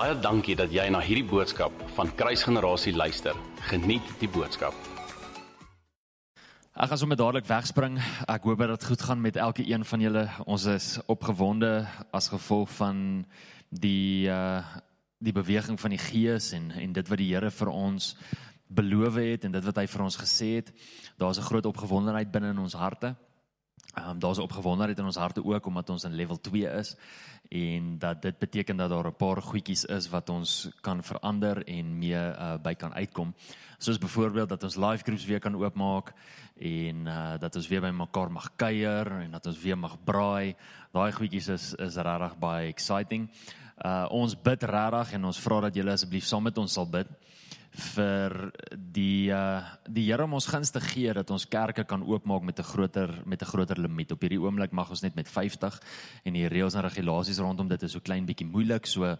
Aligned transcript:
Baie 0.00 0.14
dankie 0.16 0.54
dat 0.56 0.70
jy 0.72 0.86
na 0.88 1.02
hierdie 1.04 1.26
boodskap 1.28 1.74
van 1.92 2.08
Kruisgenerasie 2.16 2.94
luister. 2.96 3.36
Geniet 3.68 4.06
die 4.16 4.30
boodskap. 4.32 4.72
Ek 6.72 6.88
gaan 6.88 7.00
sommer 7.02 7.18
dadelik 7.20 7.44
wegspring. 7.44 7.98
Ek 8.24 8.46
hoop 8.48 8.62
dat 8.64 8.72
dit 8.78 8.86
goed 8.88 9.04
gaan 9.04 9.20
met 9.20 9.36
elke 9.36 9.66
een 9.68 9.84
van 9.84 10.00
julle. 10.00 10.22
Ons 10.48 10.64
is 10.72 10.86
opgewonde 11.04 11.84
as 12.16 12.30
gevolg 12.32 12.72
van 12.78 13.26
die 13.68 14.24
uh 14.32 14.64
die 15.20 15.36
beweging 15.36 15.76
van 15.76 15.92
die 15.92 16.00
Gees 16.00 16.54
en 16.56 16.70
en 16.72 16.96
dit 16.96 17.08
wat 17.12 17.20
die 17.20 17.28
Here 17.34 17.50
vir 17.52 17.68
ons 17.68 18.14
beloof 18.72 19.20
het 19.20 19.44
en 19.44 19.52
dit 19.52 19.68
wat 19.68 19.82
hy 19.82 19.84
vir 19.84 20.06
ons 20.08 20.16
gesê 20.16 20.54
het. 20.62 20.72
Daar's 21.20 21.36
'n 21.36 21.50
groot 21.50 21.66
opgewondenheid 21.66 22.32
binne 22.32 22.56
in 22.56 22.64
ons 22.64 22.72
harte. 22.72 23.16
Ehm 23.94 24.08
um, 24.08 24.18
daar's 24.18 24.38
'n 24.38 24.42
opgewondenheid 24.42 24.98
in 24.98 25.04
ons 25.04 25.16
harte 25.16 25.44
ook 25.44 25.66
omdat 25.66 25.90
ons 25.90 26.04
in 26.04 26.14
level 26.14 26.40
2 26.40 26.66
is 26.78 26.96
en 27.48 27.98
dat 27.98 28.22
dit 28.22 28.38
beteken 28.38 28.76
dat 28.76 28.90
daar 28.90 29.06
'n 29.06 29.16
paar 29.16 29.42
goedjies 29.42 29.84
is 29.84 30.08
wat 30.08 30.28
ons 30.28 30.70
kan 30.80 31.02
verander 31.02 31.66
en 31.66 31.98
mee 31.98 32.14
uh, 32.14 32.54
by 32.62 32.74
kan 32.74 32.94
uitkom. 32.94 33.34
Soos 33.78 33.98
byvoorbeeld 33.98 34.48
dat 34.48 34.62
ons 34.62 34.76
live 34.76 35.02
groups 35.02 35.24
weer 35.24 35.40
kan 35.40 35.56
oopmaak 35.56 36.12
en 36.56 37.06
uh, 37.06 37.38
dat 37.38 37.56
ons 37.56 37.68
weer 37.68 37.80
by 37.80 37.90
mekaar 37.90 38.32
mag 38.32 38.50
kuier 38.56 39.06
en 39.20 39.30
dat 39.30 39.46
ons 39.46 39.60
weer 39.60 39.78
mag 39.78 39.96
braai. 40.04 40.54
Daai 40.92 41.12
goedjies 41.12 41.48
is 41.48 41.74
is 41.74 41.96
regtig 41.96 42.38
baie 42.38 42.68
exciting. 42.68 43.30
Uh 43.84 44.06
ons 44.10 44.42
bid 44.42 44.62
regtig 44.62 45.12
en 45.12 45.24
ons 45.24 45.40
vra 45.40 45.60
dat 45.60 45.74
julle 45.74 45.92
asseblief 45.92 46.24
saam 46.24 46.42
met 46.42 46.58
ons 46.58 46.72
sal 46.72 46.86
bid 46.86 47.06
vir 47.70 48.50
die 48.74 49.30
uh 49.30 49.62
die 49.90 50.06
Here 50.06 50.24
om 50.24 50.34
ons 50.34 50.46
guns 50.46 50.70
te 50.70 50.80
gee 50.82 51.12
dat 51.14 51.30
ons 51.30 51.46
kerke 51.50 51.84
kan 51.84 52.02
oopmaak 52.02 52.42
met 52.42 52.58
'n 52.58 52.62
groter 52.62 53.22
met 53.26 53.42
'n 53.42 53.46
groter 53.46 53.78
limiet. 53.78 54.12
Op 54.12 54.20
hierdie 54.20 54.40
oomblik 54.40 54.72
mag 54.72 54.90
ons 54.90 55.02
net 55.02 55.14
met 55.14 55.28
50 55.28 55.80
en 56.24 56.32
die 56.32 56.48
reëls 56.48 56.74
en 56.74 56.82
regulasies 56.82 57.38
rondom 57.38 57.68
dit 57.68 57.82
is 57.82 57.92
so 57.92 58.00
klein 58.00 58.26
bietjie 58.26 58.46
moeilik. 58.46 58.86
So 58.86 59.16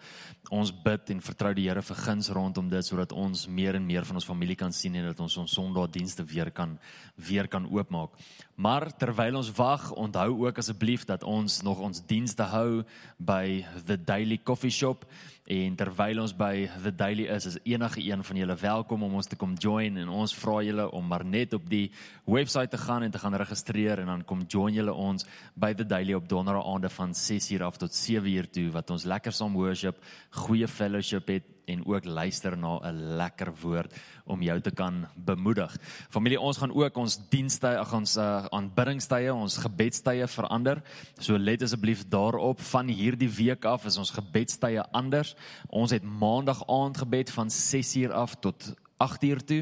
ons 0.50 0.72
bid 0.82 1.10
en 1.10 1.20
vertrou 1.20 1.54
die 1.54 1.68
Here 1.68 1.82
vir 1.82 1.96
guns 1.96 2.28
rondom 2.28 2.68
dit 2.68 2.84
sodat 2.84 3.12
ons 3.12 3.46
meer 3.46 3.74
en 3.74 3.86
meer 3.86 4.04
van 4.04 4.16
ons 4.16 4.24
familie 4.24 4.56
kan 4.56 4.72
sien 4.72 4.94
en 4.94 5.04
dat 5.04 5.20
ons 5.20 5.36
ons 5.36 5.50
Sondagdienste 5.50 6.24
weer 6.24 6.50
kan 6.50 6.78
weer 7.16 7.48
kan 7.48 7.66
oopmaak. 7.70 8.10
Maar 8.54 8.96
terwyl 8.96 9.36
ons 9.36 9.52
wag, 9.56 9.92
onthou 9.92 10.46
ook 10.46 10.58
asseblief 10.58 11.04
dat 11.04 11.22
ons 11.22 11.62
nog 11.62 11.78
ons 11.78 12.02
dienste 12.06 12.42
hou 12.42 12.82
by 13.16 13.64
The 13.86 13.96
Daily 14.04 14.38
Coffee 14.42 14.70
Shop 14.70 15.06
en 15.50 15.76
terwyl 15.76 16.20
ons 16.22 16.34
by 16.36 16.68
The 16.82 16.92
Daily 16.94 17.26
is, 17.32 17.46
is 17.46 17.58
enige 17.64 18.04
een 18.04 18.24
van 18.24 18.39
julle 18.40 18.56
welkom 18.60 19.04
om 19.06 19.14
ons 19.20 19.28
te 19.30 19.36
kom 19.36 19.54
join 19.60 20.00
en 20.00 20.08
ons 20.08 20.34
vra 20.40 20.60
julle 20.64 20.86
om 20.96 21.06
maar 21.06 21.24
net 21.24 21.54
op 21.54 21.68
die 21.70 21.90
webwerf 22.24 22.70
te 22.72 22.80
gaan 22.80 23.04
en 23.06 23.12
te 23.12 23.20
gaan 23.22 23.36
registreer 23.36 24.00
en 24.02 24.10
dan 24.14 24.24
kom 24.24 24.42
join 24.48 24.74
julle 24.74 24.92
ons 24.92 25.26
by 25.54 25.72
The 25.76 25.86
Daily 25.86 26.16
op 26.16 26.28
donderdae 26.28 26.64
aande 26.72 26.90
van 26.90 27.14
6:00 27.14 27.62
af 27.62 27.76
tot 27.76 27.92
7:00 27.94 28.50
toe 28.50 28.70
wat 28.70 28.90
ons 28.90 29.04
lekker 29.04 29.32
saam 29.32 29.54
worship, 29.54 29.96
goeie 30.30 30.68
fellowship 30.68 31.28
het 31.28 31.59
en 31.64 31.86
ook 31.86 32.04
luister 32.04 32.56
na 32.58 32.78
'n 32.82 33.16
lekker 33.16 33.52
woord 33.60 33.94
om 34.24 34.42
jou 34.42 34.60
te 34.60 34.70
kan 34.70 35.06
bemoedig. 35.14 35.76
Familie, 36.10 36.40
ons 36.40 36.56
gaan 36.56 36.74
ook 36.74 36.96
ons 36.96 37.18
dienste, 37.28 37.78
ag 37.78 37.92
ons 37.92 38.16
uh, 38.16 38.44
aanbiddingstye, 38.50 39.34
ons 39.34 39.56
gebedstye 39.56 40.26
verander. 40.26 40.82
So 41.18 41.38
let 41.38 41.62
asseblief 41.62 42.08
daarop 42.08 42.60
van 42.60 42.88
hierdie 42.88 43.30
week 43.30 43.64
af 43.64 43.84
is 43.84 43.96
ons 43.96 44.10
gebedstye 44.10 44.82
anders. 44.92 45.34
Ons 45.68 45.90
het 45.90 46.02
maandag 46.02 46.62
aand 46.66 46.96
gebed 46.96 47.30
van 47.30 47.48
6uur 47.48 48.12
af 48.12 48.34
tot 48.40 48.74
8 49.00 49.24
uur 49.24 49.44
toe. 49.44 49.60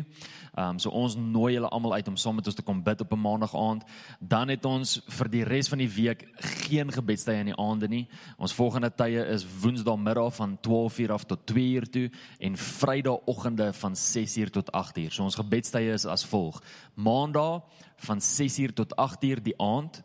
Ehm 0.54 0.68
um, 0.74 0.78
so 0.82 0.90
ons 0.90 1.14
nooi 1.16 1.52
julle 1.54 1.68
almal 1.70 1.92
uit 1.92 2.08
om 2.08 2.16
saam 2.18 2.34
met 2.34 2.46
ons 2.50 2.56
te 2.58 2.62
kom 2.66 2.82
bid 2.82 3.00
op 3.00 3.12
'n 3.12 3.20
maandag 3.20 3.54
aand. 3.56 3.84
Dan 4.20 4.48
het 4.48 4.64
ons 4.64 5.00
vir 5.06 5.28
die 5.30 5.44
res 5.44 5.68
van 5.68 5.78
die 5.78 5.90
week 5.90 6.26
geen 6.66 6.92
gebedstye 6.92 7.38
in 7.38 7.52
die 7.52 7.56
aande 7.56 7.88
nie. 7.88 8.08
Ons 8.38 8.54
volgende 8.54 8.90
tye 8.90 9.26
is 9.26 9.46
Woensdae 9.60 9.96
middag 9.96 10.34
van 10.34 10.58
12 10.60 10.98
uur 10.98 11.12
af 11.12 11.24
tot 11.24 11.46
2 11.46 11.74
uur 11.74 11.90
toe 11.90 12.10
en 12.38 12.56
Vrydag 12.56 13.18
oggende 13.26 13.72
van 13.72 13.96
6 13.96 14.36
uur 14.36 14.50
tot 14.50 14.72
8 14.72 14.98
uur. 14.98 15.12
So 15.12 15.22
ons 15.22 15.34
gebedstye 15.34 15.92
is 15.92 16.06
as 16.06 16.24
volg: 16.26 16.62
Maandag 16.94 17.62
van 17.96 18.20
6 18.20 18.58
uur 18.58 18.72
tot 18.72 18.96
8 18.96 19.24
uur 19.24 19.42
die 19.42 19.58
aand, 19.60 20.02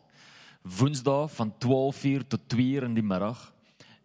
Woensdae 0.62 1.28
van 1.28 1.58
12 1.58 2.04
uur 2.04 2.26
tot 2.26 2.40
2 2.48 2.66
uur 2.66 2.82
in 2.82 2.94
die 2.94 3.02
middag 3.02 3.54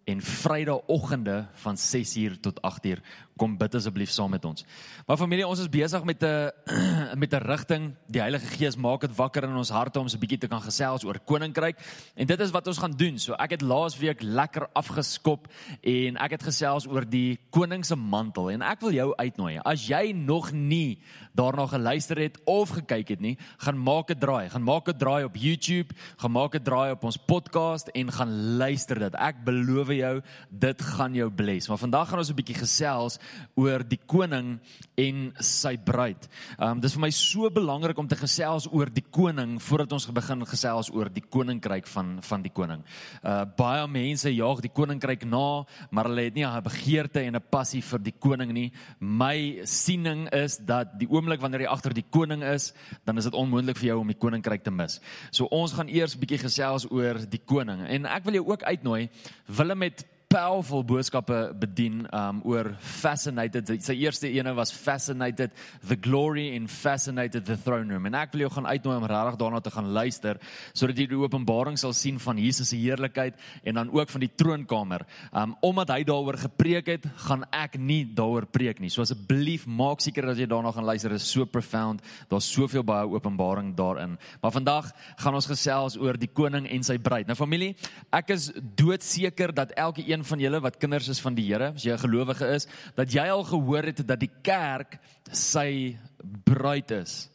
en 0.09 0.22
Vrydagoggende 0.22 1.48
van 1.53 1.78
6uur 1.78 2.40
tot 2.40 2.59
8uur 2.62 3.00
kom 3.40 3.56
bid 3.60 3.78
asseblief 3.80 4.12
saam 4.14 4.34
met 4.36 4.46
ons. 4.46 4.66
Maar 5.08 5.20
familie, 5.20 5.48
ons 5.48 5.62
is 5.64 5.72
besig 5.72 6.04
met 6.04 6.24
'n 6.24 6.52
met 7.24 7.34
'n 7.34 7.44
rigting. 7.46 7.94
Die 8.08 8.22
Heilige 8.22 8.46
Gees 8.58 8.76
maak 8.76 9.02
dit 9.02 9.16
wakker 9.16 9.44
in 9.44 9.56
ons 9.56 9.70
harte 9.70 10.00
om 10.00 10.08
so 10.08 10.18
'n 10.18 10.20
bietjie 10.20 10.40
te 10.40 10.48
kan 10.48 10.62
gesels 10.62 11.04
oor 11.04 11.20
koninkryk. 11.20 11.78
En 12.16 12.28
dit 12.28 12.40
is 12.40 12.52
wat 12.52 12.68
ons 12.68 12.78
gaan 12.78 12.92
doen. 12.92 13.18
So 13.20 13.34
ek 13.34 13.52
het 13.52 13.62
laasweek 13.62 14.22
lekker 14.22 14.68
afgeskop 14.74 15.48
en 15.82 16.18
ek 16.18 16.32
het 16.32 16.44
gesels 16.44 16.88
oor 16.88 17.06
die 17.06 17.40
koning 17.50 17.86
se 17.86 17.96
mantel 17.96 18.50
en 18.52 18.62
ek 18.62 18.82
wil 18.82 18.92
jou 18.92 19.14
uitnooi. 19.16 19.60
As 19.64 19.88
jy 19.88 20.12
nog 20.12 20.52
nie 20.52 21.00
daarna 21.40 21.68
geluister 21.68 22.18
het 22.20 22.38
of 22.46 22.70
gekyk 22.70 23.08
het 23.16 23.20
nie, 23.20 23.38
gaan 23.58 23.78
maak 23.78 24.12
'n 24.12 24.20
draai. 24.20 24.50
Gaan 24.50 24.64
maak 24.64 24.90
'n 24.90 24.98
draai 24.98 25.24
op 25.24 25.36
YouTube, 25.36 25.94
gaan 26.18 26.32
maak 26.32 26.56
'n 26.56 26.64
draai 26.64 26.92
op 26.92 27.04
ons 27.04 27.18
podcast 27.18 27.88
en 27.88 28.12
gaan 28.12 28.58
luister 28.58 29.00
dit. 29.00 29.16
Ek 29.16 29.44
beloof 29.44 29.88
jou, 29.88 30.22
dit 30.50 30.82
gaan 30.82 31.14
jou 31.14 31.30
bless. 31.32 31.68
Maar 31.68 31.78
vandag 31.78 32.10
gaan 32.10 32.18
ons 32.18 32.30
'n 32.30 32.36
bietjie 32.36 32.56
gesels 32.56 33.20
oor 33.59 33.84
die 33.84 34.00
koning 34.06 34.59
en 35.00 35.34
sy 35.40 35.75
bruid. 35.78 36.28
Ehm 36.57 36.78
um, 36.78 36.81
dis 36.84 36.95
vir 36.95 37.03
my 37.06 37.12
so 37.16 37.50
belangrik 37.53 37.97
om 37.97 38.07
te 38.07 38.17
gesels 38.19 38.67
oor 38.72 38.90
die 38.94 39.06
koning 39.06 39.57
voordat 39.62 39.94
ons 39.97 40.07
begin 40.16 40.45
gesels 40.45 40.90
oor 40.94 41.09
die 41.09 41.23
koninkryk 41.23 41.88
van 41.88 42.17
van 42.22 42.44
die 42.45 42.53
koning. 42.53 42.84
Uh 43.23 43.45
baie 43.59 43.88
mense 43.88 44.31
jaag 44.31 44.62
die 44.62 44.72
koninkryk 44.73 45.25
na, 45.25 45.66
maar 45.91 46.09
hulle 46.09 46.28
het 46.29 46.35
nie 46.35 46.45
'n 46.45 46.63
begeerte 46.63 47.22
en 47.22 47.35
'n 47.35 47.50
passie 47.50 47.81
vir 47.81 48.00
die 48.00 48.16
koning 48.19 48.51
nie. 48.53 48.72
My 49.00 49.61
siening 49.63 50.28
is 50.34 50.57
dat 50.57 51.00
die 51.00 51.09
oomblik 51.09 51.41
wanneer 51.41 51.61
jy 51.61 51.67
agter 51.67 51.94
die 51.94 52.09
koning 52.09 52.44
is, 52.44 52.73
dan 53.06 53.17
is 53.17 53.23
dit 53.23 53.34
onmoontlik 53.34 53.78
vir 53.78 53.88
jou 53.88 54.00
om 54.00 54.07
die 54.07 54.17
koninkryk 54.17 54.63
te 54.63 54.72
mis. 54.72 55.00
So 55.31 55.46
ons 55.46 55.73
gaan 55.73 55.88
eers 55.88 56.16
'n 56.16 56.19
bietjie 56.19 56.40
gesels 56.40 56.85
oor 56.91 57.16
die 57.29 57.41
koning 57.46 57.88
en 57.88 58.06
ek 58.06 58.23
wil 58.23 58.34
jou 58.34 58.46
ook 58.51 58.63
uitnooi 58.63 59.09
wille 59.47 59.75
met 59.75 60.06
powerful 60.29 60.84
boodskappe 60.85 61.38
bedien 61.57 62.03
um 62.13 62.40
oor 62.45 62.67
fascinated 62.85 63.72
sy 63.81 63.95
eerste 63.97 64.29
ene 64.29 64.51
was 64.53 64.69
fascinated 64.69 65.50
the 65.90 65.95
glory 65.97 66.51
in 66.53 66.67
fascinated 66.69 67.47
the 67.47 67.56
throne 67.57 67.90
room. 67.90 68.06
En 68.06 68.17
ek 68.19 68.35
wil 68.35 68.44
jou 68.44 68.51
gaan 68.53 68.67
uitnooi 68.69 68.97
om 69.00 69.07
regtig 69.09 69.40
daarna 69.41 69.62
te 69.66 69.73
gaan 69.73 69.90
luister 69.95 70.38
sodat 70.78 71.01
jy 71.01 71.07
die 71.09 71.17
openbaring 71.17 71.79
sal 71.81 71.95
sien 71.97 72.19
van 72.22 72.38
Jesus 72.38 72.69
se 72.69 72.78
heerlikheid 72.78 73.40
en 73.63 73.81
dan 73.81 73.90
ook 73.90 74.13
van 74.13 74.22
die 74.22 74.29
troonkamer. 74.29 75.07
Um 75.34 75.56
omdat 75.66 75.95
hy 75.95 76.03
daaroor 76.06 76.38
gepreek 76.44 76.94
het 76.94 77.09
gaan 77.25 77.47
ek 77.50 77.79
nie 77.81 78.03
daaroor 78.06 78.46
preek 78.53 78.84
nie. 78.84 78.94
So 78.94 79.01
asseblief 79.01 79.66
maak 79.66 80.06
seker 80.06 80.29
dat 80.29 80.38
jy 80.38 80.46
daarna 80.46 80.75
gaan 80.75 80.85
luister. 80.85 81.17
Is 81.17 81.25
so 81.25 81.50
profound. 81.50 82.06
Daar's 82.29 82.51
soveel 82.53 82.85
baie 82.85 83.09
openbaring 83.09 83.73
daarin. 83.73 84.13
Maar 84.44 84.53
vandag 84.53 84.94
gaan 85.17 85.41
ons 85.41 85.50
gesels 85.50 85.97
oor 85.97 86.22
die 86.22 86.29
koning 86.29 86.69
en 86.69 86.85
sy 86.85 87.00
bruid. 87.01 87.25
Nou 87.25 87.40
familie 87.40 87.73
ek 88.13 88.35
is 88.38 88.51
doodseker 88.78 89.57
dat 89.57 89.73
elke 89.73 90.06
een 90.06 90.19
van 90.24 90.40
julle 90.40 90.59
wat 90.62 90.78
kinders 90.78 91.09
is 91.09 91.19
van 91.19 91.35
die 91.35 91.46
Here, 91.47 91.74
as 91.74 91.84
jy 91.84 91.94
'n 91.94 92.06
gelowige 92.06 92.47
is, 92.56 92.68
dat 92.96 93.12
jy 93.12 93.28
al 93.30 93.44
gehoor 93.44 93.84
het 93.84 94.07
dat 94.07 94.19
die 94.19 94.31
kerk 94.41 95.00
sy 95.31 95.97
bruid 96.44 96.91
is. 96.91 97.30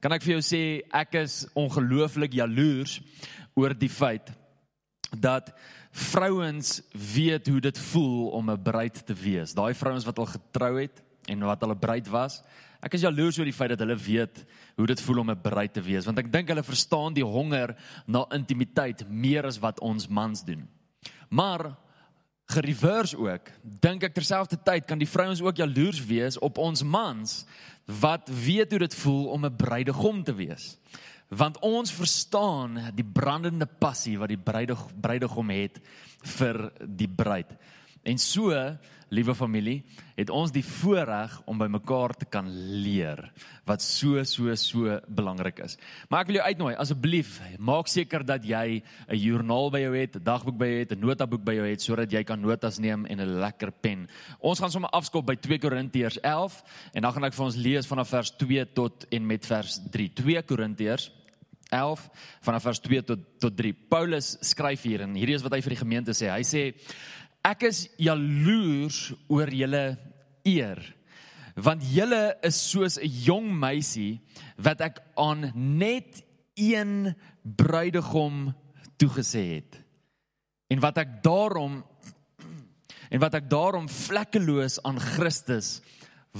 Kan 0.00 0.12
ek 0.12 0.22
vir 0.22 0.38
jou 0.38 0.42
sê 0.42 0.82
ek 0.92 1.14
is 1.14 1.46
ongelooflik 1.54 2.32
jaloers 2.32 3.00
oor 3.54 3.74
die 3.74 3.90
feit 3.90 4.30
dat 5.10 5.52
vrouens 5.90 6.82
weet 6.92 7.48
hoe 7.48 7.60
dit 7.60 7.78
voel 7.78 8.28
om 8.30 8.50
'n 8.50 8.62
bruid 8.62 9.06
te 9.06 9.14
wees. 9.14 9.54
Daai 9.54 9.74
vrouens 9.74 10.04
wat 10.04 10.18
al 10.18 10.26
getrou 10.26 10.80
het 10.80 11.02
en 11.26 11.40
wat 11.40 11.62
al 11.62 11.72
'n 11.72 11.78
bruid 11.78 12.08
was, 12.08 12.42
ek 12.80 12.94
is 12.94 13.02
jaloers 13.02 13.38
oor 13.38 13.44
die 13.44 13.52
feit 13.52 13.70
dat 13.70 13.80
hulle 13.80 13.96
weet 13.96 14.44
hoe 14.76 14.86
dit 14.86 15.00
voel 15.00 15.18
om 15.18 15.30
'n 15.30 15.42
bruid 15.42 15.72
te 15.72 15.82
wees, 15.82 16.04
want 16.04 16.18
ek 16.18 16.32
dink 16.32 16.48
hulle 16.48 16.62
verstaan 16.62 17.14
die 17.14 17.24
honger 17.24 17.74
na 18.06 18.26
intimiteit 18.30 19.08
meer 19.08 19.46
as 19.46 19.58
wat 19.58 19.80
ons 19.80 20.08
mans 20.08 20.44
doen. 20.44 20.68
Maar 21.28 21.76
gereverse 22.48 23.18
ook. 23.18 23.50
Dink 23.62 24.06
ek 24.08 24.14
terselfdertyd 24.16 24.86
kan 24.88 25.00
die 25.00 25.08
vrouens 25.08 25.42
ook 25.44 25.60
jaloers 25.60 26.00
wees 26.08 26.38
op 26.38 26.58
ons 26.58 26.82
mans 26.82 27.42
wat 28.00 28.28
weet 28.28 28.72
hoe 28.72 28.82
dit 28.84 28.94
voel 28.94 29.26
om 29.32 29.44
'n 29.44 29.56
bruidegom 29.56 30.24
te 30.24 30.34
wees. 30.34 30.76
Want 31.28 31.58
ons 31.60 31.92
verstaan 31.92 32.92
die 32.94 33.04
brandende 33.04 33.66
passie 33.66 34.18
wat 34.18 34.28
die 34.28 34.40
bruidegom 35.00 35.50
het 35.50 35.80
vir 36.22 36.72
die 36.84 37.08
bruid. 37.08 37.52
En 38.02 38.18
so 38.18 38.52
liewe 39.14 39.34
familie, 39.34 39.82
het 40.16 40.30
ons 40.30 40.52
die 40.52 40.64
voorreg 40.64 41.34
om 41.48 41.58
by 41.60 41.68
mekaar 41.70 42.14
te 42.18 42.26
kan 42.28 42.48
leer 42.82 43.20
wat 43.68 43.82
so 43.84 44.22
so 44.24 44.54
so 44.56 44.98
belangrik 45.08 45.60
is. 45.64 45.76
Maar 46.08 46.24
ek 46.24 46.30
wil 46.30 46.38
jou 46.40 46.46
uitnooi, 46.46 46.74
asseblief, 46.80 47.38
maak 47.58 47.88
seker 47.88 48.24
dat 48.24 48.44
jy 48.44 48.82
'n 49.08 49.16
joernaal 49.16 49.70
by 49.70 49.80
jou 49.80 49.94
het, 49.96 50.16
'n 50.16 50.24
dagboek 50.24 50.58
by 50.58 50.66
jou 50.66 50.78
het, 50.78 50.92
'n 50.92 51.00
notaboek 51.00 51.44
by 51.44 51.54
jou 51.54 51.66
het 51.66 51.82
sodat 51.82 52.12
jy 52.12 52.24
kan 52.24 52.40
notas 52.40 52.78
neem 52.78 53.06
en 53.06 53.20
'n 53.20 53.40
lekker 53.40 53.70
pen. 53.70 54.08
Ons 54.40 54.60
gaan 54.60 54.70
sommer 54.70 54.90
afskop 54.90 55.26
by 55.26 55.36
2 55.36 55.58
Korintiërs 55.58 56.20
11 56.20 56.62
en 56.94 57.02
dan 57.02 57.12
gaan 57.12 57.24
ek 57.24 57.34
vir 57.34 57.44
ons 57.44 57.56
lees 57.56 57.86
vanaf 57.86 58.08
vers 58.08 58.30
2 58.30 58.72
tot 58.72 59.06
en 59.10 59.26
met 59.26 59.46
vers 59.46 59.80
3. 59.90 60.12
2 60.14 60.42
Korintiërs 60.42 61.10
11 61.70 62.08
vanaf 62.40 62.62
vers 62.62 62.80
2 62.80 63.04
tot 63.04 63.18
tot 63.38 63.56
3. 63.56 63.72
Paulus 63.88 64.36
skryf 64.40 64.82
hier 64.82 65.04
en 65.04 65.14
hierdie 65.14 65.36
is 65.36 65.44
wat 65.44 65.52
hy 65.52 65.60
vir 65.62 65.76
die 65.76 65.84
gemeente 65.84 66.14
sê. 66.16 66.30
Hy 66.32 66.42
sê 66.42 66.62
Ek 67.44 67.62
is 67.68 67.86
jaloers 68.00 69.12
oor 69.28 69.50
julle 69.52 69.98
eer. 70.46 70.80
Want 71.58 71.82
julle 71.82 72.38
is 72.46 72.58
soos 72.70 72.98
'n 72.98 73.08
jong 73.26 73.48
meisie 73.58 74.20
wat 74.56 74.80
ek 74.80 75.00
aan 75.16 75.52
net 75.54 76.22
een 76.54 77.14
bruidegom 77.42 78.54
toegesê 78.96 79.44
het. 79.56 79.78
En 80.68 80.80
wat 80.80 80.98
ek 80.98 81.22
daarom 81.22 81.84
en 83.10 83.20
wat 83.20 83.34
ek 83.34 83.48
daarom 83.50 83.88
vlekkeloos 83.88 84.82
aan 84.82 85.00
Christus 85.00 85.80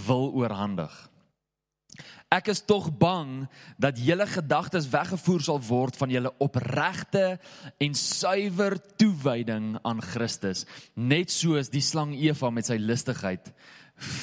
wil 0.06 0.33
oorhandig. 0.37 0.93
Ek 2.28 2.50
is 2.52 2.60
tog 2.60 2.90
bang 2.92 3.46
dat 3.80 3.96
julle 4.04 4.26
gedagtes 4.28 4.84
weggevoer 4.92 5.44
sal 5.46 5.60
word 5.64 5.96
van 5.96 6.10
julle 6.12 6.32
opregte 6.44 7.38
en 7.80 7.94
suiwer 7.96 8.76
toewyding 9.00 9.78
aan 9.80 10.02
Christus, 10.04 10.66
net 10.92 11.32
soos 11.32 11.72
die 11.72 11.80
slang 11.84 12.12
Eva 12.12 12.50
met 12.52 12.69
sy 12.69 12.76
listigheid 12.76 13.48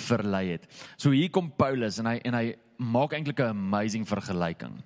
verlei 0.06 0.52
het. 0.52 0.68
So 1.02 1.16
hier 1.18 1.34
kom 1.34 1.50
Paulus 1.58 1.98
en 1.98 2.12
hy 2.12 2.20
en 2.30 2.38
hy 2.38 2.46
maak 2.78 3.18
eintlik 3.18 3.42
'n 3.42 3.58
amazing 3.58 4.06
vergelyking. 4.06 4.78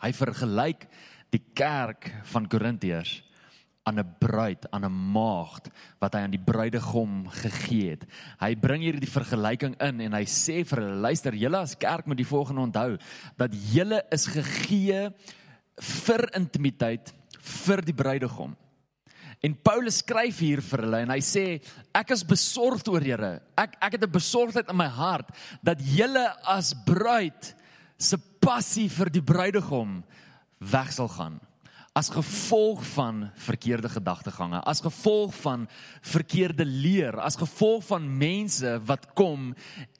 Hy 0.00 0.12
vergelyk 0.12 0.88
die 1.30 1.44
kerk 1.54 2.08
van 2.24 2.48
Korintiërs 2.48 3.20
aan 3.82 3.98
'n 3.98 4.14
bruid, 4.18 4.70
aan 4.70 4.84
'n 4.84 5.12
maagd 5.12 5.68
wat 5.98 6.14
hy 6.14 6.20
aan 6.20 6.30
die 6.30 6.44
bruidegom 6.44 7.28
gegee 7.28 7.90
het. 7.90 8.04
Hy 8.38 8.54
bring 8.54 8.82
hier 8.82 8.98
die 9.00 9.10
vergelyking 9.10 9.74
in 9.80 10.00
en 10.00 10.12
hy 10.12 10.24
sê 10.24 10.64
vir 10.64 10.78
hulle, 10.78 11.00
luister, 11.00 11.34
julle 11.34 11.58
as 11.58 11.74
kerk 11.74 12.06
moet 12.06 12.16
die 12.16 12.26
volgende 12.26 12.60
onthou 12.60 12.98
dat 13.36 13.50
julle 13.74 14.02
is 14.10 14.26
gegee 14.26 15.10
vir 15.80 16.30
intimiteit 16.34 17.12
vir 17.38 17.82
die 17.82 17.94
bruidegom. 17.94 18.56
En 19.42 19.54
Paulus 19.62 19.98
skryf 19.98 20.38
hier 20.38 20.62
vir 20.62 20.78
hulle 20.78 21.00
en 21.02 21.10
hy 21.10 21.20
sê 21.20 21.60
ek 21.92 22.10
is 22.10 22.22
besorgd 22.22 22.88
oor 22.88 23.02
julle. 23.02 23.40
Ek 23.58 23.74
ek 23.80 23.92
het 23.92 24.04
'n 24.04 24.10
besorgdheid 24.10 24.70
in 24.70 24.76
my 24.76 24.86
hart 24.86 25.30
dat 25.62 25.78
julle 25.80 26.26
as 26.46 26.74
bruid 26.86 27.54
se 27.98 28.16
passie 28.40 28.88
vir 28.88 29.10
die 29.10 29.22
bruidegom 29.22 30.04
weg 30.60 30.92
sal 30.92 31.08
gaan 31.08 31.40
as 31.92 32.08
gevolg 32.08 32.80
van 32.94 33.26
verkeerde 33.36 33.88
gedagtegange, 33.92 34.62
as 34.64 34.80
gevolg 34.80 35.34
van 35.42 35.66
verkeerde 36.00 36.64
leer, 36.64 37.18
as 37.20 37.36
gevolg 37.36 37.84
van 37.84 38.06
mense 38.18 38.78
wat 38.88 39.10
kom 39.12 39.50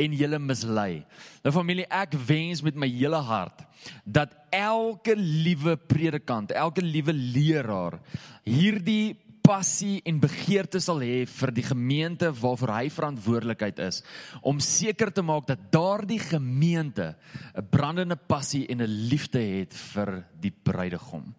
en 0.00 0.15
julle 0.17 0.39
mislei. 0.41 1.03
Nou 1.44 1.53
familie, 1.53 1.85
ek 1.93 2.17
wens 2.27 2.65
met 2.65 2.79
my 2.81 2.89
hele 2.89 3.21
hart 3.21 3.67
dat 4.05 4.33
elke 4.55 5.17
liewe 5.19 5.77
predikant, 5.77 6.55
elke 6.56 6.81
liewe 6.81 7.12
leraar 7.12 7.99
hierdie 8.47 9.19
passie 9.43 9.99
en 10.06 10.21
begeerte 10.23 10.81
sal 10.81 11.03
hê 11.03 11.25
vir 11.27 11.53
die 11.53 11.65
gemeente 11.67 12.31
waarvoor 12.31 12.73
hy 12.77 12.87
verantwoordelikheid 12.94 13.81
is 13.85 14.00
om 14.47 14.62
seker 14.62 15.11
te 15.12 15.25
maak 15.27 15.49
dat 15.50 15.67
daardie 15.75 16.21
gemeente 16.23 17.17
'n 17.59 17.69
brandende 17.69 18.17
passie 18.17 18.67
en 18.71 18.81
'n 18.81 19.09
liefde 19.11 19.43
het 19.43 19.75
vir 19.75 20.25
die 20.41 20.55
bruidegom. 20.62 21.35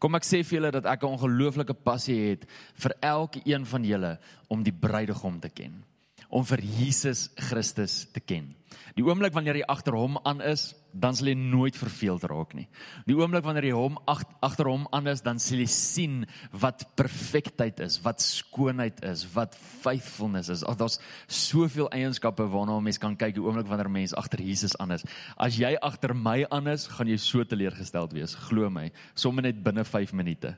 Kom 0.00 0.16
ek 0.16 0.24
sê 0.24 0.40
vir 0.40 0.56
julle 0.56 0.72
dat 0.72 0.86
ek 0.88 1.02
'n 1.04 1.12
ongelooflike 1.12 1.74
passie 1.84 2.30
het 2.30 2.46
vir 2.74 2.92
elke 3.02 3.40
een 3.44 3.66
van 3.66 3.84
julle 3.84 4.18
om 4.48 4.62
die 4.62 4.72
bruidegom 4.72 5.40
te 5.40 5.50
ken, 5.50 5.84
om 6.30 6.44
vir 6.44 6.60
Jesus 6.60 7.28
Christus 7.36 8.06
te 8.12 8.20
ken. 8.20 8.54
Die 8.96 9.04
oomblik 9.04 9.34
wanneer 9.34 9.56
jy 9.56 9.66
agter 9.68 9.92
hom 9.92 10.18
aan 10.24 10.40
is, 10.40 10.74
dan 10.92 11.14
sal 11.14 11.30
jy 11.30 11.36
nooit 11.38 11.76
verveeld 11.78 12.24
raak 12.30 12.54
nie. 12.58 12.66
Die 13.06 13.16
oomblik 13.16 13.44
wanneer 13.46 13.68
jy 13.68 13.76
hom 13.76 13.98
agter 14.06 14.70
hom 14.70 14.86
aan 14.94 15.10
is, 15.12 15.22
dan 15.22 15.38
sal 15.42 15.62
jy 15.62 15.68
sien 15.70 16.16
wat 16.50 16.84
perfektheid 16.98 17.80
is, 17.84 18.00
wat 18.04 18.22
skoonheid 18.24 19.02
is, 19.06 19.24
wat 19.34 19.54
faithfulness 19.56 20.50
is. 20.52 20.64
Ag 20.66 20.80
daar's 20.80 20.98
soveel 21.26 21.90
eienskappe 21.94 22.46
waarna 22.50 22.78
'n 22.78 22.84
mens 22.84 22.98
kan 22.98 23.16
kyk 23.16 23.34
die 23.34 23.42
oomblik 23.42 23.68
wanneer 23.68 23.88
'n 23.88 23.92
mens 23.92 24.14
agter 24.14 24.40
Jesus 24.40 24.76
aan 24.78 24.92
is. 24.92 25.04
As 25.36 25.56
jy 25.56 25.76
agter 25.80 26.14
my 26.14 26.46
aan 26.50 26.68
is, 26.68 26.86
gaan 26.86 27.08
jy 27.08 27.16
so 27.16 27.44
teleurgesteld 27.44 28.12
wees, 28.12 28.34
glo 28.34 28.70
my, 28.70 28.90
sommer 29.14 29.42
net 29.42 29.62
binne 29.62 29.84
5 29.84 30.12
minute. 30.12 30.56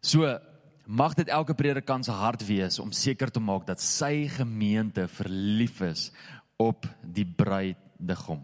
So 0.00 0.38
mag 0.86 1.14
dit 1.14 1.28
elke 1.28 1.54
predikant 1.54 2.04
se 2.04 2.12
hart 2.12 2.42
wees 2.46 2.78
om 2.78 2.92
seker 2.92 3.30
te 3.30 3.40
maak 3.40 3.66
dat 3.66 3.80
sy 3.80 4.28
gemeente 4.28 5.08
verlief 5.08 5.80
is 5.80 6.10
op 6.58 6.86
die 7.02 7.24
bruidegom. 7.24 8.42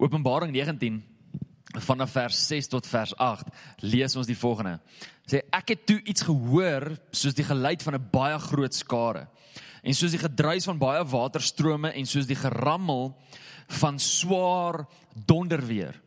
Openbaring 0.00 0.52
19 0.52 1.02
vanaf 1.84 2.10
vers 2.16 2.38
6 2.48 2.70
tot 2.72 2.86
vers 2.88 3.12
8 3.20 3.50
lees 3.84 4.16
ons 4.16 4.26
die 4.26 4.38
volgende. 4.38 4.78
Sê 5.28 5.42
ek 5.52 5.74
het 5.74 5.82
toe 5.86 5.98
iets 6.08 6.24
gehoor 6.24 6.88
soos 7.12 7.36
die 7.36 7.44
geluid 7.44 7.84
van 7.84 7.94
'n 7.94 8.08
baie 8.10 8.38
groot 8.38 8.74
skare 8.74 9.28
en 9.82 9.94
soos 9.94 10.16
die 10.16 10.22
gedruis 10.22 10.64
van 10.64 10.78
baie 10.78 11.04
waterstrome 11.04 11.92
en 11.92 12.06
soos 12.06 12.26
die 12.26 12.36
gerammel 12.36 13.14
van 13.80 13.98
swaar 13.98 14.86
donderweer. 15.14 16.00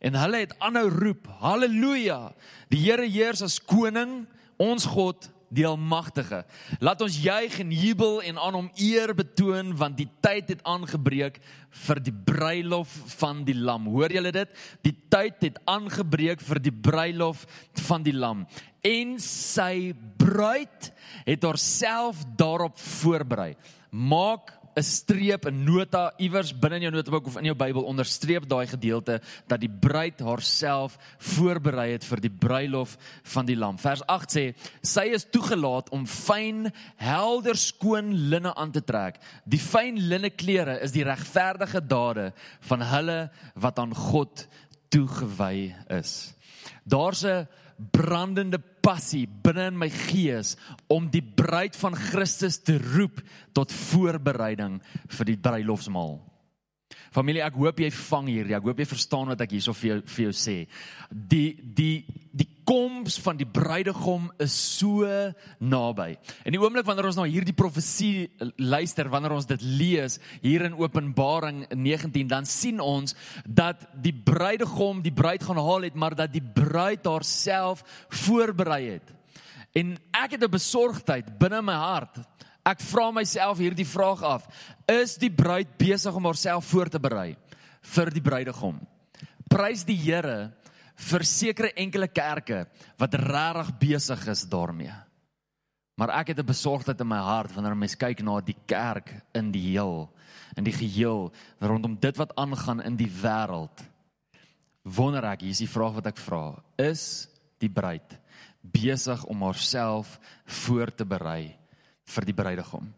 En 0.00 0.14
hulle 0.14 0.36
het 0.36 0.54
aanhou 0.58 0.88
roep: 0.88 1.26
Halleluja! 1.40 2.32
Die 2.68 2.80
Here 2.80 3.06
heers 3.06 3.42
as 3.42 3.58
koning, 3.58 4.26
ons 4.56 4.86
God 4.86 5.30
die 5.52 5.66
almagtige. 5.68 6.42
Laat 6.80 7.02
ons 7.04 7.18
juig 7.20 7.58
en 7.60 7.72
jubel 7.76 8.20
en 8.28 8.40
aan 8.40 8.56
hom 8.56 8.70
eer 8.80 9.12
betoon 9.16 9.74
want 9.76 9.98
die 10.00 10.08
tyd 10.24 10.54
het 10.54 10.64
aangebreek 10.68 11.38
vir 11.86 12.00
die 12.04 12.14
bruilof 12.14 12.92
van 13.18 13.44
die 13.48 13.56
lam. 13.56 13.90
Hoor 13.92 14.12
julle 14.12 14.32
dit? 14.34 14.56
Die 14.86 14.94
tyd 15.12 15.44
het 15.44 15.60
aangebreek 15.68 16.40
vir 16.44 16.62
die 16.62 16.74
bruilof 16.74 17.44
van 17.88 18.04
die 18.06 18.16
lam. 18.16 18.46
En 18.82 19.18
sy 19.22 19.92
bruid 20.18 20.90
het 21.28 21.44
haarself 21.46 22.24
daarop 22.36 22.80
voorberei. 22.80 23.52
Maak 23.92 24.56
'n 24.76 24.82
streep, 24.82 25.46
'n 25.46 25.64
nota 25.64 26.12
iewers 26.18 26.52
binne 26.52 26.76
in 26.76 26.82
jou 26.82 26.92
notaboek 26.92 27.26
of 27.26 27.36
in 27.36 27.44
jou 27.44 27.54
Bybel 27.54 27.84
onderstreep 27.84 28.48
daai 28.48 28.66
gedeelte 28.66 29.20
dat 29.46 29.60
die 29.60 29.70
bruid 29.70 30.20
haarself 30.20 30.96
voorberei 31.18 31.92
het 31.92 32.04
vir 32.04 32.20
die 32.20 32.30
bruilof 32.30 32.96
van 33.22 33.46
die 33.46 33.56
lam. 33.56 33.78
Vers 33.78 34.02
8 34.06 34.30
sê: 34.32 34.54
"Sy 34.82 35.12
is 35.12 35.26
toegelaat 35.30 35.90
om 35.90 36.06
fyn, 36.06 36.72
helder 36.96 37.56
skoon 37.56 38.14
linne 38.28 38.54
aan 38.54 38.72
te 38.72 38.84
trek. 38.84 39.18
Die 39.44 39.60
fyn 39.60 39.98
linne 39.98 40.30
klere 40.30 40.80
is 40.80 40.92
die 40.92 41.04
regverdige 41.04 41.86
dade 41.86 42.32
van 42.60 42.80
hulle 42.80 43.30
wat 43.54 43.78
aan 43.78 43.94
God 43.94 44.46
toegewy 44.88 45.74
is." 45.88 46.34
Daar's 46.84 47.24
'n 47.24 47.46
brandende 47.92 48.60
passie 48.82 49.26
binne 49.26 49.68
in 49.70 49.78
my 49.78 49.88
gees 49.90 50.56
om 50.92 51.08
die 51.10 51.22
bruid 51.22 51.76
van 51.78 51.96
Christus 51.98 52.60
te 52.62 52.78
roep 52.78 53.22
tot 53.56 53.72
voorbereiding 53.72 54.80
vir 55.16 55.30
die 55.30 55.38
bruilofsmaal. 55.40 56.18
Familie, 57.12 57.42
ek 57.44 57.58
hoop 57.60 57.80
jy 57.80 57.90
vang 57.92 58.28
hier. 58.32 58.54
Ek 58.56 58.64
hoop 58.64 58.80
jy 58.80 58.88
verstaan 58.88 59.32
wat 59.32 59.44
ek 59.44 59.52
hierso 59.56 59.74
vir 59.76 59.90
jou 59.90 59.98
vir 60.14 60.24
jou 60.26 60.34
sê. 60.36 60.56
Die 61.10 61.46
die 61.60 61.94
die 62.32 62.48
koms 62.64 63.18
van 63.22 63.36
die 63.36 63.46
bruidegom 63.46 64.28
is 64.42 64.54
so 64.78 65.06
naby. 65.58 66.16
En 66.44 66.54
die 66.54 66.60
oomblik 66.60 66.86
wanneer 66.86 67.08
ons 67.10 67.18
na 67.18 67.24
nou 67.24 67.32
hierdie 67.32 67.56
profesie 67.56 68.30
luister, 68.56 69.10
wanneer 69.12 69.34
ons 69.36 69.48
dit 69.50 69.62
lees 69.62 70.18
hier 70.42 70.66
in 70.68 70.78
Openbaring 70.78 71.64
19, 71.74 72.28
dan 72.30 72.46
sien 72.46 72.80
ons 72.80 73.16
dat 73.46 73.86
die 74.04 74.14
bruidegom 74.14 75.02
die 75.02 75.14
bruid 75.14 75.42
gaan 75.42 75.60
haal 75.60 75.88
het, 75.88 75.98
maar 75.98 76.16
dat 76.18 76.32
die 76.32 76.44
bruid 76.44 77.06
haarself 77.06 77.84
voorberei 78.22 78.82
het. 78.94 79.12
En 79.74 79.96
ek 80.12 80.36
het 80.36 80.44
'n 80.44 80.50
besorgdheid 80.50 81.38
binne 81.38 81.62
my 81.62 81.74
hart 81.74 82.20
Ek 82.62 82.78
vra 82.78 83.10
myself 83.10 83.58
hierdie 83.58 83.86
vraag 83.86 84.22
af: 84.22 84.46
Is 84.86 85.16
die 85.18 85.30
bruid 85.30 85.66
besig 85.78 86.14
om 86.14 86.24
haarself 86.30 86.64
voor 86.70 86.88
te 86.88 87.00
berei 87.02 87.34
vir 87.94 88.10
die 88.14 88.22
bruidegom? 88.22 88.78
Prys 89.50 89.82
die 89.84 89.98
Here 89.98 90.52
vir 91.02 91.24
sekere 91.26 91.72
enkele 91.78 92.08
kerke 92.08 92.64
wat 93.00 93.16
regtig 93.18 93.72
besig 93.80 94.26
is 94.30 94.44
daarmee. 94.48 94.94
Maar 95.98 96.14
ek 96.20 96.28
het 96.32 96.38
'n 96.38 96.46
besorgdheid 96.46 97.00
in 97.00 97.08
my 97.08 97.18
hart 97.18 97.54
wanneer 97.54 97.76
mens 97.76 97.96
kyk 97.96 98.22
na 98.22 98.40
die 98.40 98.56
kerk 98.66 99.12
in 99.34 99.52
die 99.52 99.72
heel, 99.72 100.10
in 100.56 100.64
die 100.64 100.72
geheel 100.72 101.32
rondom 101.60 101.98
dit 102.00 102.16
wat 102.16 102.36
aangaan 102.36 102.82
in 102.82 102.96
die 102.96 103.10
wêreld. 103.10 103.82
Wonder 104.82 105.24
ek, 105.24 105.40
hier 105.40 105.50
is 105.50 105.58
die 105.58 105.68
vraag 105.68 105.94
wat 105.94 106.06
ek 106.06 106.16
vra: 106.16 106.62
Is 106.78 107.28
die 107.58 107.70
bruid 107.70 108.18
besig 108.60 109.24
om 109.24 109.42
haarself 109.42 110.18
voor 110.46 110.94
te 110.94 111.04
berei? 111.04 111.62
vir 112.12 112.28
die 112.28 112.36
bruidegom. 112.36 112.88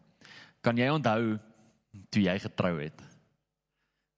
Kan 0.65 0.79
jy 0.79 0.89
onthou 0.93 1.35
toe 2.11 2.23
jy 2.25 2.35
getrou 2.41 2.73
het? 2.79 3.03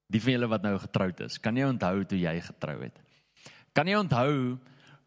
Die 0.07 0.21
van 0.23 0.37
julle 0.37 0.49
wat 0.51 0.63
nou 0.63 0.77
getroud 0.79 1.25
is, 1.25 1.37
kan 1.41 1.57
jy 1.57 1.67
onthou 1.67 2.05
toe 2.07 2.19
jy 2.19 2.37
getrou 2.45 2.77
het? 2.85 3.01
Kan 3.77 3.85
jy 3.85 3.93
onthou 3.99 4.57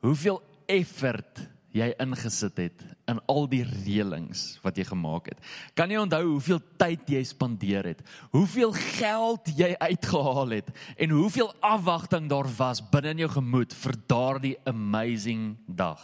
hoeveel 0.06 0.36
effort 0.70 1.40
jy 1.74 1.88
ingesit 2.02 2.58
het 2.62 2.82
in 3.10 3.18
al 3.30 3.48
die 3.50 3.64
reëlings 3.66 4.60
wat 4.62 4.78
jy 4.78 4.84
gemaak 4.86 5.32
het? 5.32 5.40
Kan 5.74 5.90
jy 5.90 5.98
onthou 5.98 6.22
hoeveel 6.28 6.60
tyd 6.78 7.10
jy 7.10 7.22
spandeer 7.26 7.88
het? 7.90 8.04
Hoeveel 8.30 8.70
geld 8.94 9.50
jy 9.58 9.72
uitgehaal 9.74 10.54
het 10.54 10.70
en 10.94 11.16
hoeveel 11.18 11.50
afwagting 11.66 12.30
daar 12.30 12.46
was 12.60 12.82
binne 12.92 13.16
in 13.16 13.24
jou 13.24 13.30
gemoed 13.40 13.74
vir 13.74 13.98
daardie 14.14 14.54
amazing 14.70 15.56
dag? 15.66 15.98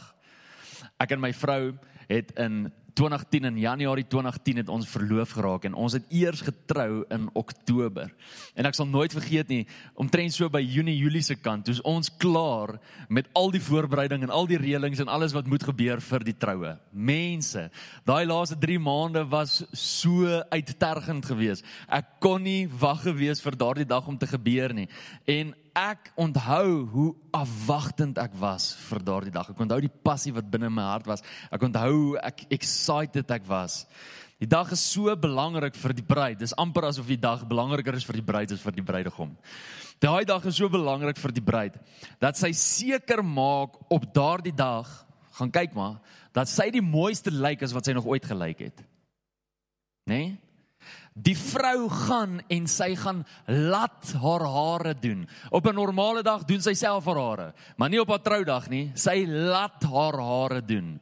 Ek 0.99 1.15
en 1.15 1.23
my 1.23 1.31
vrou 1.39 1.77
het 2.11 2.35
in 2.35 2.65
2010 2.97 3.45
in 3.51 3.59
Januarie 3.61 4.07
2010 4.09 4.63
het 4.63 4.71
ons 4.73 4.89
verloof 4.89 5.35
geraak 5.37 5.67
en 5.69 5.77
ons 5.77 5.93
het 5.97 6.07
eers 6.09 6.41
getrou 6.47 7.05
in 7.13 7.29
Oktober. 7.37 8.09
En 8.57 8.69
ek 8.69 8.79
sal 8.79 8.89
nooit 8.89 9.13
vergeet 9.13 9.53
nie, 9.53 9.67
omtrent 10.01 10.33
so 10.35 10.49
by 10.53 10.63
Junie 10.65 10.97
Julie 10.97 11.25
se 11.25 11.37
kant, 11.37 11.69
toe 11.69 11.77
ons 11.85 12.09
klaar 12.23 12.77
met 13.13 13.29
al 13.37 13.53
die 13.53 13.61
voorbereiding 13.61 14.25
en 14.25 14.33
al 14.33 14.49
die 14.49 14.61
reëlings 14.61 15.05
en 15.05 15.13
alles 15.13 15.37
wat 15.37 15.51
moet 15.51 15.67
gebeur 15.69 16.01
vir 16.01 16.25
die 16.25 16.37
troue. 16.41 16.73
Mense, 16.91 17.69
daai 18.09 18.25
laaste 18.25 18.57
3 18.65 18.81
maande 18.81 19.27
was 19.29 19.61
so 19.77 20.41
uittergend 20.49 21.29
geweest. 21.29 21.69
Ek 21.93 22.17
kon 22.25 22.43
nie 22.47 22.65
wag 22.81 23.05
gewees 23.05 23.45
vir 23.45 23.61
daardie 23.61 23.89
dag 23.89 24.09
om 24.09 24.17
te 24.17 24.29
gebeur 24.31 24.73
nie. 24.75 24.89
En 25.29 25.53
ek 25.77 26.11
onthou 26.17 26.69
hoe 26.93 27.09
afwagtend 27.37 28.19
ek 28.19 28.37
was 28.41 28.71
vir 28.89 29.03
daardie 29.05 29.33
dag. 29.35 29.51
Ek 29.53 29.61
onthou 29.61 29.79
die 29.85 29.93
passie 29.93 30.33
wat 30.33 30.49
binne 30.51 30.71
my 30.73 30.87
hart 30.89 31.09
was. 31.11 31.25
Ek 31.53 31.67
onthou 31.69 31.91
hoe 31.93 32.21
ek 32.25 32.47
excited 32.57 33.31
ek 33.37 33.45
was. 33.49 33.85
Die 34.41 34.49
dag 34.49 34.73
is 34.73 34.83
so 34.85 35.13
belangrik 35.17 35.77
vir 35.77 35.95
die 35.97 36.05
bruid. 36.05 36.39
Dis 36.41 36.57
amper 36.61 36.89
asof 36.89 37.09
die 37.09 37.21
dag 37.21 37.45
belangriker 37.49 37.97
is 37.97 38.05
vir 38.09 38.21
die 38.21 38.25
bruid 38.25 38.53
as 38.53 38.65
vir 38.65 38.77
die 38.77 38.85
bruidegom. 38.85 39.37
Daai 40.01 40.25
dag 40.29 40.45
is 40.49 40.57
so 40.61 40.69
belangrik 40.73 41.21
vir 41.21 41.33
die 41.33 41.45
bruid 41.45 41.77
dat 42.21 42.37
sy 42.37 42.53
seker 42.57 43.23
maak 43.25 43.79
op 43.93 44.09
daardie 44.17 44.55
dag, 44.57 44.89
gaan 45.39 45.53
kyk 45.53 45.77
maar, 45.77 46.01
dat 46.37 46.49
sy 46.53 46.69
die 46.73 46.85
mooiste 46.85 47.33
lyk 47.33 47.65
as 47.65 47.73
wat 47.77 47.89
sy 47.89 47.97
nog 47.97 48.09
ooit 48.09 48.25
gelyk 48.29 48.67
het. 48.69 48.85
Né? 50.09 50.17
Nee? 50.17 50.35
Die 51.17 51.37
vrou 51.37 51.89
gaan 51.89 52.43
en 52.53 52.67
sy 52.69 52.91
gaan 53.01 53.23
laat 53.49 54.11
haar 54.21 54.45
hare 54.53 54.93
doen. 55.01 55.25
Op 55.51 55.67
'n 55.67 55.75
normale 55.75 56.23
dag 56.23 56.45
doen 56.45 56.61
sy 56.61 56.75
self 56.75 57.05
haar 57.05 57.17
hare, 57.17 57.55
maar 57.77 57.89
nie 57.89 58.01
op 58.01 58.09
haar 58.09 58.23
troudag 58.23 58.69
nie. 58.69 58.91
Sy 58.95 59.25
laat 59.27 59.83
haar 59.83 60.21
hare 60.21 60.65
doen. 60.65 61.01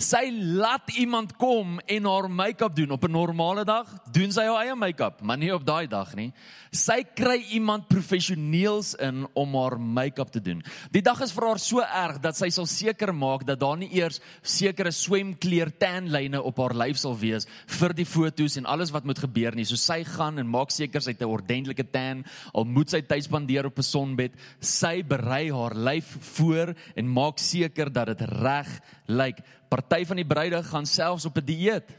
Sy 0.00 0.30
laat 0.58 0.90
iemand 0.98 1.36
kom 1.40 1.78
en 1.86 2.08
haar 2.08 2.28
make-up 2.30 2.74
doen. 2.76 2.90
Op 2.90 3.04
'n 3.04 3.10
normale 3.10 3.64
dag 3.64 3.86
doen 4.10 4.32
sy 4.32 4.44
haar 4.44 4.64
eie 4.64 4.74
make-up, 4.74 5.20
maar 5.20 5.38
nie 5.38 5.54
op 5.54 5.66
daai 5.66 5.86
dag 5.86 6.14
nie. 6.14 6.32
Sy 6.70 7.02
kry 7.14 7.44
iemand 7.52 7.88
professioneels 7.88 8.94
in 8.94 9.26
om 9.34 9.54
haar 9.54 9.80
make-up 9.80 10.30
te 10.30 10.40
doen. 10.40 10.62
Die 10.90 11.02
dag 11.02 11.20
is 11.20 11.32
vir 11.32 11.46
haar 11.46 11.58
so 11.58 11.80
erg 11.80 12.20
dat 12.20 12.36
sy 12.36 12.48
sal 12.48 12.66
seker 12.66 13.14
maak 13.14 13.46
dat 13.46 13.60
daar 13.60 13.76
nie 13.76 13.92
eers 13.92 14.20
sekere 14.42 14.90
swemkleur 14.90 15.70
tanlyne 15.78 16.42
op 16.42 16.58
haar 16.58 16.74
lyf 16.74 16.96
sal 16.96 17.18
wees 17.18 17.46
vir 17.66 17.92
die 17.92 18.06
fotos 18.06 18.56
en 18.56 18.66
alles 18.66 18.90
wat 18.90 19.04
moet 19.04 19.18
gebeur 19.18 19.51
nie. 19.54 19.64
So 19.64 19.76
sy 19.76 20.02
gaan 20.04 20.38
en 20.38 20.48
maak 20.48 20.70
seker 20.70 21.00
sy 21.00 21.10
het 21.10 21.22
'n 21.22 21.30
ordentlike 21.30 21.90
tan, 21.90 22.24
al 22.54 22.64
moet 22.64 22.90
sy 22.90 23.00
tyd 23.02 23.24
spandeer 23.24 23.66
op 23.66 23.78
'n 23.78 23.82
sonbed. 23.82 24.32
Sy 24.60 25.02
berei 25.02 25.50
haar 25.52 25.74
lyf 25.74 26.16
voor 26.36 26.74
en 26.96 27.12
maak 27.12 27.38
seker 27.38 27.92
dat 27.92 28.06
dit 28.06 28.20
reg 28.20 28.80
lyk. 29.06 29.38
Party 29.68 30.04
van 30.04 30.16
die 30.16 30.26
bruide 30.26 30.62
gaan 30.62 30.86
selfs 30.86 31.24
op 31.24 31.36
'n 31.38 31.44
dieet 31.44 31.90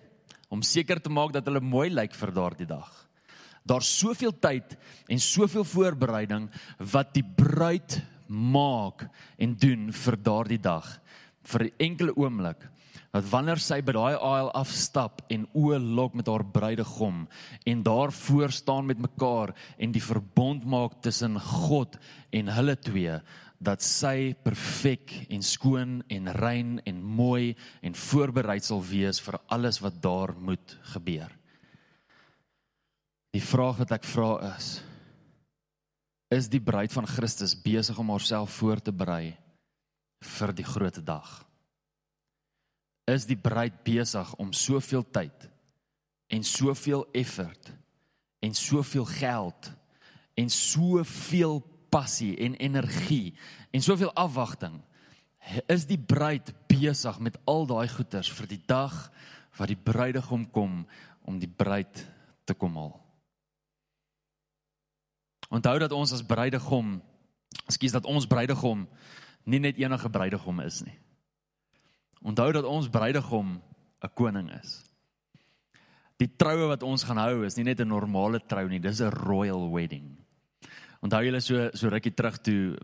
om 0.50 0.62
seker 0.62 1.02
te 1.02 1.10
maak 1.10 1.32
dat 1.34 1.46
hulle 1.46 1.60
mooi 1.60 1.90
lyk 1.90 2.14
vir 2.14 2.32
daardie 2.32 2.68
dag. 2.68 3.08
Daar's 3.66 3.88
soveel 4.00 4.34
tyd 4.40 4.78
en 5.08 5.20
soveel 5.20 5.64
voorbereiding 5.64 6.50
wat 6.92 7.14
die 7.14 7.24
bruid 7.24 8.02
maak 8.28 9.08
en 9.38 9.56
doen 9.56 9.92
vir 9.92 10.18
daardie 10.18 10.60
dag 10.60 11.00
vir 11.44 11.64
'n 11.64 11.72
enkele 11.78 12.16
oomblik 12.16 12.70
dat 13.14 13.28
wanneer 13.30 13.62
sy 13.62 13.78
by 13.86 13.94
daai 13.94 14.16
aisle 14.16 14.52
afstap 14.58 15.22
en 15.34 15.46
oë 15.54 15.78
lok 15.78 16.16
met 16.18 16.30
haar 16.32 16.46
bruidegom 16.56 17.28
en 17.70 17.84
daar 17.86 18.12
voor 18.24 18.52
staan 18.52 18.90
met 18.90 19.02
mekaar 19.02 19.54
en 19.78 19.94
die 19.94 20.02
verbond 20.02 20.66
maak 20.66 20.98
tussen 21.06 21.38
God 21.40 22.00
en 22.34 22.50
hulle 22.56 22.76
twee 22.82 23.20
dat 23.64 23.86
sy 23.86 24.34
perfek 24.44 25.14
en 25.32 25.46
skoon 25.46 26.02
en 26.12 26.32
rein 26.36 26.80
en 26.90 27.04
mooi 27.20 27.54
en 27.86 27.96
voorbereid 27.96 28.66
sal 28.66 28.82
wees 28.84 29.22
vir 29.24 29.40
alles 29.48 29.80
wat 29.84 30.02
daar 30.04 30.34
moet 30.36 30.76
gebeur. 30.96 31.30
Die 33.34 33.42
vraag 33.42 33.80
wat 33.80 33.94
ek 33.96 34.04
vra 34.10 34.34
is: 34.52 34.76
Is 36.34 36.50
die 36.52 36.62
bruid 36.62 36.92
van 36.94 37.08
Christus 37.08 37.56
besig 37.56 37.98
om 37.98 38.12
haarself 38.14 38.60
voor 38.60 38.82
te 38.82 38.92
berei 38.92 39.38
vir 40.38 40.54
die 40.54 40.68
groot 40.68 41.00
dag? 41.06 41.53
Is 43.10 43.28
die 43.28 43.38
bruid 43.40 43.84
besig 43.84 44.30
om 44.40 44.54
soveel 44.56 45.04
tyd 45.12 45.50
en 46.34 46.44
soveel 46.44 47.04
effort 47.12 47.74
en 48.44 48.54
soveel 48.56 49.06
geld 49.06 49.72
en 50.40 50.50
soveel 50.50 51.60
passie 51.94 52.34
en 52.42 52.56
energie 52.56 53.36
en 53.72 53.84
soveel 53.84 54.14
afwagting 54.18 54.80
is 55.68 55.86
die 55.86 56.00
bruid 56.00 56.54
besig 56.72 57.20
met 57.20 57.38
al 57.50 57.68
daai 57.68 57.88
goeders 57.92 58.32
vir 58.32 58.48
die 58.50 58.62
dag 58.68 58.96
wat 59.60 59.70
die 59.70 59.80
bruidegom 59.80 60.48
kom 60.52 60.84
om 61.28 61.40
die 61.40 61.50
bruid 61.50 62.06
te 62.48 62.56
kom 62.58 62.76
haal. 62.80 62.96
Onthou 65.54 65.76
dat 65.80 65.94
ons 65.94 66.14
as 66.16 66.26
bruidegom, 66.26 66.96
ekskuus 67.68 67.94
dat 67.94 68.08
ons 68.10 68.28
bruidegom 68.28 68.88
nie 69.46 69.60
net 69.62 69.78
enige 69.78 70.10
bruidegom 70.10 70.64
is 70.66 70.82
nie. 70.88 70.96
Onthou 72.24 72.52
dat 72.52 72.64
ons 72.64 72.90
bruidegom 72.90 73.62
'n 74.04 74.14
koning 74.16 74.52
is. 74.62 74.82
Die 76.18 76.30
troue 76.36 76.68
wat 76.68 76.84
ons 76.84 77.04
gaan 77.04 77.18
hou 77.18 77.46
is 77.46 77.56
nie 77.56 77.66
net 77.66 77.80
'n 77.82 77.88
normale 77.88 78.40
trou 78.40 78.68
nie, 78.68 78.80
dis 78.80 79.02
'n 79.02 79.10
royal 79.10 79.72
wedding. 79.72 80.18
Onthou 81.04 81.20
julle 81.24 81.42
so 81.42 81.70
so 81.74 81.90
rukkie 81.90 82.14
terug 82.16 82.38
toe 82.38 82.78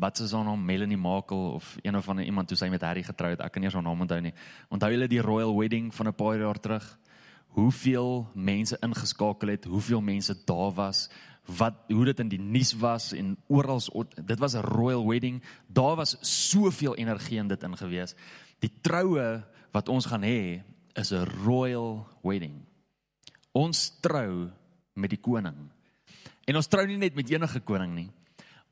wat 0.00 0.16
se 0.16 0.26
son 0.28 0.46
hom 0.46 0.64
Melanie 0.64 0.96
Markle 0.96 1.54
of 1.54 1.76
een 1.82 1.96
of 1.96 2.08
ander 2.08 2.24
iemand 2.24 2.48
toe 2.48 2.56
sy 2.56 2.68
met 2.68 2.82
Harry 2.82 3.02
getrou 3.02 3.30
het. 3.30 3.40
Ek 3.40 3.52
kan 3.52 3.62
nie 3.62 3.70
sy 3.70 3.78
naam 3.78 4.00
onthou 4.00 4.20
nie. 4.20 4.34
Onthou 4.70 4.90
julle 4.90 5.08
die 5.08 5.22
royal 5.22 5.54
wedding 5.54 5.94
van 5.94 6.08
'n 6.08 6.14
paar 6.14 6.38
jaar 6.38 6.60
terug? 6.60 6.98
Hoeveel 7.54 8.26
mense 8.34 8.76
ingeskakel 8.80 9.48
het, 9.48 9.64
hoeveel 9.64 10.00
mense 10.00 10.34
daar 10.44 10.72
was, 10.72 11.08
wat 11.46 11.74
hoe 11.88 12.04
dit 12.04 12.20
in 12.20 12.28
die 12.28 12.40
nuus 12.40 12.72
was 12.78 13.12
en 13.12 13.36
oral 13.48 13.80
dit 14.24 14.38
was 14.38 14.54
'n 14.54 14.66
royal 14.66 15.06
wedding. 15.06 15.42
Daar 15.66 15.96
was 15.96 16.16
soveel 16.20 16.96
energie 16.96 17.38
in 17.38 17.48
dit 17.48 17.62
ingewees. 17.62 18.14
Die 18.60 18.72
troue 18.84 19.40
wat 19.74 19.88
ons 19.88 20.06
gaan 20.10 20.24
hê 20.26 20.62
is 20.94 21.12
'n 21.12 21.24
royal 21.44 22.06
wedding. 22.22 22.60
Ons 23.52 23.90
trou 24.00 24.50
met 24.94 25.10
die 25.10 25.20
koning. 25.20 25.70
En 26.46 26.56
ons 26.56 26.68
trou 26.68 26.86
nie 26.86 26.96
net 26.98 27.14
met 27.14 27.30
enige 27.30 27.60
koning 27.60 27.94
nie. 27.94 28.10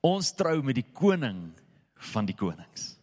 Ons 0.03 0.33
trou 0.33 0.63
met 0.63 0.75
die 0.75 0.93
koning 0.93 1.53
van 1.95 2.27
die 2.27 2.37
konings. 2.37 2.99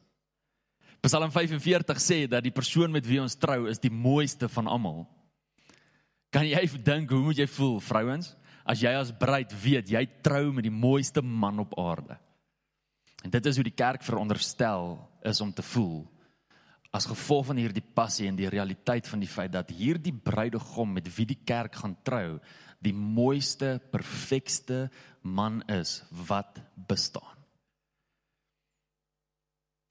Psalm 1.02 1.32
45 1.32 1.98
sê 2.00 2.28
dat 2.28 2.44
die 2.44 2.52
persoon 2.52 2.92
met 2.92 3.06
wie 3.06 3.22
ons 3.22 3.36
trou 3.36 3.68
is 3.68 3.80
die 3.80 3.92
mooiste 3.92 4.50
van 4.50 4.68
almal. 4.68 5.08
Kan 6.32 6.48
jy 6.48 6.68
dink 6.84 7.10
hoe 7.10 7.22
moet 7.22 7.38
jy 7.38 7.48
voel, 7.48 7.80
vrouens? 7.80 8.36
as 8.66 8.82
jy 8.82 8.92
as 8.98 9.14
bruid 9.14 9.54
weet 9.62 9.92
jy 9.94 10.02
trou 10.26 10.50
met 10.50 10.66
die 10.66 10.74
mooiste 10.74 11.22
man 11.22 11.62
op 11.62 11.78
aarde. 11.80 12.18
En 13.24 13.34
dit 13.34 13.46
is 13.46 13.58
hoe 13.58 13.66
die 13.66 13.78
kerk 13.78 14.04
veronderstel 14.06 14.98
is 15.26 15.42
om 15.42 15.54
te 15.54 15.66
voel 15.74 16.04
as 16.96 17.08
gevolg 17.10 17.50
van 17.50 17.60
hierdie 17.60 17.84
passie 17.84 18.30
en 18.30 18.38
die 18.40 18.50
realiteit 18.52 19.08
van 19.12 19.20
die 19.20 19.30
feit 19.30 19.52
dat 19.52 19.74
hierdie 19.76 20.14
bruidegom 20.16 20.94
met 20.96 21.10
wie 21.18 21.28
die 21.28 21.42
kerk 21.44 21.76
gaan 21.82 21.98
trou 22.08 22.38
die 22.86 22.94
mooiste, 22.96 23.80
perfekste 23.92 24.86
man 25.22 25.62
is 25.72 26.04
wat 26.28 26.60
bestaan. 26.88 27.34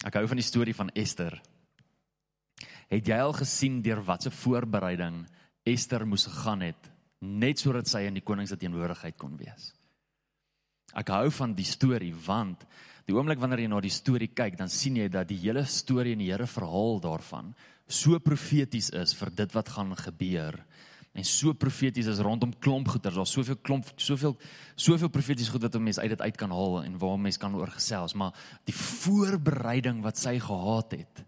Ek 0.04 0.18
hou 0.20 0.26
van 0.28 0.38
die 0.38 0.46
storie 0.46 0.76
van 0.76 0.92
Esther. 0.94 1.38
Het 2.92 3.08
jy 3.08 3.18
al 3.18 3.32
gesien 3.34 3.80
deur 3.82 4.02
watse 4.04 4.30
voorbereiding 4.30 5.24
Esther 5.66 6.04
moes 6.06 6.28
gegaan 6.28 6.62
het 6.66 6.90
net 7.24 7.60
sodat 7.60 7.88
sy 7.88 8.04
in 8.04 8.18
die 8.18 8.24
koning 8.24 8.48
se 8.48 8.58
teenwoordigheid 8.60 9.16
kon 9.16 9.38
wees. 9.40 9.72
Ek 10.94 11.08
hou 11.10 11.30
van 11.32 11.54
die 11.56 11.66
storie 11.66 12.12
want 12.26 12.66
die 13.04 13.14
oomblik 13.14 13.38
wanneer 13.38 13.64
jy 13.64 13.68
na 13.68 13.80
die 13.80 13.92
storie 13.92 14.30
kyk, 14.32 14.56
dan 14.56 14.68
sien 14.72 14.96
jy 14.96 15.08
dat 15.12 15.28
die 15.28 15.38
hele 15.42 15.64
storie 15.68 16.14
en 16.16 16.22
die 16.24 16.32
hele 16.32 16.46
verhaal 16.46 17.00
daarvan 17.04 17.54
so 17.86 18.18
profeties 18.18 18.88
is 18.96 19.12
vir 19.18 19.30
dit 19.42 19.54
wat 19.54 19.68
gaan 19.74 19.92
gebeur 19.98 20.56
en 21.14 21.26
so 21.28 21.54
profeties 21.54 22.08
is 22.10 22.18
rondom 22.24 22.50
klomp 22.58 22.88
goeters. 22.90 23.14
Daar's 23.14 23.32
soveel 23.36 23.58
klomp 23.62 23.90
soveel 24.02 24.34
soveel 24.74 25.10
profeties 25.14 25.48
goed 25.48 25.62
wat 25.62 25.74
'n 25.76 25.82
mens 25.82 25.98
uit 25.98 26.08
dit 26.10 26.20
uit 26.20 26.36
kan 26.36 26.50
haal 26.50 26.82
en 26.82 26.98
waar 26.98 27.18
mens 27.18 27.36
kan 27.36 27.54
oor 27.54 27.70
gesels, 27.70 28.14
maar 28.14 28.32
die 28.64 28.74
voorbereiding 28.74 30.02
wat 30.02 30.18
sy 30.18 30.38
gehad 30.38 30.90
het 30.92 31.24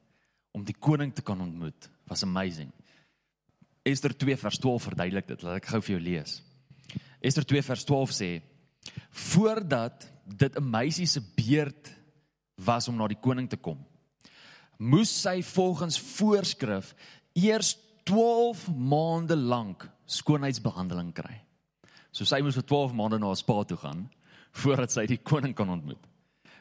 om 0.53 0.65
die 0.65 0.75
koning 0.79 1.15
te 1.15 1.23
kan 1.23 1.41
ontmoet 1.41 1.91
was 2.09 2.23
amazing. 2.23 2.73
Ester 3.83 4.17
2 4.17 4.37
vers 4.37 4.59
12 4.59 4.83
verduidelik 4.83 5.27
dit. 5.27 5.43
Laat 5.43 5.57
ek 5.57 5.67
gou 5.67 5.81
vir 5.81 5.95
jou 5.95 6.03
lees. 6.03 6.43
Ester 7.21 7.45
2 7.45 7.63
vers 7.63 7.85
12 7.85 8.11
sê: 8.11 8.43
Voordat 9.11 10.16
dit 10.27 10.57
'n 10.57 10.71
meisie 10.71 11.07
se 11.07 11.21
beurt 11.21 11.95
was 12.55 12.89
om 12.89 12.97
na 12.97 13.07
die 13.07 13.21
koning 13.21 13.49
te 13.49 13.57
kom, 13.57 13.79
moes 14.79 15.23
sy 15.23 15.43
volgens 15.43 15.99
voorskrif 15.99 16.95
eers 17.35 17.77
12 18.05 18.69
maande 18.77 19.37
lank 19.37 19.89
skoonheidsbehandeling 20.07 21.13
kry. 21.13 21.43
So 22.13 22.25
sy 22.25 22.41
moes 22.41 22.55
vir 22.55 22.65
12 22.65 22.93
maande 22.93 23.19
na 23.19 23.31
'n 23.31 23.37
spa 23.37 23.65
toe 23.65 23.77
gaan 23.77 24.11
voordat 24.53 24.91
sy 24.91 25.07
die 25.07 25.21
koning 25.21 25.55
kan 25.55 25.69
ontmoet. 25.69 26.01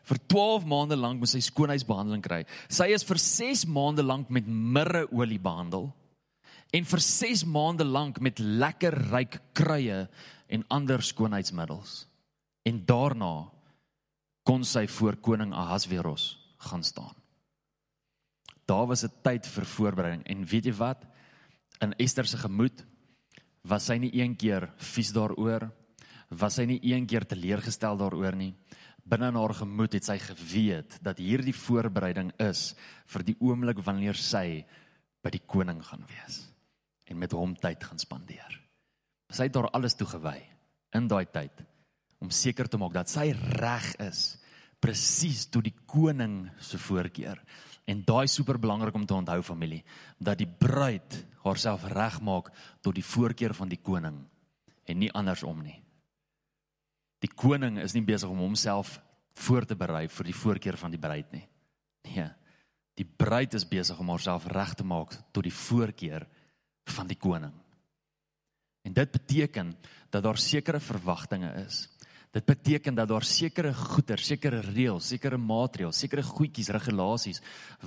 Vir 0.03 0.17
12 0.27 0.65
maande 0.65 0.95
lank 0.95 1.19
moes 1.19 1.31
sy 1.31 1.39
skoonheidsbehandeling 1.39 2.21
kry. 2.21 2.43
Sy 2.69 2.91
is 2.93 3.03
vir 3.03 3.17
6 3.17 3.65
maande 3.65 4.03
lank 4.03 4.29
met 4.29 4.45
mirreolie 4.47 5.39
behandel 5.39 5.93
en 6.73 6.85
vir 6.85 6.99
6 6.99 7.45
maande 7.45 7.85
lank 7.85 8.19
met 8.19 8.39
lekker 8.39 8.93
ryk 9.11 9.39
kruie 9.53 10.07
en 10.49 10.65
ander 10.69 11.01
skoonheidsmiddels. 11.01 12.05
En 12.65 12.85
daarna 12.85 13.54
kon 14.45 14.63
sy 14.63 14.85
voor 14.99 15.17
koning 15.17 15.53
Ahasveros 15.57 16.35
gaan 16.69 16.83
staan. 16.85 17.15
Daar 18.65 18.87
was 18.87 19.03
'n 19.03 19.13
tyd 19.23 19.45
vir 19.45 19.65
voorbereiding 19.65 20.23
en 20.25 20.45
weet 20.45 20.65
jy 20.65 20.73
wat? 20.73 21.05
In 21.81 21.93
Ester 21.97 22.25
se 22.25 22.37
gemoed 22.37 22.85
was 23.63 23.85
sy 23.85 23.97
nie 23.97 24.13
een 24.13 24.35
keer 24.35 24.73
vies 24.77 25.11
daaroor, 25.11 25.71
was 26.29 26.55
sy 26.55 26.65
nie 26.65 26.79
een 26.83 27.05
keer 27.05 27.25
teleurgestel 27.25 27.97
daaroor 27.97 28.35
nie. 28.35 28.55
Binne 29.03 29.27
in 29.27 29.35
haar 29.35 29.53
gemoed 29.53 29.93
het 29.93 30.03
sy 30.03 30.17
geweet 30.17 30.99
dat 31.01 31.17
hierdie 31.17 31.53
voorbereiding 31.53 32.31
is 32.39 32.75
vir 33.05 33.23
die 33.23 33.37
oomblik 33.39 33.79
wanneer 33.79 34.15
sy 34.15 34.65
by 35.21 35.29
die 35.29 35.45
koning 35.45 35.83
gaan 35.83 36.05
wees 36.07 36.51
en 37.05 37.17
met 37.17 37.31
hom 37.31 37.55
tyd 37.55 37.83
gaan 37.83 37.99
spandeer. 37.99 38.61
Sy 39.29 39.43
het 39.43 39.53
daar 39.53 39.69
alles 39.69 39.95
toegewy 39.95 40.41
in 40.93 41.07
daai 41.07 41.25
tyd 41.25 41.65
om 42.19 42.31
seker 42.31 42.69
te 42.69 42.77
maak 42.77 42.93
dat 42.95 43.11
sy 43.11 43.31
reg 43.59 43.91
is 44.05 44.35
presies 44.85 45.47
toe 45.49 45.63
die 45.65 45.73
koning 45.89 46.45
se 46.61 46.77
voorkeur. 46.77 47.39
En 47.85 48.01
daai 48.05 48.27
super 48.29 48.57
belangrik 48.61 48.95
om 48.97 49.05
te 49.05 49.13
onthou 49.13 49.41
familie, 49.45 49.83
dat 50.17 50.39
die 50.41 50.49
bruid 50.49 51.19
haarself 51.43 51.85
regmaak 51.93 52.51
tot 52.81 52.95
die 52.97 53.05
voorkeur 53.05 53.53
van 53.53 53.69
die 53.69 53.81
koning 53.81 54.23
en 54.85 54.99
nie 55.01 55.11
andersom 55.13 55.61
nie. 55.61 55.77
Die 57.21 57.31
koning 57.33 57.79
is 57.81 57.93
nie 57.95 58.05
besig 58.05 58.29
om 58.29 58.41
homself 58.41 58.99
voor 59.45 59.65
te 59.65 59.77
berei 59.77 60.07
vir 60.09 60.29
die 60.29 60.37
voorkeur 60.37 60.77
van 60.77 60.93
die 60.93 61.01
bruid 61.01 61.31
nie. 61.33 61.45
Nee. 62.05 62.29
Die 62.95 63.05
bruid 63.05 63.53
is 63.57 63.67
besig 63.67 63.99
om 63.99 64.09
haarself 64.13 64.45
reg 64.53 64.73
te 64.77 64.85
maak 64.87 65.17
tot 65.33 65.43
die 65.43 65.53
voorkeur 65.53 66.25
van 66.95 67.09
die 67.09 67.17
koning. 67.19 67.53
En 68.85 68.93
dit 68.93 69.11
beteken 69.11 69.73
dat 70.13 70.23
daar 70.23 70.37
sekere 70.37 70.79
verwagtinge 70.79 71.49
is 71.65 71.87
Dit 72.35 72.45
beteken 72.45 72.95
dat 72.97 73.07
daar 73.07 73.23
sekere 73.23 73.71
goeder, 73.73 74.19
sekere 74.19 74.59
reëls, 74.59 75.07
sekere 75.13 75.37
maatreëls, 75.39 76.01
sekere 76.03 76.23
goedjies, 76.23 76.73
regulasies 76.75 77.39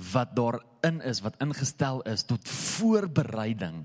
wat 0.09 0.33
daarin 0.33 0.97
is 1.05 1.21
wat 1.21 1.37
ingestel 1.43 2.01
is 2.09 2.25
tot 2.25 2.49
voorbereiding 2.49 3.83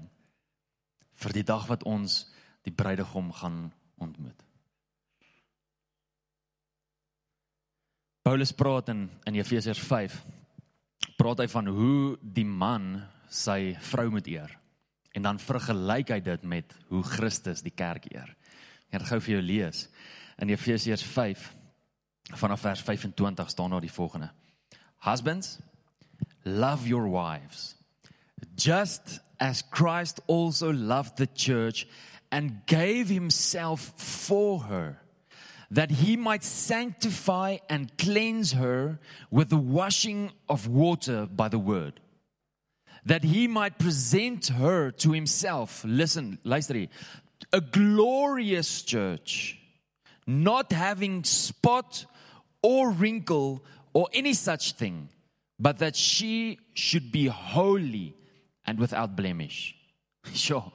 vir 1.21 1.37
die 1.37 1.45
dag 1.45 1.69
wat 1.69 1.85
ons 1.85 2.23
die 2.65 2.73
bruidegom 2.73 3.29
gaan 3.43 3.59
ontmoet. 4.01 4.41
Paulus 8.25 8.57
praat 8.57 8.89
in 8.89 9.11
in 9.29 9.37
Efesiërs 9.37 9.85
5 9.85 10.17
praat 11.21 11.45
hy 11.45 11.49
van 11.53 11.69
hoe 11.77 12.17
die 12.25 12.49
man 12.49 13.03
sy 13.29 13.75
vrou 13.93 14.09
moet 14.17 14.27
eer. 14.33 14.57
En 15.13 15.29
dan 15.29 15.39
vergelyk 15.39 16.09
hy 16.11 16.21
dit 16.25 16.43
met 16.49 16.73
hoe 16.89 17.03
Christus 17.05 17.61
die 17.63 17.75
kerk 17.75 18.09
eer. 18.09 18.33
Ek 18.89 19.03
gaan 19.03 19.11
gou 19.13 19.21
vir 19.27 19.37
jou 19.37 19.45
lees. 19.45 19.89
In 20.39 20.49
Efesiërs 20.49 21.03
5 21.03 21.55
vanaf 22.35 22.61
vers 22.61 22.81
25 22.81 23.49
staan 23.49 23.71
daar 23.71 23.81
die 23.81 23.93
volgende: 23.93 24.31
Husbands, 24.99 25.59
love 26.43 26.89
your 26.89 27.09
wives, 27.11 27.77
just 28.57 29.21
as 29.37 29.63
Christ 29.71 30.21
also 30.27 30.73
loved 30.73 31.17
the 31.17 31.29
church 31.35 31.87
and 32.31 32.67
gave 32.67 33.09
himself 33.09 33.93
for 33.97 34.63
her, 34.63 34.99
that 35.71 35.91
he 35.91 36.17
might 36.17 36.45
sanctify 36.45 37.59
and 37.69 37.97
cleanse 37.97 38.57
her 38.57 38.99
with 39.31 39.49
the 39.49 39.63
washing 39.63 40.33
of 40.49 40.67
water 40.67 41.27
by 41.27 41.49
the 41.49 41.59
word. 41.59 42.01
That 43.07 43.23
he 43.23 43.47
might 43.49 43.79
present 43.79 44.47
her 44.47 44.91
to 44.91 45.13
himself, 45.13 45.85
listen, 45.85 46.39
luister 46.43 46.89
a 47.53 47.61
glorious 47.61 48.83
church 48.83 49.59
not 50.27 50.73
having 50.73 51.25
spot 51.25 52.07
or 52.63 52.91
wrinkle 52.91 53.63
or 53.93 54.09
any 54.13 54.33
such 54.33 54.73
thing, 54.73 55.09
but 55.59 55.79
that 55.79 55.97
she 55.97 56.59
should 56.75 57.13
be 57.13 57.27
holy 57.27 58.15
and 58.67 58.79
without 58.79 59.15
blemish. 59.17 59.77
Sjoe. 60.33 60.73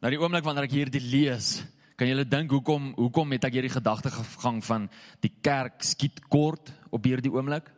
Nou 0.00 0.10
die 0.10 0.18
oomblik 0.18 0.44
wanneer 0.46 0.64
ek 0.64 0.74
hierdie 0.74 1.02
lees, 1.02 1.60
kan 2.00 2.08
jy 2.08 2.24
dink 2.24 2.52
hoekom 2.54 2.94
hoekom 2.96 3.36
het 3.36 3.44
ek 3.44 3.58
hierdie 3.58 3.72
gedagte 3.74 4.08
gegang 4.12 4.62
van 4.64 4.86
die 5.20 5.32
kerk 5.44 5.84
skiet 5.84 6.22
kort 6.32 6.72
op 6.88 7.04
hierdie 7.04 7.32
oomblik? 7.32 7.68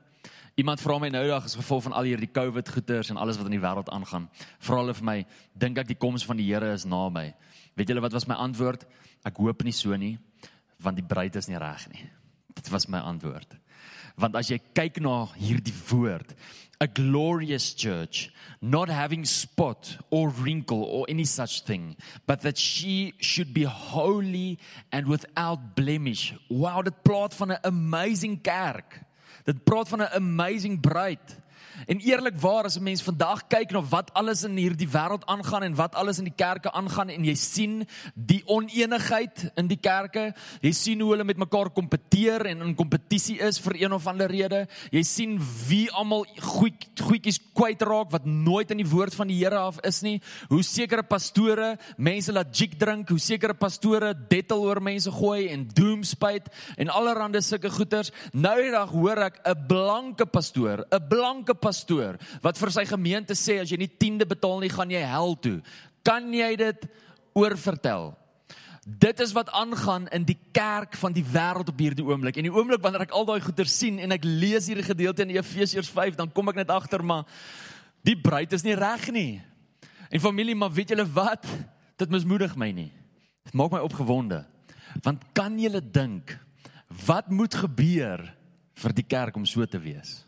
Iemand 0.61 0.83
vra 0.85 0.98
my 1.01 1.09
nou 1.11 1.22
dag 1.27 1.48
as 1.48 1.57
gevolg 1.59 1.88
van 1.88 1.96
al 1.96 2.07
hierdie 2.07 2.31
COVID 2.31 2.68
goeters 2.70 3.11
en 3.11 3.18
alles 3.18 3.38
wat 3.40 3.48
in 3.48 3.57
die 3.57 3.62
wêreld 3.62 3.88
aangaan. 3.90 4.29
Vra 4.62 4.83
hulle 4.83 4.94
vir 4.94 5.09
my, 5.09 5.16
dink 5.59 5.81
ek 5.81 5.88
die 5.90 5.98
koms 5.98 6.27
van 6.29 6.38
die 6.38 6.46
Here 6.46 6.75
is 6.77 6.85
naby? 6.87 7.33
Weet 7.75 7.90
julle 7.90 8.05
wat 8.05 8.14
was 8.14 8.29
my 8.29 8.37
antwoord? 8.38 8.85
Ek 9.27 9.40
hoop 9.42 9.64
nie 9.66 9.75
so 9.75 9.96
nie 9.98 10.14
want 10.83 10.99
die 10.99 11.07
bruid 11.07 11.37
is 11.37 11.49
nie 11.49 11.61
reg 11.61 11.87
nie. 11.92 12.11
Dit 12.55 12.68
was 12.71 12.88
my 12.88 12.99
antwoord. 12.99 13.59
Want 14.21 14.37
as 14.37 14.51
jy 14.53 14.59
kyk 14.77 15.01
na 15.01 15.25
hierdie 15.38 15.75
woord, 15.88 16.35
a 16.83 16.87
glorious 16.87 17.73
church, 17.75 18.31
not 18.61 18.90
having 18.90 19.25
spot 19.25 19.97
or 20.11 20.29
wrinkle 20.29 20.83
or 20.83 21.07
any 21.09 21.25
such 21.25 21.62
thing, 21.64 21.97
but 22.27 22.42
that 22.42 22.59
she 22.59 23.14
should 23.18 23.55
be 23.55 23.62
holy 23.62 24.59
and 24.90 25.07
without 25.07 25.77
blemish. 25.77 26.35
Wow, 26.51 26.83
dit 26.83 27.03
praat 27.03 27.35
van 27.35 27.53
'n 27.53 27.62
amazing 27.62 28.42
kerk. 28.42 29.01
Dit 29.45 29.64
praat 29.64 29.88
van 29.88 30.03
'n 30.03 30.14
amazing 30.14 30.81
bruid. 30.81 31.41
En 31.87 32.01
eerlikwaar 32.01 32.65
as 32.65 32.77
'n 32.79 32.83
mens 32.83 33.03
vandag 33.03 33.47
kyk 33.49 33.71
na 33.73 33.83
wat 33.83 34.13
alles 34.15 34.45
in 34.45 34.57
hierdie 34.57 34.89
wêreld 34.89 35.25
aangaan 35.27 35.63
en 35.63 35.75
wat 35.75 35.95
alles 35.95 36.19
in 36.19 36.25
die 36.25 36.37
kerke 36.37 36.73
aangaan 36.73 37.09
en 37.09 37.25
jy 37.25 37.35
sien 37.35 37.87
die 38.15 38.43
oneenigheid 38.47 39.53
in 39.57 39.67
die 39.67 39.81
kerke, 39.81 40.35
jy 40.61 40.73
sien 40.73 41.01
hoe 41.01 41.11
hulle 41.11 41.25
met 41.25 41.37
mekaar 41.37 41.71
kompeteer 41.71 42.47
en 42.47 42.61
in 42.61 42.75
kompetisie 42.75 43.39
is 43.41 43.59
vir 43.61 43.83
een 43.83 43.93
of 43.93 44.07
ander 44.07 44.31
rede. 44.31 44.67
Jy 44.91 45.03
sien 45.03 45.41
wie 45.69 45.91
almal 45.91 46.27
goed 46.41 46.89
goedjies 47.01 47.41
kwytraak 47.55 48.11
wat 48.11 48.25
nooit 48.25 48.71
in 48.71 48.77
die 48.77 48.89
woord 48.89 49.15
van 49.15 49.29
die 49.29 49.39
Here 49.43 49.59
af 49.59 49.81
is 49.83 50.03
nie. 50.03 50.21
Hoe 50.49 50.63
sekere 50.63 51.03
pastore 51.03 51.77
mense 51.97 52.33
laat 52.33 52.57
jig 52.57 52.77
drink, 52.79 53.09
hoe 53.09 53.19
sekere 53.19 53.55
pastore 53.55 54.15
dettel 54.29 54.63
oor 54.63 54.81
mense 54.81 55.11
gooi 55.11 55.49
en 55.49 55.67
doomspite 55.75 56.51
en 56.77 56.89
allerlei 56.89 57.41
sulke 57.43 57.71
goeters. 57.71 58.13
Nou 58.33 58.57
die 58.61 58.71
dag 58.71 58.91
hoor 58.91 59.19
ek 59.29 59.41
'n 59.45 59.67
blanke 59.69 60.27
pastoor, 60.27 60.85
'n 60.91 61.09
blanke 61.09 61.55
pastoor 61.62 62.18
wat 62.42 62.59
vir 62.59 62.72
sy 62.75 62.85
gemeente 62.90 63.37
sê 63.38 63.61
as 63.62 63.70
jy 63.70 63.79
nie 63.81 63.90
tiende 63.90 64.27
betaal 64.29 64.61
nie, 64.62 64.72
gaan 64.72 64.90
jy 64.90 65.05
hel 65.07 65.37
toe. 65.38 65.61
Kan 66.07 66.29
jy 66.35 66.51
dit 66.59 66.88
oorvertel? 67.38 68.12
Dit 68.83 69.20
is 69.22 69.31
wat 69.33 69.51
aangaan 69.55 70.09
in 70.11 70.25
die 70.27 70.38
kerk 70.51 70.96
van 70.98 71.14
die 71.14 71.22
wêreld 71.22 71.70
op 71.70 71.79
hierdie 71.79 72.05
oomblik. 72.05 72.37
En 72.37 72.48
die 72.48 72.55
oomblik 72.55 72.83
wanneer 72.83 73.07
ek 73.07 73.14
al 73.14 73.29
daai 73.29 73.38
goeie 73.44 73.66
sien 73.70 74.01
en 74.03 74.14
ek 74.14 74.27
lees 74.27 74.66
hierdie 74.66 74.88
gedeelte 74.88 75.22
in 75.22 75.37
Efesiërs 75.37 75.90
5, 75.94 76.18
dan 76.18 76.33
kom 76.35 76.51
ek 76.51 76.59
net 76.59 76.72
agter 76.75 77.05
maar 77.07 77.22
die 78.03 78.18
bruid 78.18 78.53
is 78.53 78.66
nie 78.66 78.75
reg 78.75 79.07
nie. 79.14 79.38
En 80.11 80.20
familie, 80.20 80.57
maar 80.59 80.75
weet 80.75 80.90
julle 80.92 81.07
wat? 81.14 81.46
Dit 81.96 82.11
mismoedig 82.11 82.57
my 82.59 82.72
nie. 82.75 82.90
Dit 83.46 83.55
maak 83.55 83.70
my 83.70 83.81
opgewonde. 83.87 84.42
Want 85.07 85.22
kan 85.33 85.55
julle 85.61 85.81
dink 85.81 86.35
wat 87.07 87.31
moet 87.31 87.55
gebeur 87.55 88.27
vir 88.83 88.94
die 88.98 89.07
kerk 89.07 89.38
om 89.38 89.46
so 89.46 89.64
te 89.64 89.79
wees? 89.81 90.25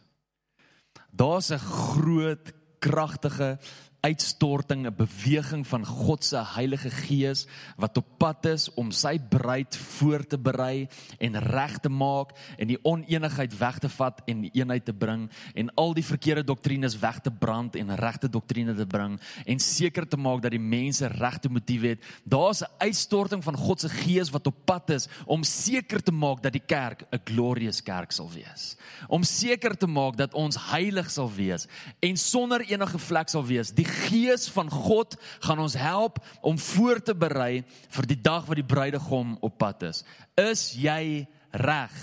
Daar's 1.15 1.51
'n 1.51 1.59
groot 1.59 2.53
kragtige 2.79 3.59
uitstorting, 4.05 4.87
'n 4.87 4.97
beweging 4.97 5.67
van 5.67 5.87
God 5.87 6.25
se 6.25 6.37
Heilige 6.55 6.91
Gees 6.91 7.47
wat 7.77 7.97
op 7.97 8.07
pad 8.19 8.47
is 8.47 8.75
om 8.75 8.91
sy 8.91 9.19
bruid 9.19 9.77
voor 9.77 10.27
te 10.27 10.39
berei 10.39 10.89
en 11.19 11.39
reg 11.39 11.79
te 11.79 11.89
maak 11.89 12.37
en 12.59 12.67
die 12.67 12.79
oneenigheid 12.83 13.59
weg 13.59 13.79
te 13.79 13.89
vat 13.89 14.21
en 14.27 14.41
die 14.41 14.51
eenheid 14.53 14.85
te 14.85 14.93
bring 14.93 15.31
en 15.55 15.75
al 15.75 15.95
die 15.95 16.05
verkeerde 16.05 16.45
doktrines 16.45 16.99
weg 16.99 17.19
te 17.21 17.31
brand 17.31 17.77
en 17.77 17.97
regte 17.97 18.29
doktrine 18.29 18.75
te 18.75 18.87
bring 18.87 19.21
en 19.47 19.59
seker 19.59 20.09
te 20.09 20.17
maak 20.17 20.43
dat 20.43 20.51
die 20.51 20.61
mense 20.61 21.07
regte 21.07 21.49
motiewe 21.49 21.89
het. 21.89 22.05
Daar's 22.25 22.61
'n 22.63 22.71
uitstorting 22.79 23.45
van 23.45 23.57
God 23.57 23.81
se 23.81 23.89
Gees 23.89 24.31
wat 24.31 24.47
op 24.47 24.65
pad 24.65 24.91
is 24.91 25.09
om 25.27 25.43
seker 25.43 26.03
te 26.03 26.13
maak 26.13 26.43
dat 26.43 26.53
die 26.53 26.67
kerk 26.67 27.07
'n 27.11 27.21
glorious 27.25 27.83
kerk 27.83 28.13
sal 28.13 28.31
wees. 28.31 28.77
Om 29.09 29.23
seker 29.23 29.77
te 29.77 29.87
maak 29.87 30.17
dat 30.17 30.35
ons 30.35 30.71
heilig 30.71 31.11
sal 31.11 31.33
wees 31.33 31.67
en 32.01 32.17
sonder 32.17 32.61
enige 32.61 32.99
vlek 32.99 33.29
sal 33.29 33.47
wees. 33.47 33.71
Die 33.71 33.94
Gees 33.95 34.49
van 34.53 34.71
God 34.71 35.17
gaan 35.45 35.63
ons 35.63 35.77
help 35.79 36.21
om 36.43 36.59
voor 36.59 37.03
te 37.03 37.15
berei 37.15 37.65
vir 37.97 38.09
die 38.11 38.21
dag 38.21 38.47
wat 38.49 38.61
die 38.61 38.67
bruidegom 38.67 39.37
op 39.41 39.59
pad 39.59 39.87
is. 39.91 40.05
Is 40.39 40.73
jy 40.79 41.27
reg 41.55 41.95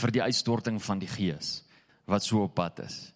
vir 0.00 0.14
die 0.14 0.22
uitstorting 0.22 0.80
van 0.82 1.00
die 1.00 1.10
Gees 1.10 1.60
wat 2.10 2.26
so 2.26 2.44
op 2.46 2.54
pad 2.58 2.84
is? 2.86 3.10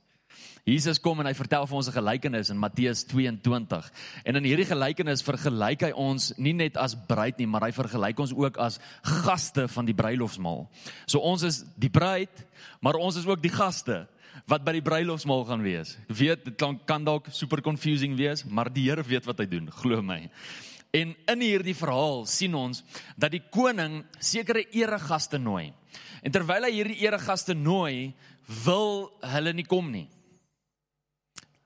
Jesus 0.65 0.97
kom 0.97 1.19
en 1.21 1.29
hy 1.29 1.35
vertel 1.37 1.67
vir 1.69 1.77
ons 1.77 1.89
'n 1.89 1.93
gelykenis 1.93 2.49
in 2.49 2.57
Matteus 2.57 3.05
22. 3.05 3.93
En 4.25 4.37
in 4.37 4.45
hierdie 4.45 4.65
gelykenis 4.65 5.23
vergelyk 5.23 5.83
hy 5.83 5.93
ons 5.93 6.33
nie 6.39 6.55
net 6.55 6.77
as 6.77 6.97
bruid 6.97 7.37
nie, 7.39 7.47
maar 7.47 7.61
hy 7.69 7.73
vergelyk 7.73 8.19
ons 8.19 8.33
ook 8.33 8.57
as 8.57 8.81
gaste 9.03 9.69
van 9.69 9.85
die 9.85 9.95
bruilofsmaal. 9.95 10.67
So 11.07 11.19
ons 11.19 11.43
is 11.43 11.65
die 11.77 11.91
bruid, 11.91 12.47
maar 12.81 12.95
ons 12.95 13.17
is 13.17 13.27
ook 13.27 13.43
die 13.43 13.53
gaste. 13.53 14.09
Wat 14.51 14.64
by 14.66 14.77
die 14.77 14.85
bruilofsmaal 14.85 15.44
gaan 15.49 15.64
wees. 15.64 15.97
Weet, 16.09 16.44
dit 16.44 16.57
kan 16.61 16.79
kan 16.87 17.05
dalk 17.05 17.31
super 17.33 17.62
confusing 17.62 18.16
wees, 18.18 18.44
maar 18.44 18.73
die 18.73 18.88
Here 18.88 19.03
weet 19.03 19.27
wat 19.27 19.40
hy 19.42 19.47
doen, 19.51 19.70
glo 19.70 20.03
my. 20.03 20.23
En 20.94 21.14
in 21.14 21.40
hierdie 21.42 21.75
verhaal 21.75 22.23
sien 22.31 22.55
ons 22.55 22.85
dat 23.18 23.33
die 23.35 23.42
koning 23.51 24.05
sekere 24.23 24.62
eregaste 24.70 25.40
nooi. 25.42 25.73
En 26.23 26.33
terwyl 26.33 26.68
hy 26.68 26.73
hierdie 26.77 27.01
eregaste 27.03 27.57
nooi, 27.59 28.12
wil 28.64 29.09
hulle 29.35 29.55
nie 29.57 29.66
kom 29.66 29.90
nie. 29.90 30.07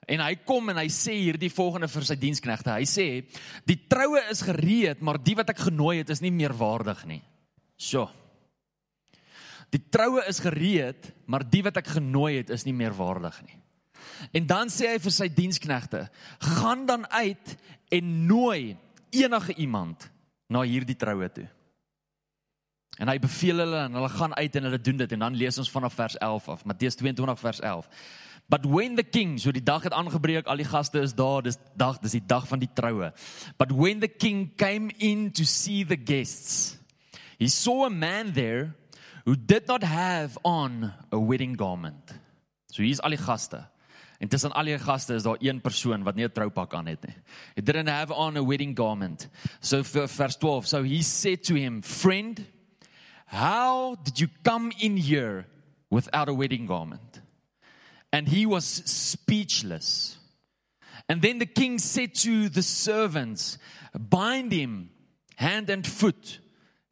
En 0.09 0.23
hy 0.25 0.39
kom 0.49 0.71
en 0.73 0.81
hy 0.81 0.87
sê 0.93 1.19
hierdie 1.19 1.53
volgende 1.53 1.91
vir 1.93 2.07
sy 2.09 2.17
diensknegte. 2.17 2.73
Hy 2.73 2.87
sê: 2.89 3.09
"Die 3.69 3.77
troue 3.91 4.23
is 4.31 4.41
gereed, 4.43 5.03
maar 5.05 5.21
die 5.21 5.37
wat 5.37 5.51
ek 5.51 5.67
genooi 5.69 5.99
het 5.99 6.11
is 6.11 6.23
nie 6.25 6.33
meer 6.33 6.55
waardig 6.57 7.05
nie." 7.05 7.23
So. 7.77 8.09
Die 9.75 9.83
troue 9.93 10.23
is 10.29 10.41
gereed, 10.41 11.11
maar 11.29 11.45
die 11.45 11.63
wat 11.67 11.81
ek 11.81 11.91
genooi 11.99 12.39
het 12.39 12.53
is 12.55 12.65
nie 12.65 12.77
meer 12.77 12.95
waardig 12.97 13.37
nie. 13.45 13.59
En 14.33 14.47
dan 14.49 14.73
sê 14.73 14.95
hy 14.95 14.99
vir 15.03 15.15
sy 15.15 15.29
diensknegte: 15.29 16.09
"Gaan 16.57 16.87
dan 16.87 17.07
uit 17.11 17.57
en 17.93 18.27
nooi 18.27 18.77
enige 19.11 19.55
iemand 19.55 20.11
na 20.49 20.63
hierdie 20.63 20.97
troue 20.97 21.29
toe." 21.29 21.49
En 22.99 23.09
hy 23.09 23.19
beveel 23.23 23.63
hulle 23.63 23.85
en 23.85 23.95
hulle 23.95 24.09
gaan 24.09 24.35
uit 24.35 24.57
en 24.57 24.63
hulle 24.67 24.81
doen 24.81 24.97
dit 24.97 25.13
en 25.13 25.19
dan 25.19 25.37
lees 25.37 25.59
ons 25.59 25.71
vanaf 25.71 25.95
vers 25.95 26.17
11 26.19 26.49
af. 26.49 26.65
Matteus 26.65 26.97
22 26.99 27.41
vers 27.41 27.61
11. 27.61 27.87
But 28.49 28.65
when 28.67 28.97
the 28.97 29.05
king, 29.05 29.39
so 29.39 29.53
die 29.53 29.63
dag 29.63 29.85
het 29.85 29.93
aangebreek, 29.93 30.47
al 30.49 30.57
die 30.57 30.67
gaste 30.67 31.03
is 31.05 31.13
daar, 31.15 31.43
dis 31.45 31.59
dag, 31.77 31.99
dis 32.01 32.17
die 32.17 32.25
dag 32.27 32.49
van 32.49 32.59
die 32.59 32.71
troue. 32.75 33.13
But 33.61 33.73
when 33.77 34.01
the 34.01 34.09
king 34.09 34.49
came 34.57 34.91
in 34.99 35.31
to 35.33 35.45
see 35.45 35.85
the 35.85 35.99
guests, 36.01 36.79
he 37.39 37.49
saw 37.49 37.85
a 37.85 37.91
man 37.91 38.33
there 38.33 38.73
who 39.29 39.37
did 39.37 39.69
not 39.69 39.83
have 39.83 40.39
on 40.43 40.91
a 41.13 41.19
wedding 41.19 41.53
garment. 41.53 42.15
So 42.73 42.83
hier's 42.83 42.99
al 42.99 43.11
die 43.11 43.19
gaste. 43.21 43.67
En 44.21 44.29
tussen 44.29 44.55
al 44.57 44.65
die 44.65 44.79
gaste 44.81 45.13
is 45.15 45.23
daar 45.23 45.37
een 45.45 45.61
persoon 45.61 46.03
wat 46.03 46.17
nie 46.17 46.25
'n 46.25 46.33
troupak 46.33 46.75
aan 46.75 46.87
het 46.87 47.07
nie. 47.07 47.15
He 47.55 47.63
didn't 47.63 47.89
have 47.89 48.15
on 48.15 48.37
a 48.37 48.43
wedding 48.43 48.75
garment. 48.75 49.29
So 49.61 49.85
for 49.85 50.09
verse 50.09 50.39
12, 50.39 50.67
so 50.67 50.83
he 50.83 51.03
said 51.03 51.45
to 51.45 51.55
him, 51.55 51.83
"Friend, 51.83 52.41
how 53.27 53.97
did 54.03 54.19
you 54.19 54.31
come 54.43 54.73
in 54.79 54.97
here 54.97 55.45
without 55.91 56.29
a 56.29 56.35
wedding 56.35 56.67
garment?" 56.67 57.21
and 58.11 58.29
he 58.29 58.47
was 58.47 58.65
speechless. 58.65 60.17
And 61.07 61.21
then 61.21 61.39
the 61.39 61.47
king 61.47 61.79
said 61.79 62.15
to 62.25 62.49
the 62.49 62.63
servants, 62.63 63.59
Bind 63.93 64.53
him 64.53 64.91
hand 65.37 65.71
and 65.71 65.87
foot, 65.87 66.41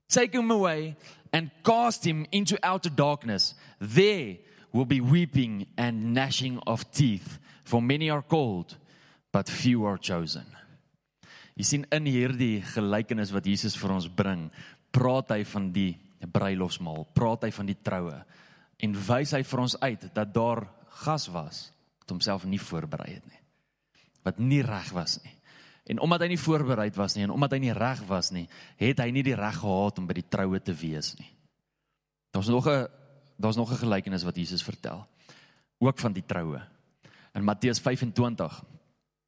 take 0.08 0.34
him 0.34 0.50
away, 0.50 0.96
and 1.36 1.50
cast 1.62 2.06
him 2.06 2.24
into 2.32 2.56
outer 2.62 2.88
darkness. 2.88 3.54
There 3.78 4.38
will 4.72 4.86
be 4.86 5.02
weeping 5.02 5.66
and 5.76 6.14
gnashing 6.14 6.60
of 6.66 6.90
teeth, 6.92 7.38
for 7.62 7.82
many 7.82 8.08
are 8.08 8.22
called, 8.22 8.76
but 9.32 9.48
few 9.48 9.84
are 9.84 9.98
chosen. 9.98 10.48
Jy 11.56 11.64
sien 11.64 11.84
in 11.92 12.08
hierdie 12.08 12.64
gelykenis 12.72 13.34
wat 13.36 13.44
Jesus 13.48 13.76
vir 13.76 13.92
ons 13.92 14.08
bring, 14.08 14.48
praat 14.92 15.36
hy 15.36 15.42
van 15.48 15.68
die 15.76 15.92
bruilofsmaal, 16.24 17.04
praat 17.16 17.44
hy 17.44 17.52
van 17.52 17.68
die 17.68 17.76
troue 17.84 18.16
en 18.80 18.96
wys 19.06 19.32
hy 19.36 19.42
vir 19.44 19.62
ons 19.62 19.76
uit 19.80 20.08
dat 20.16 20.32
daar 20.32 20.64
gas 21.04 21.28
was 21.32 21.62
wat 22.00 22.12
homself 22.16 22.48
nie 22.48 22.60
voorberei 22.60 23.12
het 23.12 23.24
nie. 23.28 23.42
Wat 24.24 24.40
nie 24.40 24.62
reg 24.64 24.88
was 24.96 25.18
nie. 25.24 25.35
En 25.86 26.00
omdat 26.02 26.24
hy 26.24 26.28
nie 26.32 26.40
voorberei 26.40 26.90
was 26.96 27.14
nie 27.14 27.24
en 27.24 27.30
omdat 27.34 27.52
hy 27.52 27.58
nie 27.62 27.74
reg 27.76 28.02
was 28.08 28.32
nie, 28.34 28.48
het 28.76 28.98
hy 28.98 29.10
nie 29.14 29.22
die 29.22 29.36
reg 29.38 29.60
gehad 29.62 29.98
om 29.98 30.06
by 30.06 30.16
die 30.18 30.28
troue 30.28 30.60
te 30.60 30.74
wees 30.74 31.14
nie. 31.18 31.28
Daar's 32.34 32.48
nog 32.48 32.66
'n 32.66 32.88
daar's 33.38 33.56
nog 33.56 33.70
'n 33.70 33.84
gelykenis 33.84 34.24
wat 34.24 34.36
Jesus 34.36 34.62
vertel 34.62 35.06
ook 35.78 35.98
van 35.98 36.12
die 36.12 36.26
troue. 36.26 36.60
In 37.34 37.44
Matteus 37.44 37.78
25 37.78 38.64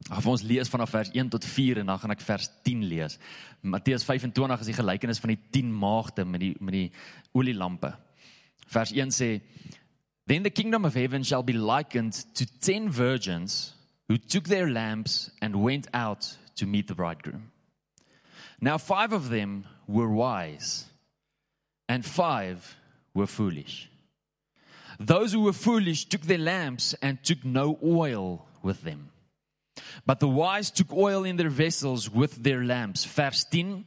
Af 0.09 0.27
ons 0.27 0.43
lees 0.43 0.69
vanaf 0.69 0.91
vers 0.91 1.11
1 1.13 1.29
tot 1.29 1.45
4 1.45 1.79
en 1.79 1.87
dan 1.87 1.99
gaan 1.99 2.11
ek 2.15 2.21
vers 2.21 2.49
10 2.63 2.85
lees. 2.85 3.19
Matteus 3.61 4.05
25 4.05 4.61
is 4.61 4.71
die 4.71 4.77
gelykenis 4.79 5.19
van 5.19 5.33
die 5.35 5.41
10 5.51 5.73
maagde 5.75 6.25
met 6.25 6.41
die 6.41 6.55
met 6.61 6.73
die 6.73 6.93
olielampe. 7.33 7.91
Vers 8.67 8.93
1 8.93 9.11
sê 9.11 9.41
Then 10.29 10.43
the 10.43 10.51
kingdom 10.51 10.85
of 10.85 10.95
heaven 10.95 11.25
shall 11.25 11.43
be 11.43 11.57
likened 11.57 12.15
to 12.35 12.45
ten 12.61 12.93
virgins 12.93 13.75
who 14.09 14.19
took 14.19 14.45
their 14.45 14.71
lamps 14.71 15.31
and 15.41 15.57
went 15.57 15.89
out 15.93 16.39
to 16.59 16.67
meet 16.67 16.89
the 16.89 16.95
bridegroom. 16.95 17.51
Now, 18.61 18.79
five 18.79 19.13
of 19.13 19.31
them 19.31 19.65
were 19.87 20.11
wise, 20.11 20.87
and 21.89 22.05
five 22.05 22.77
were 23.15 23.27
foolish. 23.27 23.89
Those 24.99 25.33
who 25.33 25.41
were 25.41 25.53
foolish 25.53 26.07
took 26.07 26.23
their 26.23 26.39
lamps 26.39 26.95
and 27.01 27.23
took 27.23 27.45
no 27.45 27.79
oil 27.85 28.47
with 28.63 28.83
them. 28.83 29.11
But 30.05 30.19
the 30.19 30.29
wise 30.29 30.71
took 30.71 30.93
oil 30.93 31.25
in 31.25 31.37
their 31.37 31.51
vessels 31.51 32.11
with 32.11 32.43
their 32.43 32.65
lamps. 32.65 33.05
Verse 33.05 33.45
10 33.45 33.85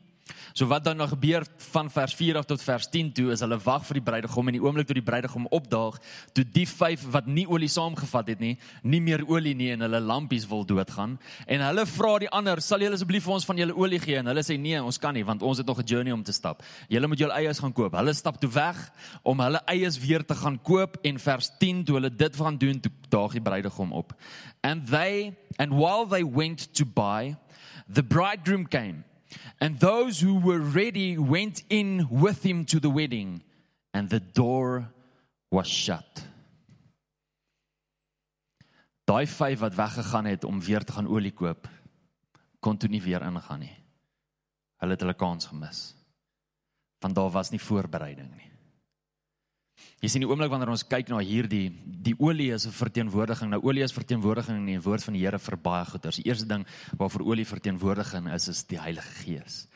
So 0.53 0.67
wat 0.67 0.83
dan 0.83 0.97
nou 0.97 1.07
gebeur 1.07 1.45
van 1.71 1.89
vers 1.89 2.13
4 2.15 2.37
af 2.37 2.45
tot 2.45 2.61
vers 2.63 2.87
10 2.89 3.11
toe 3.15 3.31
is 3.31 3.43
hulle 3.43 3.57
wag 3.63 3.85
vir 3.87 3.99
die 3.99 4.05
bruidegom 4.09 4.47
en 4.49 4.57
die 4.57 4.63
oomblik 4.63 4.87
toe 4.89 4.97
die 4.97 5.05
bruidegom 5.05 5.47
opdaag, 5.53 5.99
toe 6.35 6.43
die 6.43 6.65
vyf 6.67 7.05
wat 7.13 7.27
nie 7.27 7.45
olie 7.47 7.69
saamgevat 7.71 8.33
het 8.33 8.43
nie, 8.43 8.57
nie 8.83 9.01
meer 9.03 9.23
olie 9.27 9.53
nie 9.55 9.71
en 9.75 9.85
hulle 9.85 10.01
lampies 10.03 10.47
wil 10.49 10.65
doodgaan 10.67 11.17
en 11.47 11.65
hulle 11.65 11.85
vra 11.85 12.17
die 12.19 12.29
ander, 12.29 12.61
"Sal 12.61 12.79
julle 12.79 12.95
asseblief 12.95 13.23
vir 13.23 13.33
ons 13.33 13.45
van 13.45 13.57
julle 13.57 13.75
olie 13.75 13.99
gee?" 13.99 14.17
En 14.17 14.25
hulle 14.25 14.43
sê, 14.43 14.59
"Nee, 14.59 14.83
ons 14.83 14.97
kan 14.97 15.13
nie 15.13 15.25
want 15.25 15.41
ons 15.41 15.57
het 15.57 15.67
nog 15.67 15.79
'n 15.79 15.85
journey 15.85 16.11
om 16.11 16.23
te 16.23 16.31
stap. 16.31 16.63
Julle 16.89 17.07
moet 17.07 17.19
julle 17.19 17.33
eies 17.33 17.59
gaan 17.59 17.73
koop." 17.73 17.93
Hulle 17.93 18.13
stap 18.13 18.39
toe 18.39 18.49
weg 18.49 18.91
om 19.23 19.39
hulle 19.39 19.61
eies 19.67 19.99
weer 19.99 20.25
te 20.25 20.35
gaan 20.35 20.61
koop 20.61 20.97
en 21.03 21.19
vers 21.19 21.51
10 21.59 21.83
toe 21.83 21.95
hulle 21.95 22.15
dit 22.15 22.35
gaan 22.35 22.57
doen, 22.57 22.79
toe 22.79 22.91
daag 23.09 23.31
die 23.31 23.41
bruidegom 23.41 23.91
op. 23.93 24.13
And 24.61 24.87
they 24.87 25.33
and 25.57 25.73
while 25.73 26.07
they 26.07 26.23
went 26.23 26.73
to 26.73 26.85
buy, 26.85 27.35
the 27.93 28.03
bridegroom 28.03 28.67
came 28.67 29.03
And 29.59 29.79
those 29.79 30.19
who 30.19 30.39
were 30.39 30.59
ready 30.59 31.17
went 31.17 31.63
in 31.69 32.07
with 32.09 32.43
him 32.43 32.65
to 32.65 32.79
the 32.79 32.89
wedding, 32.89 33.43
and 33.93 34.09
the 34.09 34.19
door 34.19 34.91
was 35.51 35.67
shut. 35.67 36.27
Daai 39.05 39.25
vyf 39.27 39.59
wat 39.59 39.75
weggegaan 39.75 40.25
het 40.25 40.43
om 40.43 40.61
weer 40.61 40.83
te 40.83 40.93
gaan 40.95 41.07
olie 41.07 41.33
koop, 41.33 41.67
kon 42.59 42.77
toe 42.77 42.89
nie 42.89 43.01
weer 43.01 43.21
ingaan 43.25 43.59
nie. 43.59 43.75
Hulle 44.81 44.95
het 44.95 45.03
hulle 45.03 45.17
kans 45.17 45.49
gemis. 45.49 45.81
Want 47.01 47.15
daar 47.15 47.29
was 47.33 47.49
nie 47.51 47.61
voorbereiding 47.61 48.29
nie. 48.35 48.50
Jy 50.01 50.09
sien 50.09 50.23
die 50.23 50.29
oomblik 50.29 50.49
wanneer 50.49 50.71
ons 50.73 50.81
kyk 50.89 51.11
na 51.11 51.19
hierdie 51.21 51.67
die 51.85 52.15
olie 52.17 52.49
is 52.55 52.65
'n 52.65 52.73
verteenwoordiging. 52.73 53.51
Nou 53.51 53.61
olie 53.61 53.83
is 53.83 53.93
verteenwoordiging 53.93 54.57
in 54.57 54.65
die 54.65 54.81
woord 54.81 55.03
van 55.03 55.13
die 55.13 55.21
Here 55.21 55.37
vir 55.37 55.57
baie 55.57 55.85
goeders. 55.85 56.15
Die 56.15 56.25
eerste 56.25 56.47
ding 56.47 56.65
waarvoor 56.97 57.21
olie 57.21 57.45
verteenwoordiging 57.45 58.33
is 58.33 58.47
is 58.47 58.63
die 58.63 58.79
Heilige 58.79 59.13
Gees. 59.23 59.67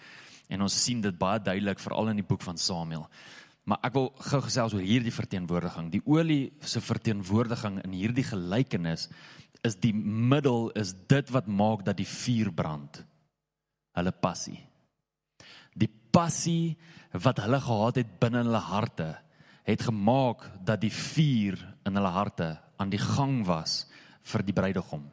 En 0.50 0.62
ons 0.62 0.84
sien 0.84 1.02
dit 1.02 1.18
baie 1.18 1.40
duidelik 1.40 1.80
veral 1.80 2.10
in 2.10 2.16
die 2.16 2.26
boek 2.26 2.42
van 2.42 2.58
Samuel. 2.58 3.08
Maar 3.66 3.78
ek 3.84 3.94
wil 3.94 4.10
gou 4.18 4.42
gesels 4.42 4.74
oor 4.74 4.82
hierdie 4.82 5.14
verteenwoordiging. 5.14 5.92
Die 5.92 6.02
olie 6.06 6.54
se 6.62 6.82
verteenwoordiging 6.82 7.84
in 7.84 7.92
hierdie 7.92 8.24
gelykenis 8.24 9.10
is 9.64 9.76
die 9.76 9.94
middel 9.94 10.72
is 10.78 10.94
dit 11.08 11.30
wat 11.30 11.48
maak 11.48 11.86
dat 11.86 11.98
die 11.98 12.08
vuur 12.10 12.52
brand. 12.52 13.04
Hulle 13.94 14.12
passie. 14.12 14.60
Die 15.74 15.90
passie 15.90 16.78
wat 17.12 17.38
hulle 17.38 17.60
gehad 17.62 17.96
het 17.96 18.20
binne 18.20 18.44
hulle 18.44 18.62
harte 18.62 19.16
het 19.66 19.82
gemaak 19.82 20.46
dat 20.66 20.82
die 20.82 20.94
vuur 20.94 21.58
in 21.86 21.98
hulle 21.98 22.14
harte 22.14 22.54
aan 22.78 22.92
die 22.94 23.02
gang 23.02 23.42
was 23.48 23.86
vir 24.30 24.44
die 24.46 24.54
bruidegom. 24.54 25.04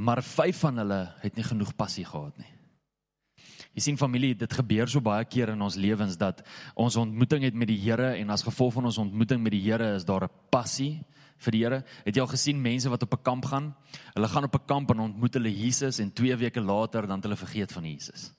Maar 0.00 0.22
vyf 0.24 0.62
van 0.64 0.80
hulle 0.80 1.02
het 1.20 1.36
nie 1.36 1.44
genoeg 1.44 1.74
passie 1.76 2.06
gehad 2.08 2.36
nie. 2.40 2.48
Jy 3.76 3.84
sien 3.84 4.00
familie, 4.00 4.34
dit 4.34 4.52
gebeur 4.52 4.88
so 4.90 5.04
baie 5.04 5.24
keer 5.30 5.52
in 5.52 5.60
ons 5.62 5.76
lewens 5.78 6.16
dat 6.18 6.40
ons 6.74 6.96
ontmoeting 6.98 7.44
het 7.46 7.54
met 7.54 7.68
die 7.70 7.78
Here 7.78 8.16
en 8.18 8.32
as 8.34 8.42
gevolg 8.42 8.74
van 8.78 8.88
ons 8.90 8.98
ontmoeting 8.98 9.42
met 9.44 9.54
die 9.54 9.62
Here 9.62 9.94
is 9.94 10.04
daar 10.04 10.24
'n 10.24 10.32
passie 10.50 11.04
vir 11.38 11.52
die 11.52 11.62
Here. 11.64 11.84
Het 12.04 12.16
jy 12.16 12.20
al 12.20 12.34
gesien 12.34 12.60
mense 12.60 12.88
wat 12.88 13.02
op 13.02 13.14
'n 13.14 13.22
kamp 13.22 13.44
gaan? 13.44 13.74
Hulle 14.14 14.28
gaan 14.28 14.44
op 14.44 14.54
'n 14.54 14.66
kamp 14.66 14.90
en 14.90 15.00
ontmoet 15.00 15.34
hulle 15.34 15.52
Jesus 15.52 16.00
en 16.00 16.12
2 16.12 16.36
weke 16.36 16.60
later 16.60 17.06
dan 17.06 17.16
het 17.20 17.24
hulle 17.24 17.36
vergeet 17.36 17.72
van 17.72 17.84
Jesus 17.84 18.32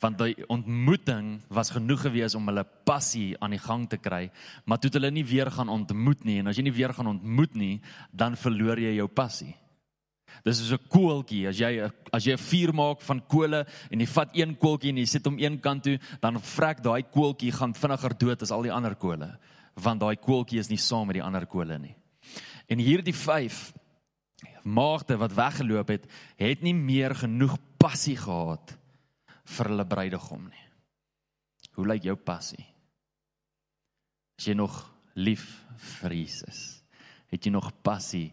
want 0.00 0.18
die 0.18 0.46
ontmoeting 0.48 1.40
was 1.48 1.70
genoeg 1.70 2.06
gewees 2.06 2.34
om 2.34 2.46
hulle 2.48 2.64
passie 2.84 3.36
aan 3.40 3.50
die 3.50 3.62
gang 3.62 3.88
te 3.88 3.98
kry, 4.00 4.30
maar 4.64 4.78
toe 4.80 4.90
hulle 4.96 5.10
nie 5.10 5.24
weer 5.24 5.50
gaan 5.50 5.68
ontmoet 5.68 6.24
nie 6.24 6.38
en 6.40 6.48
as 6.50 6.56
jy 6.56 6.62
nie 6.62 6.76
weer 6.76 6.94
gaan 6.96 7.06
ontmoet 7.06 7.54
nie, 7.54 7.80
dan 8.12 8.36
verloor 8.36 8.80
jy 8.80 8.96
jou 8.96 9.08
passie. 9.08 9.54
Dis 10.44 10.60
is 10.60 10.72
'n 10.72 10.88
koeltjie. 10.88 11.48
As 11.48 11.58
jy 11.58 11.90
as 12.12 12.24
jy 12.24 12.32
'n 12.32 12.38
vuur 12.38 12.72
maak 12.72 13.00
van 13.02 13.20
kole 13.20 13.66
en 13.90 14.00
jy 14.00 14.06
vat 14.06 14.30
een 14.32 14.56
koeltjie 14.56 14.90
en 14.90 14.96
jy 14.96 15.06
sit 15.06 15.24
hom 15.24 15.38
een 15.38 15.60
kant 15.60 15.82
toe, 15.82 15.98
dan 16.20 16.40
vrek 16.40 16.82
daai 16.82 17.02
koeltjie 17.02 17.52
gaan 17.52 17.74
vinniger 17.74 18.18
dood 18.18 18.42
as 18.42 18.50
al 18.50 18.62
die 18.62 18.72
ander 18.72 18.94
kole, 18.94 19.38
want 19.74 20.00
daai 20.00 20.16
koeltjie 20.16 20.58
is 20.58 20.70
nie 20.70 20.78
saam 20.78 21.06
met 21.06 21.14
die 21.14 21.22
ander 21.22 21.46
kole 21.46 21.78
nie. 21.78 21.94
En 22.68 22.78
hierdie 22.78 23.14
5 23.14 23.72
maagde 24.62 25.16
wat 25.16 25.34
weggeloop 25.34 25.88
het, 25.88 26.06
het 26.36 26.62
nie 26.62 26.74
meer 26.74 27.14
genoeg 27.14 27.56
passie 27.78 28.16
gehad 28.16 28.79
vir 29.50 29.70
hulle 29.72 29.86
bruidegom 29.88 30.46
nie. 30.48 30.66
Hoe 31.76 31.86
lyk 31.88 32.06
jou 32.08 32.16
passie? 32.16 32.62
Is 34.38 34.48
jy 34.50 34.56
nog 34.56 34.76
lief 35.18 35.46
vir 36.00 36.14
Jesus? 36.16 36.80
Het 37.30 37.46
jy 37.46 37.52
nog 37.54 37.70
passie 37.84 38.30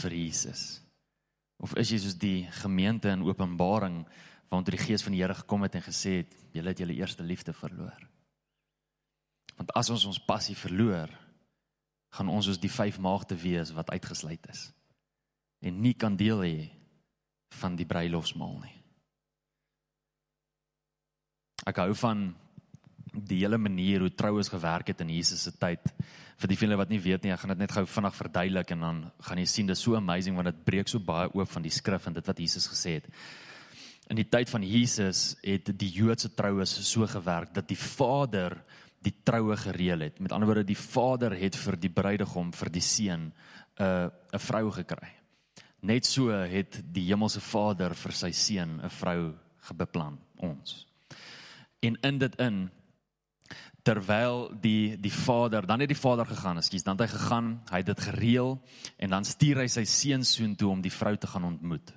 vir 0.00 0.16
Jesus? 0.16 0.80
Of 1.62 1.76
is 1.80 1.92
jy 1.92 2.00
soos 2.02 2.16
die 2.20 2.46
gemeente 2.62 3.12
in 3.12 3.24
Openbaring 3.26 4.02
waar 4.50 4.64
die 4.66 4.78
Gees 4.78 5.02
van 5.02 5.14
die 5.14 5.22
Here 5.22 5.34
gekom 5.34 5.64
het 5.66 5.78
en 5.78 5.86
gesê 5.86 6.20
het, 6.22 6.34
julle 6.54 6.72
het 6.72 6.82
julle 6.82 6.96
eerste 6.98 7.26
liefde 7.26 7.54
verloor? 7.56 7.98
Want 9.54 9.74
as 9.78 9.90
ons 9.90 10.06
ons 10.10 10.22
passie 10.26 10.56
verloor, 10.58 11.10
gaan 12.14 12.30
ons 12.30 12.46
soos 12.46 12.60
die 12.62 12.70
vyf 12.70 13.00
maagde 13.02 13.36
wees 13.38 13.72
wat 13.74 13.90
uitgesluit 13.94 14.50
is 14.52 14.68
en 15.64 15.78
nie 15.80 15.94
kan 15.96 16.16
deel 16.20 16.42
hê 16.44 16.56
van 17.56 17.76
die 17.78 17.86
bruilofsmaal 17.88 18.58
nie. 18.60 18.83
Ek 21.64 21.80
hou 21.80 21.94
van 21.96 22.26
die 23.14 23.40
hele 23.44 23.58
manier 23.58 24.02
hoe 24.02 24.12
troues 24.12 24.50
gewerk 24.50 24.90
het 24.90 25.00
in 25.04 25.12
Jesus 25.14 25.46
se 25.46 25.52
tyd. 25.56 25.80
Vir 26.40 26.50
die 26.50 26.58
vele 26.58 26.76
wat 26.76 26.90
nie 26.90 27.00
weet 27.00 27.24
nie, 27.24 27.32
ek 27.32 27.44
gaan 27.44 27.54
dit 27.54 27.62
net 27.62 27.72
gou 27.72 27.84
vinnig 27.86 28.16
verduidelik 28.18 28.72
en 28.74 28.84
dan 28.84 29.00
gaan 29.22 29.40
jy 29.40 29.46
sien 29.48 29.70
dit 29.70 29.78
is 29.78 29.82
so 29.86 29.96
amazing 29.96 30.36
want 30.36 30.50
dit 30.50 30.64
breek 30.66 30.90
so 30.90 30.98
baie 30.98 31.30
oop 31.30 31.50
van 31.52 31.64
die 31.64 31.72
skrif 31.72 32.08
en 32.08 32.16
dit 32.16 32.26
wat 32.26 32.40
Jesus 32.42 32.66
gesê 32.70 32.98
het. 32.98 33.08
In 34.10 34.18
die 34.18 34.28
tyd 34.28 34.50
van 34.52 34.64
Jesus 34.66 35.36
het 35.40 35.70
die 35.80 35.92
Joodse 35.94 36.34
troues 36.36 36.74
so 36.84 37.06
gewerk 37.08 37.54
dat 37.56 37.70
die 37.70 37.78
Vader 37.78 38.58
die 39.04 39.14
troue 39.24 39.56
gereël 39.60 40.06
het. 40.06 40.20
Met 40.20 40.32
ander 40.32 40.48
woorde, 40.48 40.64
die 40.64 40.78
Vader 40.78 41.36
het 41.36 41.56
vir 41.60 41.76
die 41.80 41.92
bruidegom, 41.92 42.52
vir 42.56 42.70
die 42.72 42.84
seun, 42.84 43.32
'n 43.78 43.84
uh, 43.84 44.08
'n 44.32 44.38
vrou 44.38 44.70
gekry. 44.70 45.12
Net 45.82 46.06
so 46.06 46.30
het 46.30 46.80
die 46.92 47.04
hemelse 47.08 47.40
Vader 47.40 47.94
vir 47.94 48.12
sy 48.12 48.30
seun 48.32 48.80
'n 48.80 48.90
vrou 48.90 49.34
gebeplan, 49.60 50.18
ons. 50.36 50.93
En 51.84 51.98
in 52.00 52.18
dit 52.22 52.40
in 52.40 52.64
terwyl 53.84 54.46
die 54.60 54.96
die 54.96 55.12
vader 55.12 55.66
dan 55.68 55.84
het 55.84 55.90
die 55.92 55.98
vader 55.98 56.26
gegaan, 56.26 56.56
ekskuus, 56.56 56.86
dan 56.86 56.96
het 56.96 57.04
hy 57.04 57.16
gegaan, 57.18 57.50
hy 57.68 57.82
het 57.82 57.90
dit 57.90 58.04
gereël 58.06 58.54
en 58.96 59.12
dan 59.12 59.26
stuur 59.28 59.60
hy 59.60 59.68
sy 59.68 59.84
seun 59.88 60.24
soheen 60.24 60.56
toe 60.56 60.70
om 60.72 60.80
die 60.84 60.92
vrou 60.92 61.12
te 61.20 61.28
gaan 61.28 61.44
ontmoet. 61.50 61.92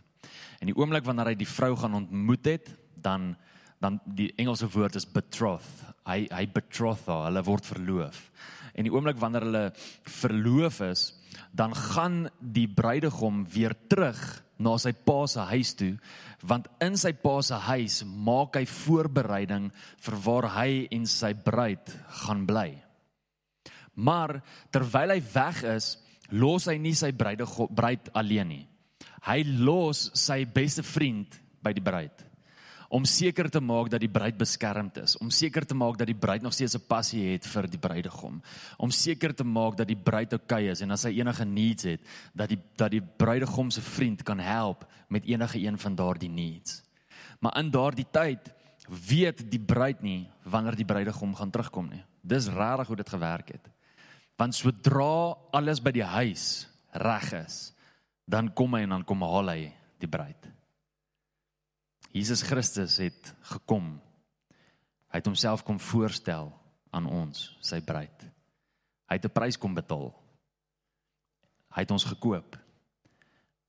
En 0.59 0.67
die 0.67 0.75
oomblik 0.75 1.05
wanneer 1.07 1.31
hy 1.31 1.37
die 1.39 1.47
vrou 1.47 1.75
gaan 1.79 1.95
ontmoet 2.03 2.51
het, 2.55 2.73
dan 2.95 3.35
dan 3.77 3.99
die 4.09 4.31
Engelse 4.41 4.65
woord 4.73 4.95
is 4.97 5.05
betroth. 5.05 5.67
Hy 6.09 6.23
hy 6.33 6.47
betroth 6.49 7.05
haar, 7.05 7.27
hulle 7.27 7.43
word 7.45 7.67
verloof. 7.69 8.17
En 8.73 8.87
die 8.87 8.93
oomblik 8.93 9.19
wanneer 9.21 9.45
hulle 9.45 9.65
verloof 10.17 10.81
is, 10.87 11.03
dan 11.53 11.75
gaan 11.77 12.25
die 12.41 12.65
bruidegom 12.67 13.43
weer 13.53 13.75
terug 13.87 14.21
na 14.59 14.75
sy 14.81 14.93
pa 15.05 15.19
se 15.29 15.43
huis 15.51 15.73
toe 15.77 15.93
want 16.49 16.67
in 16.83 16.97
sy 16.99 17.13
pa 17.17 17.37
se 17.45 17.57
huis 17.67 18.01
maak 18.05 18.59
hy 18.59 18.65
voorbereiding 18.69 19.69
vir 20.05 20.19
waar 20.25 20.49
hy 20.57 20.69
en 20.93 21.07
sy 21.09 21.33
bruid 21.33 21.93
gaan 22.21 22.45
bly. 22.49 22.69
Maar 23.97 24.37
terwyl 24.71 25.15
hy 25.15 25.21
weg 25.33 25.63
is, 25.65 25.95
los 26.29 26.67
hy 26.69 26.77
nie 26.77 26.93
sy 26.93 27.09
bruid 27.17 28.11
alleen 28.13 28.51
nie. 28.53 28.65
Hy 29.25 29.41
los 29.65 30.07
sy 30.13 30.43
beste 30.45 30.85
vriend 30.85 31.39
by 31.65 31.73
die 31.73 31.83
bruid 31.83 32.26
om 32.89 33.05
seker 33.05 33.49
te 33.49 33.59
maak 33.59 33.89
dat 33.89 33.99
die 33.99 34.11
bruid 34.11 34.37
beskermd 34.37 34.97
is, 34.97 35.17
om 35.17 35.29
seker 35.29 35.65
te 35.65 35.75
maak 35.75 35.97
dat 35.99 36.07
die 36.07 36.15
bruid 36.15 36.41
nog 36.41 36.53
steeds 36.53 36.75
'n 36.75 36.87
passie 36.87 37.33
het 37.33 37.45
vir 37.45 37.67
die 37.67 37.79
bruidegom, 37.79 38.41
om 38.77 38.91
seker 38.91 39.33
te 39.35 39.43
maak 39.43 39.77
dat 39.77 39.87
die 39.87 39.95
bruid 39.95 40.33
oukei 40.33 40.63
okay 40.63 40.71
is 40.71 40.81
en 40.81 40.91
as 40.91 41.03
hy 41.03 41.19
enige 41.19 41.45
needs 41.45 41.83
het, 41.83 42.01
dat 42.33 42.49
die 42.49 42.59
dat 42.75 42.91
die 42.91 43.01
bruidegom 43.01 43.71
se 43.71 43.81
vriend 43.81 44.23
kan 44.23 44.39
help 44.39 44.85
met 45.09 45.25
enige 45.25 45.59
een 45.59 45.77
van 45.77 45.95
daardie 45.95 46.29
needs. 46.29 46.83
Maar 47.39 47.57
in 47.57 47.71
daardie 47.71 48.07
tyd 48.11 48.53
weet 48.87 49.51
die 49.51 49.59
bruid 49.59 50.01
nie 50.01 50.27
wanneer 50.43 50.75
die 50.75 50.85
bruidegom 50.85 51.35
gaan 51.35 51.51
terugkom 51.51 51.89
nie. 51.89 52.03
Dis 52.21 52.47
rarig 52.47 52.87
hoe 52.87 52.95
dit 52.95 53.09
gewerk 53.09 53.51
het. 53.51 53.69
Want 54.37 54.55
sodra 54.55 55.35
alles 55.51 55.81
by 55.81 55.91
die 55.91 56.05
huis 56.05 56.67
reg 56.91 57.31
is, 57.33 57.73
dan 58.25 58.53
kom 58.53 58.73
hy 58.73 58.81
en 58.85 58.89
dan 58.89 59.03
kom 59.07 59.21
haal 59.21 59.49
hy 59.49 59.73
die 59.99 60.09
bruid. 60.09 60.56
Jesus 62.11 62.41
Christus 62.41 62.97
het 62.97 63.33
gekom. 63.41 63.97
Hy 65.11 65.19
het 65.19 65.25
homself 65.25 65.63
kom 65.63 65.79
voorstel 65.79 66.51
aan 66.91 67.05
ons, 67.05 67.57
sy 67.61 67.81
bruid. 67.81 68.25
Hy 69.07 69.15
het 69.15 69.25
'n 69.25 69.33
prys 69.33 69.57
kom 69.57 69.73
betaal. 69.73 70.13
Hy 71.75 71.81
het 71.81 71.91
ons 71.91 72.03
gekoop. 72.03 72.57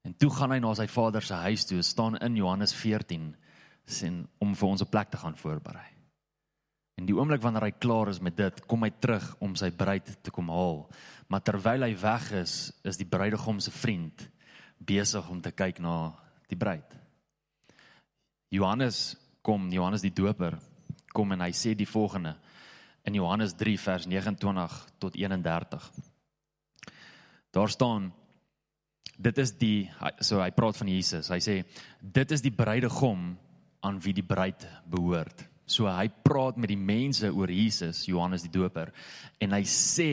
En 0.02 0.14
toe 0.14 0.30
gaan 0.30 0.50
hy 0.50 0.58
na 0.58 0.74
sy 0.74 0.86
Vader 0.86 1.22
se 1.22 1.34
huis 1.34 1.64
toe, 1.64 1.82
staan 1.82 2.16
in 2.16 2.36
Johannes 2.36 2.74
14 2.74 3.36
sien 3.86 4.28
om 4.38 4.54
vir 4.54 4.68
ons 4.68 4.82
'n 4.82 4.90
plek 4.90 5.10
te 5.10 5.16
gaan 5.16 5.36
voorberei. 5.36 5.98
En 6.98 7.06
die 7.06 7.14
oomblik 7.14 7.42
wanneer 7.42 7.62
hy 7.62 7.74
klaar 7.78 8.08
is 8.08 8.20
met 8.20 8.36
dit, 8.36 8.66
kom 8.66 8.82
hy 8.82 8.90
terug 8.90 9.36
om 9.38 9.54
sy 9.54 9.70
bruid 9.70 10.22
te 10.22 10.30
kom 10.30 10.48
haal. 10.48 10.88
Maar 11.28 11.40
terwyl 11.40 11.82
hy 11.82 11.94
weg 11.94 12.32
is, 12.32 12.72
is 12.82 12.96
die 12.96 13.06
bruidegom 13.06 13.60
se 13.60 13.70
vriend 13.70 14.30
besig 14.78 15.28
om 15.30 15.40
te 15.40 15.52
kyk 15.52 15.78
na 15.78 16.12
die 16.48 16.58
bruid. 16.58 16.96
Johannes 18.50 19.16
kom, 19.42 19.68
Johannes 19.72 20.04
die 20.04 20.14
Doper 20.14 20.58
kom 21.12 21.32
en 21.34 21.42
hy 21.44 21.52
sê 21.56 21.74
die 21.76 21.88
volgende 21.88 22.36
in 23.08 23.16
Johannes 23.16 23.54
3 23.56 23.76
vers 23.80 24.06
29 24.06 24.78
tot 25.00 25.16
31. 25.16 25.90
Daar 27.50 27.70
staan 27.72 28.10
dit 29.18 29.38
is 29.38 29.52
die 29.58 29.88
so 30.20 30.40
hy 30.42 30.50
praat 30.54 30.78
van 30.78 30.90
Jesus. 30.92 31.30
Hy 31.32 31.40
sê 31.42 31.60
dit 32.00 32.34
is 32.34 32.44
die 32.44 32.54
bruidegom 32.54 33.30
aan 33.84 34.00
wie 34.04 34.14
die 34.14 34.26
bruid 34.26 34.66
behoort. 34.88 35.44
So 35.68 35.88
hy 35.90 36.08
praat 36.08 36.56
met 36.56 36.70
die 36.72 36.80
mense 36.80 37.28
oor 37.34 37.50
Jesus, 37.52 38.06
Johannes 38.08 38.46
die 38.46 38.52
Doper 38.52 38.92
en 39.40 39.56
hy 39.56 39.64
sê 39.68 40.12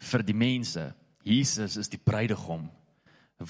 vir 0.00 0.24
die 0.24 0.36
mense 0.36 0.86
Jesus 1.26 1.76
is 1.76 1.90
die 1.92 2.00
bruidegom 2.00 2.64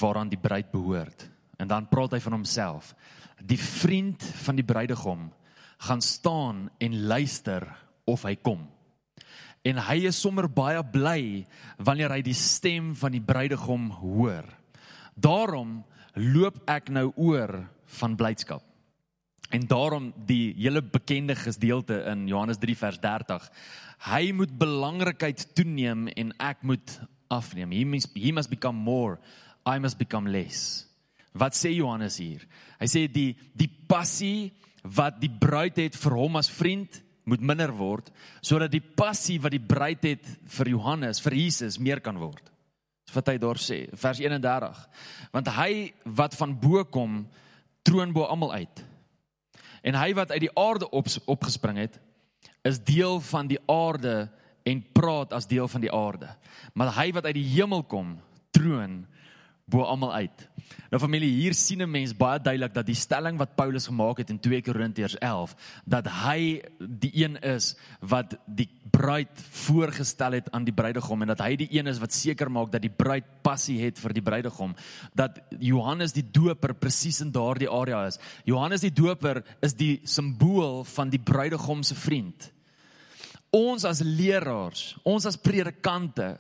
waaraan 0.01 0.31
die 0.31 0.41
bruid 0.41 0.71
behoort. 0.73 1.29
En 1.61 1.69
dan 1.69 1.89
praat 1.91 2.17
hy 2.17 2.23
van 2.25 2.41
homself 2.41 2.95
die 3.41 3.61
vriend 3.61 4.25
van 4.45 4.59
die 4.59 4.65
bruidegom 4.65 5.31
gaan 5.81 6.03
staan 6.05 6.69
en 6.79 6.97
luister 7.09 7.65
of 8.05 8.27
hy 8.29 8.35
kom. 8.37 8.67
En 9.65 9.81
hy 9.85 9.97
is 10.09 10.21
sommer 10.21 10.49
baie 10.49 10.81
bly 10.93 11.45
wanneer 11.81 12.13
hy 12.13 12.23
die 12.25 12.37
stem 12.37 12.93
van 12.97 13.13
die 13.13 13.25
bruidegom 13.25 13.91
hoor. 14.01 14.45
Daarom 15.17 15.81
loop 16.17 16.61
ek 16.69 16.89
nou 16.93 17.11
oor 17.17 17.63
van 18.01 18.17
blydskap. 18.17 18.65
En 19.51 19.65
daarom 19.67 20.13
die 20.29 20.55
hele 20.55 20.83
bekende 20.83 21.35
gedeelte 21.35 22.05
in 22.13 22.29
Johannes 22.31 22.61
3 22.63 22.77
vers 22.77 23.01
30. 23.03 23.49
Hy 24.07 24.31
moet 24.37 24.53
belangrikheid 24.59 25.49
toeneem 25.59 26.07
en 26.15 26.31
ek 26.39 26.63
moet 26.63 27.01
afneem. 27.29 27.73
He 27.75 27.85
must, 27.85 28.15
he 28.15 28.33
must 28.33 28.53
become 28.53 28.79
more, 28.79 29.19
I 29.67 29.79
must 29.79 29.99
become 29.99 30.31
less. 30.31 30.90
Wat 31.33 31.55
sê 31.55 31.73
Johannes 31.75 32.19
hier? 32.19 32.47
Hy 32.81 32.89
sê 32.91 33.05
die 33.11 33.35
die 33.55 33.69
passie 33.69 34.51
wat 34.83 35.21
die 35.21 35.31
bruid 35.31 35.79
het 35.79 35.97
vir 35.99 36.17
hom 36.17 36.39
as 36.41 36.51
vriend 36.51 37.03
moet 37.29 37.43
minder 37.45 37.71
word 37.77 38.09
sodat 38.41 38.73
die 38.73 38.83
passie 38.83 39.39
wat 39.43 39.53
die 39.55 39.63
bruid 39.63 40.03
het 40.07 40.27
vir 40.57 40.73
Johannes, 40.73 41.21
vir 41.23 41.37
Jesus 41.37 41.79
meer 41.79 42.01
kan 42.03 42.19
word. 42.19 42.43
Dis 43.07 43.17
wat 43.17 43.31
hy 43.31 43.37
daar 43.43 43.59
sê, 43.59 43.85
vers 43.99 44.21
31. 44.23 44.79
Want 45.35 45.49
hy 45.57 45.73
wat 46.05 46.37
van 46.39 46.55
bo 46.59 46.85
kom, 46.87 47.25
troon 47.87 48.15
bo 48.15 48.27
almal 48.27 48.55
uit. 48.55 48.85
En 49.83 49.97
hy 49.97 50.13
wat 50.15 50.31
uit 50.35 50.45
die 50.45 50.55
aarde 50.59 50.89
op 50.95 51.09
opgespring 51.27 51.81
het, 51.81 51.97
is 52.67 52.83
deel 52.85 53.21
van 53.25 53.49
die 53.49 53.59
aarde 53.71 54.29
en 54.69 54.83
praat 54.95 55.33
as 55.33 55.49
deel 55.49 55.69
van 55.69 55.83
die 55.83 55.93
aarde. 55.93 56.29
Maar 56.75 56.93
hy 56.99 57.09
wat 57.17 57.27
uit 57.31 57.39
die 57.39 57.49
hemel 57.57 57.83
kom, 57.89 58.19
troon 58.55 59.03
bo 59.71 59.87
almal 59.87 60.13
uit. 60.13 60.49
Nou 60.91 60.99
familie, 61.03 61.31
hier 61.31 61.55
sien 61.55 61.83
'n 61.83 61.91
mens 61.91 62.13
baie 62.17 62.41
duidelik 62.43 62.75
dat 62.75 62.87
die 62.87 62.95
stelling 62.95 63.39
wat 63.39 63.55
Paulus 63.55 63.87
gemaak 63.87 64.19
het 64.19 64.31
in 64.31 64.41
2 64.41 64.63
Korintiërs 64.63 65.19
11, 65.19 65.55
dat 65.85 66.07
hy 66.07 66.63
die 66.79 67.11
een 67.25 67.37
is 67.43 67.77
wat 68.01 68.37
die 68.47 68.69
bruid 68.91 69.31
voorgestel 69.51 70.33
het 70.33 70.51
aan 70.51 70.65
die 70.65 70.75
bruidegom 70.75 71.23
en 71.23 71.29
dat 71.29 71.41
hy 71.41 71.57
die 71.57 71.69
een 71.71 71.87
is 71.87 71.99
wat 71.99 72.13
seker 72.13 72.51
maak 72.51 72.73
dat 72.73 72.83
die 72.83 72.91
bruid 72.91 73.25
passie 73.43 73.79
het 73.85 73.99
vir 73.99 74.13
die 74.13 74.23
bruidegom, 74.23 74.75
dat 75.15 75.41
Johannes 75.59 76.13
die 76.13 76.27
Doper 76.31 76.75
presies 76.75 77.21
in 77.21 77.31
daardie 77.31 77.71
area 77.71 78.07
is. 78.07 78.19
Johannes 78.45 78.81
die 78.81 78.93
Doper 78.93 79.45
is 79.63 79.75
die 79.75 80.01
simbool 80.05 80.85
van 80.85 81.11
die 81.11 81.23
bruidegom 81.23 81.83
se 81.83 81.95
vriend. 81.95 82.53
Ons 83.51 83.85
as 83.85 84.01
leraars, 84.01 84.97
ons 85.03 85.27
as 85.27 85.37
predikante 85.37 86.37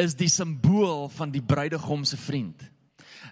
is 0.00 0.16
die 0.18 0.30
simbool 0.30 1.08
van 1.14 1.32
die 1.34 1.42
bruidegom 1.42 2.04
se 2.04 2.16
vriend. 2.16 2.62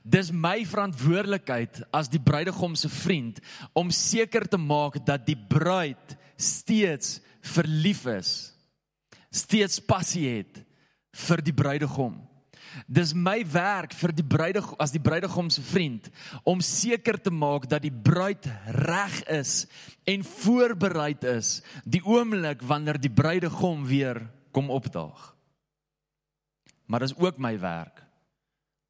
Dis 0.03 0.33
my 0.35 0.65
verantwoordelikheid 0.67 1.83
as 1.95 2.11
die 2.11 2.21
bruidegom 2.23 2.75
se 2.79 2.91
vriend 2.91 3.39
om 3.79 3.93
seker 3.95 4.49
te 4.51 4.59
maak 4.59 4.99
dat 5.07 5.27
die 5.27 5.39
bruid 5.39 6.17
steeds 6.37 7.21
verlief 7.55 8.07
is. 8.11 8.53
Steeds 9.31 9.79
passie 9.81 10.27
het 10.29 10.63
vir 11.29 11.43
die 11.45 11.55
bruidegom. 11.55 12.19
Dis 12.89 13.13
my 13.13 13.43
werk 13.53 13.93
vir 13.97 14.15
die 14.17 14.25
bruidegom 14.25 14.79
as 14.81 14.95
die 14.95 15.03
bruidegom 15.03 15.51
se 15.53 15.63
vriend 15.65 16.09
om 16.49 16.63
seker 16.65 17.19
te 17.21 17.31
maak 17.31 17.69
dat 17.69 17.85
die 17.85 17.93
bruid 17.93 18.49
reg 18.87 19.19
is 19.31 19.67
en 20.09 20.25
voorberei 20.25 21.13
is 21.35 21.61
die 21.85 22.03
oomblik 22.05 22.65
wanneer 22.65 22.99
die 23.01 23.13
bruidegom 23.13 23.85
weer 23.87 24.25
kom 24.53 24.71
opdaag. 24.71 25.32
Maar 26.93 27.07
dis 27.07 27.17
ook 27.17 27.39
my 27.41 27.55
werk 27.57 28.03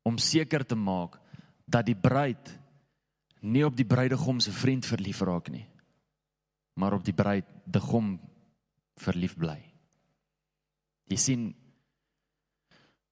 om 0.03 0.19
seker 0.19 0.67
te 0.67 0.75
maak 0.75 1.21
dat 1.71 1.87
die 1.87 1.95
bruid 1.95 2.51
nie 3.47 3.63
op 3.63 3.77
die 3.79 3.87
bruidegom 3.87 4.41
se 4.43 4.51
vriend 4.55 4.87
verlief 4.87 5.21
raak 5.23 5.53
nie, 5.55 5.65
maar 6.75 6.97
op 6.99 7.05
die 7.07 7.15
bruid 7.15 7.47
de 7.65 7.79
gom 7.83 8.17
verlief 8.99 9.37
bly. 9.39 9.59
Jy 11.11 11.19
sien 11.19 11.49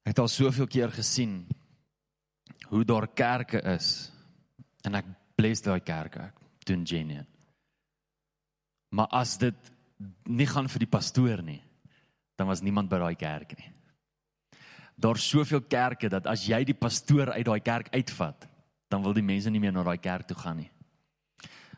ek 0.03 0.11
het 0.17 0.23
al 0.23 0.31
soveel 0.33 0.67
keer 0.67 0.91
gesien 0.95 1.45
hoe 2.73 2.83
daar 2.87 3.07
kerke 3.15 3.63
is 3.77 4.11
en 4.83 4.99
ek 4.99 5.07
bless 5.39 5.63
daai 5.63 5.81
kerke 5.87 6.33
doen 6.67 6.83
genuen. 6.87 7.27
Maar 8.91 9.11
as 9.23 9.39
dit 9.39 9.75
nie 10.27 10.51
gaan 10.51 10.71
vir 10.71 10.83
die 10.83 10.95
pastoor 10.99 11.43
nie, 11.47 11.61
dan 12.35 12.51
was 12.51 12.63
niemand 12.67 12.91
by 12.91 12.99
daai 12.99 13.19
kerk 13.19 13.55
nie. 13.59 13.71
Daar's 15.01 15.25
soveel 15.25 15.63
kerke 15.65 16.11
dat 16.13 16.27
as 16.29 16.45
jy 16.45 16.61
die 16.69 16.77
pastoor 16.77 17.33
uit 17.33 17.47
daai 17.47 17.61
kerk 17.65 17.89
uitvat, 17.95 18.45
dan 18.93 19.03
wil 19.03 19.15
die 19.17 19.25
mense 19.25 19.51
nie 19.51 19.63
meer 19.63 19.73
na 19.73 19.85
daai 19.87 19.99
kerk 20.03 20.29
toe 20.29 20.37
gaan 20.37 20.61
nie. 20.61 20.71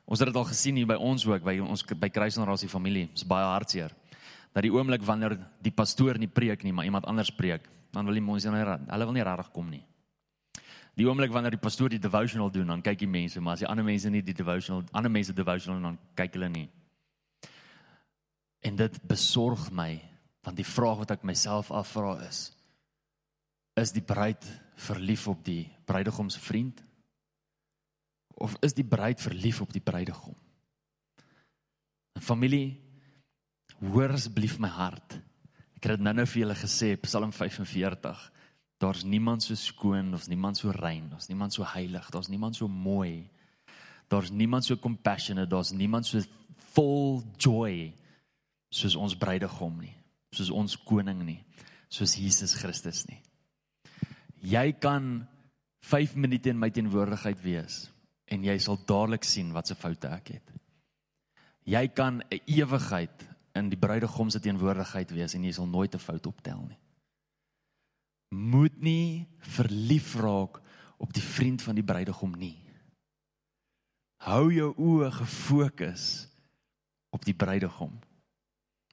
Ons 0.05 0.19
het 0.19 0.29
dit 0.29 0.37
al 0.37 0.49
gesien 0.49 0.77
hier 0.81 0.89
by 0.91 0.99
ons 0.99 1.25
ook 1.29 1.45
by 1.47 1.55
ons 1.63 1.85
by 1.87 2.09
Kruisnarasie 2.11 2.69
familie. 2.69 3.07
Dit 3.13 3.23
is 3.23 3.29
baie 3.29 3.47
hartseer. 3.47 3.95
Dat 4.53 4.67
die 4.67 4.73
oomblik 4.75 5.05
wanneer 5.07 5.37
die 5.63 5.73
pastoor 5.73 6.19
nie 6.19 6.29
preek 6.29 6.65
nie, 6.67 6.73
maar 6.75 6.85
iemand 6.85 7.07
anders 7.09 7.31
preek, 7.33 7.69
dan 7.95 8.05
wil 8.09 8.19
die 8.19 8.25
mense 8.25 8.51
nie 8.51 8.65
hulle 8.65 9.07
wil 9.07 9.15
nie 9.15 9.25
regtig 9.25 9.53
kom 9.55 9.71
nie. 9.71 9.85
Die 10.99 11.07
oomblik 11.09 11.33
wanneer 11.33 11.55
die 11.55 11.63
pastoor 11.63 11.89
die 11.89 12.03
devotional 12.03 12.51
doen, 12.53 12.69
dan 12.69 12.83
kyk 12.85 12.99
die 13.01 13.09
mense, 13.09 13.41
maar 13.41 13.57
as 13.57 13.63
die 13.63 13.69
ander 13.71 13.87
mense 13.87 14.11
nie 14.13 14.21
die 14.25 14.37
devotional, 14.37 14.83
ander 14.93 15.13
mense 15.13 15.33
devotional 15.33 15.81
dan 15.81 15.97
kyk 16.19 16.37
hulle 16.37 16.51
nie. 16.53 16.67
En 18.61 18.77
dit 18.77 18.99
besorg 19.09 19.71
my, 19.73 19.95
want 20.45 20.59
die 20.59 20.67
vraag 20.69 21.01
wat 21.05 21.15
ek 21.17 21.25
myself 21.25 21.71
afvra 21.73 22.19
is: 22.27 22.51
is 23.81 23.93
die 23.93 24.05
bruid 24.05 24.45
verlief 24.77 25.29
op 25.29 25.45
die 25.45 25.71
bruidegom 25.87 26.31
se 26.31 26.41
vriend? 26.41 26.83
of 28.43 28.57
is 28.61 28.75
die 28.75 28.87
bruid 28.87 29.21
verlief 29.21 29.61
op 29.63 29.73
die 29.73 29.83
bruidegom? 29.83 30.35
Familie, 32.21 32.75
hoor 33.93 34.15
asseblief 34.17 34.59
my 34.63 34.71
hart. 34.73 35.19
Ek 35.79 35.87
het 35.87 35.97
dit 35.97 36.05
nou-nou 36.07 36.27
vir 36.29 36.43
julle 36.45 36.59
gesê, 36.59 36.93
Psalm 37.03 37.33
45. 37.35 38.21
Daar's 38.83 39.05
niemand 39.07 39.47
so 39.47 39.55
skoon, 39.59 40.11
daar's 40.15 40.29
niemand 40.31 40.59
so 40.59 40.75
rein, 40.75 41.09
daar's 41.11 41.31
niemand 41.31 41.55
so 41.55 41.67
heilig, 41.67 42.09
daar's 42.11 42.31
niemand 42.31 42.59
so 42.59 42.69
mooi. 42.69 43.29
Daar's 44.11 44.31
niemand 44.31 44.67
so 44.67 44.77
compassionate, 44.77 45.51
daar's 45.51 45.73
niemand 45.73 46.07
so 46.07 46.21
vol 46.75 47.23
joy 47.39 47.93
soos 48.73 48.97
ons 48.97 49.15
bruidegom 49.19 49.83
nie, 49.85 49.95
soos 50.35 50.51
ons 50.51 50.75
koning 50.89 51.21
nie, 51.27 51.41
soos 51.93 52.17
Jesus 52.17 52.55
Christus 52.59 53.05
nie. 53.09 53.21
Jy 54.43 54.73
kan 54.83 55.29
5 55.87 56.17
minute 56.19 56.51
in 56.51 56.59
my 56.59 56.71
teenwoordigheid 56.71 57.41
wees 57.43 57.87
en 58.27 58.45
jy 58.47 58.57
sal 58.63 58.79
dadelik 58.87 59.25
sien 59.27 59.53
wat 59.55 59.71
se 59.71 59.77
foute 59.79 60.11
ek 60.11 60.35
het. 60.35 60.53
Jy 61.65 61.89
kan 61.95 62.23
'n 62.23 62.41
ewigheid 62.47 63.29
in 63.55 63.69
die 63.69 63.79
bruidegom 63.79 64.31
se 64.31 64.41
teenwoordigheid 64.41 65.11
wees 65.11 65.35
en 65.35 65.45
jy 65.45 65.53
sal 65.53 65.67
nooit 65.67 65.95
'n 65.95 65.99
fout 65.99 66.27
optel 66.27 66.67
nie. 66.67 66.79
Moet 68.31 68.81
nie 68.81 69.29
verlief 69.39 70.15
raak 70.15 70.61
op 70.99 71.13
die 71.13 71.23
vriend 71.23 71.63
van 71.63 71.75
die 71.75 71.85
bruidegom 71.85 72.35
nie. 72.39 72.59
Hou 74.23 74.53
jou 74.53 74.75
oë 74.79 75.11
gefokus 75.11 76.29
op 77.11 77.25
die 77.25 77.35
bruidegom. 77.35 77.93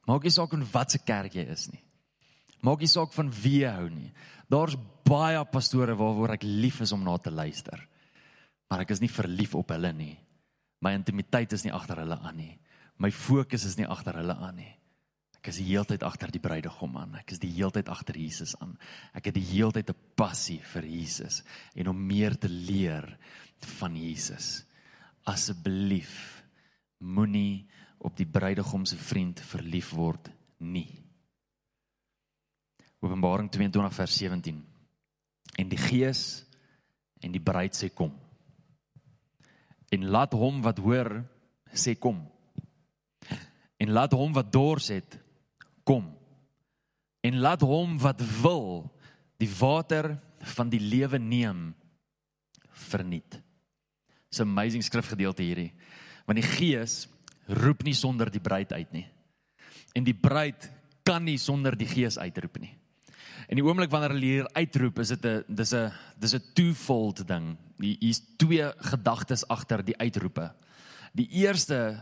Maak 0.06 0.24
nie 0.24 0.34
saak 0.34 0.54
in 0.54 0.72
watter 0.72 1.00
kerk 1.06 1.34
jy 1.34 1.46
is 1.54 1.70
nie. 1.72 1.84
Maak 2.66 2.80
nie 2.80 2.88
saak 2.88 3.14
van 3.14 3.30
wie 3.32 3.62
jy 3.62 3.72
hou 3.72 3.90
nie. 3.90 4.12
Daar's 4.50 4.76
baie 5.10 5.46
pastore 5.52 5.96
waaroor 5.98 6.38
ek 6.38 6.44
lief 6.44 6.82
is 6.86 6.94
om 6.96 7.04
na 7.04 7.18
te 7.18 7.32
luister 7.32 7.90
maar 8.70 8.86
ek 8.86 8.94
is 8.94 9.02
nie 9.02 9.12
verlief 9.12 9.56
op 9.58 9.74
hulle 9.74 9.92
nie. 9.98 10.16
My 10.86 10.94
intimiteit 10.96 11.54
is 11.58 11.66
nie 11.66 11.74
agter 11.76 12.04
hulle 12.04 12.20
aan 12.22 12.38
nie. 12.38 12.54
My 13.02 13.10
fokus 13.12 13.66
is 13.66 13.80
nie 13.80 13.88
agter 13.90 14.20
hulle 14.22 14.36
aan 14.38 14.60
nie. 14.62 14.72
Ek 15.40 15.50
is 15.52 15.60
die 15.62 15.70
heeltyd 15.72 16.04
agter 16.04 16.32
die 16.32 16.44
bruidegom 16.44 16.98
aan. 17.00 17.16
Ek 17.22 17.34
is 17.34 17.42
die 17.42 17.52
heeltyd 17.56 17.90
agter 17.90 18.18
Jesus 18.20 18.54
aan. 18.60 18.76
Ek 19.16 19.32
het 19.32 19.36
die 19.36 19.48
heeltyd 19.56 19.90
'n 19.90 20.02
passie 20.16 20.60
vir 20.60 20.86
Jesus 20.86 21.44
en 21.76 21.88
om 21.88 22.08
meer 22.08 22.38
te 22.38 22.50
leer 22.50 23.18
van 23.80 23.96
Jesus. 23.96 24.66
Asseblief 25.26 26.44
moenie 27.00 27.68
op 28.00 28.16
die 28.16 28.28
bruidegom 28.28 28.86
se 28.86 28.98
vriend 28.98 29.40
verlief 29.40 29.92
word 29.92 30.30
nie. 30.60 31.04
Openbaring 33.02 33.50
22 33.50 33.94
vers 33.94 34.18
17. 34.18 34.69
En 35.58 35.70
die 35.70 35.78
Gees 35.78 36.46
en 37.22 37.32
die 37.32 37.44
bruid 37.44 37.76
sê 37.76 37.90
kom 37.94 38.14
en 39.90 40.06
laat 40.14 40.34
hom 40.38 40.62
wat 40.62 40.78
hoor 40.82 41.20
sê 41.74 41.96
kom. 41.98 42.22
En 43.80 43.94
laat 43.96 44.14
hom 44.14 44.34
wat 44.36 44.52
dors 44.54 44.90
het 44.94 45.18
kom. 45.88 46.10
En 47.26 47.40
laat 47.42 47.64
hom 47.66 47.98
wat 48.02 48.22
wil 48.42 48.90
die 49.42 49.50
water 49.60 50.14
van 50.56 50.70
die 50.72 50.82
lewe 50.82 51.20
neem 51.20 51.74
verniet. 52.90 53.40
Dis 54.30 54.40
'n 54.40 54.48
amazing 54.48 54.84
skrifgedeelte 54.84 55.44
hierdie. 55.44 55.74
Want 56.26 56.42
die 56.42 56.50
Gees 56.58 57.08
roep 57.48 57.84
nie 57.84 57.94
sonder 57.94 58.32
die 58.32 58.42
bruid 58.42 58.72
uit 58.74 58.92
nie. 58.92 59.08
En 59.96 60.04
die 60.04 60.14
bruid 60.14 60.72
kan 61.04 61.24
nie 61.24 61.38
sonder 61.38 61.78
die 61.78 61.88
Gees 61.88 62.18
uitroep 62.18 62.60
nie. 62.60 62.79
En 63.50 63.58
die 63.58 63.66
oomblik 63.66 63.90
wanneer 63.90 64.14
hulle 64.14 64.28
hier 64.30 64.50
uitroep, 64.54 65.00
is 65.02 65.10
dit 65.16 65.26
'n 65.26 65.44
dis 65.48 65.74
'n 65.74 65.92
dis 66.20 66.36
'n 66.36 66.44
twofold 66.54 67.28
ding 67.28 67.58
hier's 67.80 68.22
twee 68.38 68.72
gedagtes 68.92 69.48
agter 69.48 69.84
die 69.84 69.98
uitroepe. 69.98 70.52
Die 71.16 71.28
eerste 71.32 71.98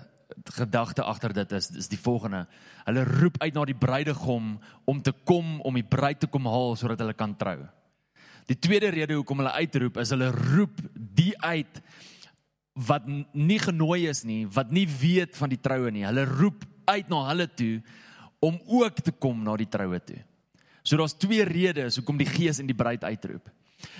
gedagte 0.58 1.04
agter 1.04 1.34
dit 1.34 1.52
is 1.52 1.70
is 1.72 1.88
die 1.88 2.00
volgende. 2.00 2.48
Hulle 2.86 3.04
roep 3.04 3.38
uit 3.42 3.54
na 3.54 3.66
die 3.66 3.78
bruidegom 3.78 4.60
om 4.86 5.02
te 5.02 5.14
kom 5.24 5.62
om 5.62 5.74
die 5.74 5.88
bruid 5.88 6.20
te 6.20 6.28
kom 6.28 6.46
haal 6.46 6.76
sodat 6.76 7.00
hulle 7.00 7.14
kan 7.14 7.36
trou. 7.38 7.60
Die 8.48 8.60
tweede 8.60 8.90
rede 8.90 9.14
hoekom 9.14 9.38
hulle 9.38 9.52
uitroep 9.52 9.98
is 9.98 10.10
hulle 10.10 10.32
roep 10.32 10.82
die 10.94 11.34
uit 11.44 11.82
wat 12.74 13.08
nie 13.34 13.60
genooi 13.60 14.08
is 14.08 14.24
nie, 14.24 14.46
wat 14.54 14.72
nie 14.72 14.86
weet 14.86 15.36
van 15.38 15.50
die 15.50 15.62
troue 15.62 15.92
nie. 15.92 16.06
Hulle 16.06 16.26
roep 16.26 16.66
uit 16.86 17.10
na 17.10 17.24
hulle 17.28 17.48
toe 17.48 17.82
om 18.40 18.60
ook 18.66 19.02
te 19.02 19.12
kom 19.12 19.44
na 19.44 19.56
die 19.58 19.70
troue 19.70 20.00
toe. 20.00 20.20
So 20.88 20.96
daar's 20.96 21.18
twee 21.20 21.44
redes 21.44 22.00
hoekom 22.00 22.20
die 22.20 22.30
Gees 22.30 22.62
in 22.64 22.70
die 22.70 22.78
bruid 22.78 23.04
uitroep. 23.04 23.50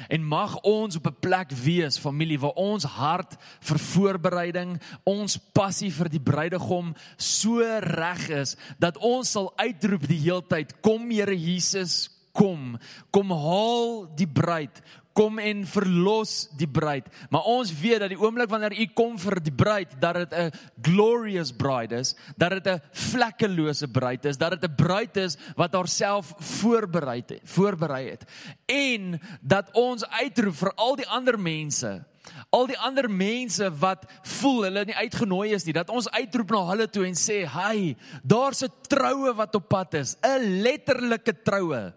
En 0.08 0.24
mag 0.26 0.56
ons 0.66 0.96
op 0.96 1.08
'n 1.08 1.20
plek 1.20 1.52
wees, 1.52 2.00
familie, 2.00 2.40
waar 2.40 2.56
ons 2.56 2.84
hart 2.84 3.36
vir 3.60 3.80
voorbereiding, 3.80 4.82
ons 5.04 5.38
passie 5.54 5.92
vir 5.92 6.10
die 6.10 6.20
bruidegom 6.20 6.96
so 7.18 7.60
reg 7.80 8.30
is 8.30 8.56
dat 8.80 8.98
ons 8.98 9.32
sal 9.32 9.54
uitroep 9.56 10.08
die 10.08 10.22
heeltyd: 10.22 10.82
Kom 10.82 11.12
Here 11.12 11.36
Jesus, 11.36 12.10
kom. 12.32 12.78
Kom 13.12 13.32
haal 13.32 14.08
die 14.16 14.28
bruid 14.28 14.82
kom 15.18 15.40
en 15.42 15.64
verlos 15.66 16.48
die 16.60 16.70
bruid. 16.70 17.08
Maar 17.34 17.48
ons 17.50 17.72
weet 17.80 18.04
dat 18.04 18.14
die 18.14 18.20
oomblik 18.22 18.52
wanneer 18.52 18.76
u 18.78 18.86
kom 18.98 19.16
vir 19.22 19.40
die 19.42 19.54
bruid, 19.54 19.96
dat 20.02 20.20
dit 20.22 20.34
'n 20.34 20.52
glorious 20.82 21.52
bride 21.52 21.96
is, 21.96 22.16
dat 22.38 22.50
dit 22.50 22.68
'n 22.68 22.82
vlekkelose 22.92 23.88
bruid 23.88 24.26
is, 24.26 24.38
dat 24.38 24.52
dit 24.52 24.70
'n 24.70 24.76
bruid 24.76 25.18
is 25.18 25.38
wat 25.56 25.74
haarself 25.74 26.34
voorberei 26.38 27.24
het, 27.28 27.42
voorberei 27.44 28.10
het. 28.10 28.24
En 28.66 29.20
dat 29.42 29.70
ons 29.74 30.06
uitroep 30.06 30.56
vir 30.56 30.72
al 30.76 30.96
die 30.96 31.08
ander 31.08 31.40
mense 31.40 32.06
Al 32.50 32.68
die 32.68 32.78
ander 32.78 33.10
mense 33.10 33.70
wat 33.80 34.06
voel 34.24 34.64
hulle 34.64 34.86
nie 34.86 34.96
uitgenooi 34.96 35.54
is 35.56 35.66
nie, 35.68 35.74
dat 35.74 35.90
ons 35.90 36.10
uitroep 36.12 36.52
na 36.52 36.64
hulle 36.72 36.88
toe 36.90 37.06
en 37.06 37.16
sê, 37.16 37.46
"Hai, 37.46 37.96
daar's 38.24 38.64
'n 38.64 38.72
troue 38.90 39.34
wat 39.34 39.56
op 39.56 39.70
pad 39.70 39.94
is, 39.94 40.18
'n 40.24 40.62
letterlike 40.62 41.44
troue." 41.44 41.94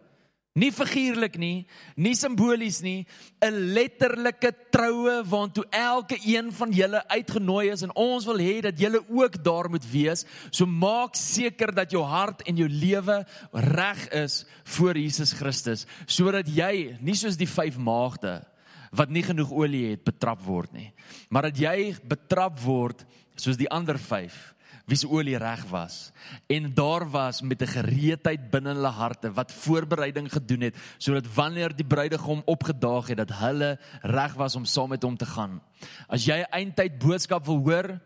Nie 0.59 0.72
figuurlik 0.74 1.36
nie, 1.38 1.62
nie 1.94 2.16
simbolies 2.18 2.80
nie, 2.82 3.07
'n 3.40 3.70
letterlike 3.70 4.51
troue 4.74 5.22
waartoe 5.22 5.64
elke 5.70 6.18
een 6.26 6.51
van 6.53 6.72
julle 6.72 7.07
uitgenooi 7.07 7.70
is 7.70 7.82
en 7.82 7.94
ons 7.94 8.24
wil 8.24 8.38
hê 8.38 8.61
dat 8.61 8.78
julle 8.78 8.98
ook 9.09 9.44
daar 9.44 9.70
moet 9.70 9.86
wees. 9.92 10.24
So 10.51 10.66
maak 10.66 11.14
seker 11.14 11.72
dat 11.72 11.90
jou 11.90 12.03
hart 12.03 12.42
en 12.42 12.57
jou 12.57 12.68
lewe 12.68 13.26
reg 13.53 14.09
is 14.09 14.44
voor 14.64 14.98
Jesus 14.98 15.32
Christus, 15.32 15.86
sodat 16.07 16.48
jy 16.48 16.98
nie 17.01 17.14
soos 17.14 17.36
die 17.36 17.46
vyf 17.46 17.78
maagde 17.78 18.44
wat 18.90 19.11
nie 19.11 19.22
genoeg 19.22 19.53
olie 19.53 19.90
het 19.90 20.05
betrap 20.05 20.42
word 20.42 20.72
nie, 20.72 20.92
maar 21.28 21.42
dat 21.42 21.59
jy 21.59 21.94
betrap 22.03 22.59
word 22.59 23.07
soos 23.36 23.57
die 23.57 23.70
ander 23.70 23.98
vyf 23.98 24.55
wie 24.91 24.99
se 24.99 25.09
olie 25.09 25.38
reg 25.38 25.62
was 25.70 26.11
en 26.51 26.66
daar 26.74 27.07
was 27.11 27.41
met 27.47 27.62
'n 27.62 27.74
gereedheid 27.78 28.51
binne 28.51 28.74
hulle 28.74 28.93
harte 29.03 29.32
wat 29.32 29.53
voorbereiding 29.53 30.32
gedoen 30.32 30.61
het 30.61 30.76
sodat 30.99 31.34
wanneer 31.34 31.76
die 31.76 31.86
bruidegom 31.86 32.43
opgedaag 32.45 33.07
het 33.07 33.16
dat 33.16 33.32
hulle 33.38 33.78
reg 34.03 34.34
was 34.34 34.57
om 34.57 34.64
saam 34.64 34.88
met 34.88 35.03
hom 35.03 35.16
te 35.16 35.26
gaan. 35.26 35.61
As 36.09 36.24
jy 36.24 36.43
'n 36.43 36.51
eindtyd 36.51 36.99
boodskap 36.99 37.47
wil 37.47 37.59
hoor, 37.59 38.01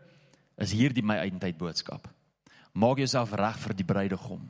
is 0.57 0.71
hierdie 0.71 1.03
my 1.03 1.15
eindtyd 1.15 1.57
boodskap. 1.57 2.07
Maak 2.73 2.97
jouself 2.97 3.33
reg 3.33 3.57
vir 3.59 3.75
die 3.75 3.85
bruidegom. 3.85 4.49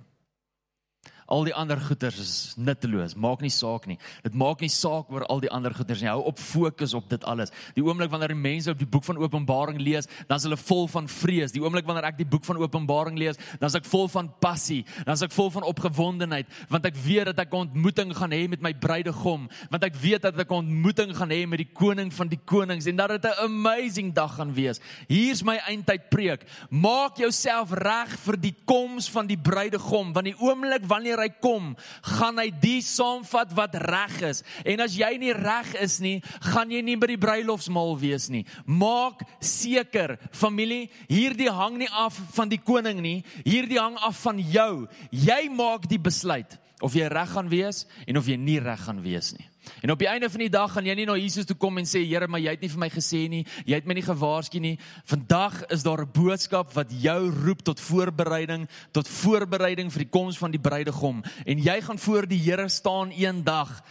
Al 1.26 1.48
die 1.48 1.54
ander 1.58 1.80
goeders 1.82 2.20
is 2.22 2.34
nutteloos, 2.62 3.16
maak 3.18 3.42
nie 3.42 3.50
saak 3.50 3.88
nie. 3.90 3.96
Dit 4.22 4.36
maak 4.38 4.60
nie 4.62 4.70
saak 4.70 5.10
oor 5.10 5.24
al 5.26 5.40
die 5.42 5.50
ander 5.50 5.74
goeders 5.74 6.04
nie. 6.04 6.10
Hou 6.12 6.22
op 6.30 6.38
fokus 6.38 6.94
op 6.94 7.08
dit 7.10 7.24
alles. 7.26 7.50
Die 7.74 7.82
oomblik 7.82 8.12
wanneer 8.14 8.30
die 8.36 8.38
mense 8.38 8.70
op 8.70 8.78
die 8.78 8.86
boek 8.86 9.08
van 9.08 9.18
Openbaring 9.18 9.80
lees, 9.82 10.06
dan 10.30 10.38
is 10.38 10.46
hulle 10.46 10.60
vol 10.62 10.86
van 10.94 11.10
vrees. 11.10 11.56
Die 11.56 11.64
oomblik 11.64 11.88
wanneer 11.90 12.06
ek 12.12 12.20
die 12.20 12.28
boek 12.30 12.46
van 12.46 12.62
Openbaring 12.62 13.18
lees, 13.18 13.42
dan 13.58 13.72
is 13.72 13.78
ek 13.80 13.88
vol 13.90 14.06
van 14.14 14.30
passie, 14.44 14.84
dan 15.02 15.18
is 15.18 15.24
ek 15.26 15.34
vol 15.34 15.50
van 15.56 15.66
opgewondenheid, 15.66 16.52
want 16.70 16.86
ek 16.86 17.00
weet 17.08 17.32
dat 17.32 17.42
ek 17.42 17.54
'n 17.54 17.66
ontmoeting 17.66 18.14
gaan 18.14 18.32
hê 18.32 18.46
met 18.48 18.62
my 18.62 18.74
bruidegom, 18.74 19.50
want 19.72 19.84
ek 19.84 19.96
weet 19.96 20.22
dat 20.22 20.38
ek 20.38 20.52
'n 20.52 20.62
ontmoeting 20.62 21.16
gaan 21.18 21.32
hê 21.34 21.48
met 21.48 21.58
die 21.58 21.74
koning 21.74 22.14
van 22.14 22.28
die 22.28 22.42
konings 22.46 22.86
en 22.86 22.96
dat 22.96 23.10
dit 23.10 23.26
'n 23.26 23.50
amazing 23.50 24.14
dag 24.14 24.36
gaan 24.36 24.54
wees. 24.54 24.80
Hier's 25.08 25.42
my 25.42 25.58
eindtyd 25.58 26.10
preek. 26.10 26.46
Maak 26.70 27.18
jouself 27.18 27.72
reg 27.72 28.14
vir 28.14 28.38
die 28.38 28.56
koms 28.66 29.10
van 29.10 29.26
die 29.26 29.38
bruidegom, 29.38 30.14
want 30.14 30.26
die 30.26 30.38
oomblik 30.38 30.86
wanneer 30.86 31.15
hy 31.24 31.30
kom, 31.44 31.74
gaan 32.18 32.40
hy 32.42 32.50
die 32.62 32.82
saamvat 32.86 33.54
wat 33.58 33.78
reg 33.86 34.18
is. 34.32 34.44
En 34.66 34.84
as 34.86 34.98
jy 34.98 35.12
nie 35.22 35.34
reg 35.36 35.74
is 35.84 36.00
nie, 36.04 36.18
gaan 36.52 36.74
jy 36.74 36.82
nie 36.86 36.98
by 37.00 37.12
die 37.14 37.22
bruilofsmaal 37.22 37.96
wees 38.02 38.30
nie. 38.34 38.46
Maak 38.66 39.24
seker, 39.40 40.18
familie, 40.36 40.90
hierdie 41.12 41.52
hang 41.52 41.80
nie 41.82 41.92
af 41.92 42.18
van 42.36 42.52
die 42.52 42.62
koning 42.62 43.02
nie, 43.04 43.18
hierdie 43.46 43.82
hang 43.82 43.98
af 44.04 44.20
van 44.26 44.40
jou. 44.40 44.86
Jy 45.12 45.42
maak 45.54 45.90
die 45.92 46.02
besluit 46.02 46.60
of 46.84 46.94
jy 46.94 47.08
reg 47.08 47.30
gaan 47.32 47.50
wees 47.50 47.86
en 48.06 48.18
of 48.18 48.28
jy 48.28 48.36
nie 48.36 48.60
reg 48.60 48.82
gaan 48.84 49.02
wees 49.02 49.34
nie. 49.38 49.46
En 49.82 49.92
op 49.92 50.00
die 50.00 50.10
einde 50.10 50.30
van 50.30 50.44
die 50.44 50.52
dag 50.52 50.72
gaan 50.74 50.86
jy 50.86 50.96
nie 50.98 51.06
na 51.08 51.16
Jesus 51.18 51.48
toe 51.48 51.58
kom 51.58 51.78
en 51.80 51.88
sê 51.90 52.04
Here, 52.06 52.28
maar 52.28 52.42
jy 52.44 52.54
het 52.54 52.62
nie 52.62 52.70
vir 52.70 52.82
my 52.84 52.90
gesê 52.94 53.22
nie, 53.32 53.44
jy 53.66 53.80
het 53.80 53.88
my 53.88 53.96
nie 53.98 54.06
gewaarsku 54.06 54.62
nie. 54.62 54.76
Vandag 55.10 55.64
is 55.74 55.84
daar 55.84 56.04
'n 56.04 56.12
boodskap 56.12 56.74
wat 56.74 56.92
jou 56.92 57.32
roep 57.32 57.64
tot 57.64 57.80
voorbereiding, 57.80 58.68
tot 58.92 59.08
voorbereiding 59.08 59.92
vir 59.92 60.04
die 60.04 60.12
koms 60.12 60.38
van 60.38 60.52
die 60.52 60.60
bruidegom. 60.60 61.24
En 61.46 61.58
jy 61.58 61.82
gaan 61.82 61.98
voor 61.98 62.28
die 62.28 62.40
Here 62.40 62.70
staan 62.70 63.12
eendag 63.12 63.84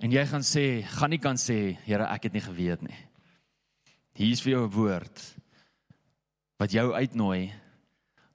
en 0.00 0.10
jy 0.10 0.26
gaan 0.26 0.42
sê, 0.42 0.82
gaan 0.82 1.10
nie 1.10 1.18
kan 1.18 1.36
sê, 1.36 1.76
Here, 1.84 2.04
ek 2.04 2.22
het 2.22 2.32
nie 2.32 2.42
geweet 2.42 2.82
nie. 2.82 2.96
Hier 4.14 4.32
is 4.32 4.40
vir 4.40 4.52
jou 4.52 4.66
'n 4.66 4.70
woord 4.70 5.34
wat 6.58 6.70
jou 6.70 6.92
uitnooi 6.92 7.52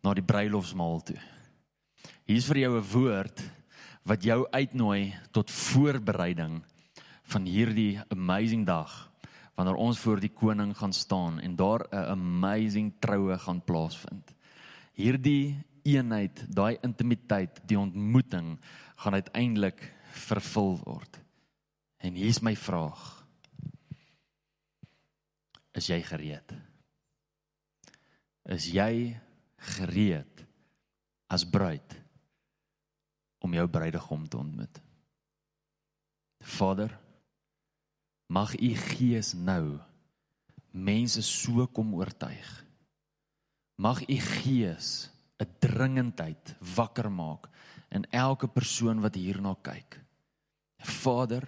na 0.04 0.14
die 0.14 0.24
bruilofsmaal 0.24 1.02
toe. 1.02 1.20
Hier 2.26 2.38
is 2.38 2.46
vir 2.46 2.58
jou 2.58 2.78
'n 2.78 2.92
woord 2.92 3.59
wat 4.10 4.26
jou 4.26 4.42
uitnooi 4.50 5.14
tot 5.32 5.52
voorbereiding 5.54 6.64
van 7.30 7.46
hierdie 7.46 8.00
amazing 8.10 8.66
dag 8.66 8.90
wanneer 9.54 9.78
ons 9.78 10.00
voor 10.02 10.22
die 10.24 10.32
koning 10.34 10.72
gaan 10.78 10.96
staan 10.96 11.38
en 11.40 11.56
daar 11.56 11.86
'n 11.92 12.10
amazing 12.18 12.94
troue 13.00 13.38
gaan 13.38 13.62
plaasvind. 13.62 14.34
Hierdie 14.94 15.62
eenheid, 15.84 16.46
daai 16.50 16.78
intimiteit, 16.82 17.62
die 17.68 17.80
ontmoeting 17.80 18.58
gaan 18.96 19.14
uiteindelik 19.14 19.94
vervul 20.12 20.80
word. 20.84 21.20
En 21.98 22.14
hier's 22.14 22.40
my 22.42 22.56
vraag. 22.56 23.26
Is 25.72 25.88
jy 25.88 26.02
gereed? 26.02 26.54
Is 28.46 28.72
jy 28.72 29.20
gereed 29.58 30.46
as 31.28 31.46
bruid 31.46 32.09
om 33.40 33.54
jou 33.54 33.68
bruidegom 33.68 34.28
te 34.28 34.38
ontmoet? 34.38 34.82
Vader, 36.40 36.94
mag 38.28 38.54
u 38.60 38.74
gees 38.76 39.34
nou 39.34 39.80
mense 40.72 41.22
so 41.26 41.68
kom 41.68 41.94
oortuig. 41.98 42.50
Mag 43.80 44.04
u 44.08 44.18
gees 44.20 45.10
'n 45.40 45.48
dringendheid 45.60 46.56
wakker 46.76 47.12
maak 47.12 47.50
in 47.90 48.06
elke 48.12 48.48
persoon 48.48 49.02
wat 49.02 49.16
hierna 49.16 49.56
kyk. 49.62 50.00
Vader, 50.78 51.48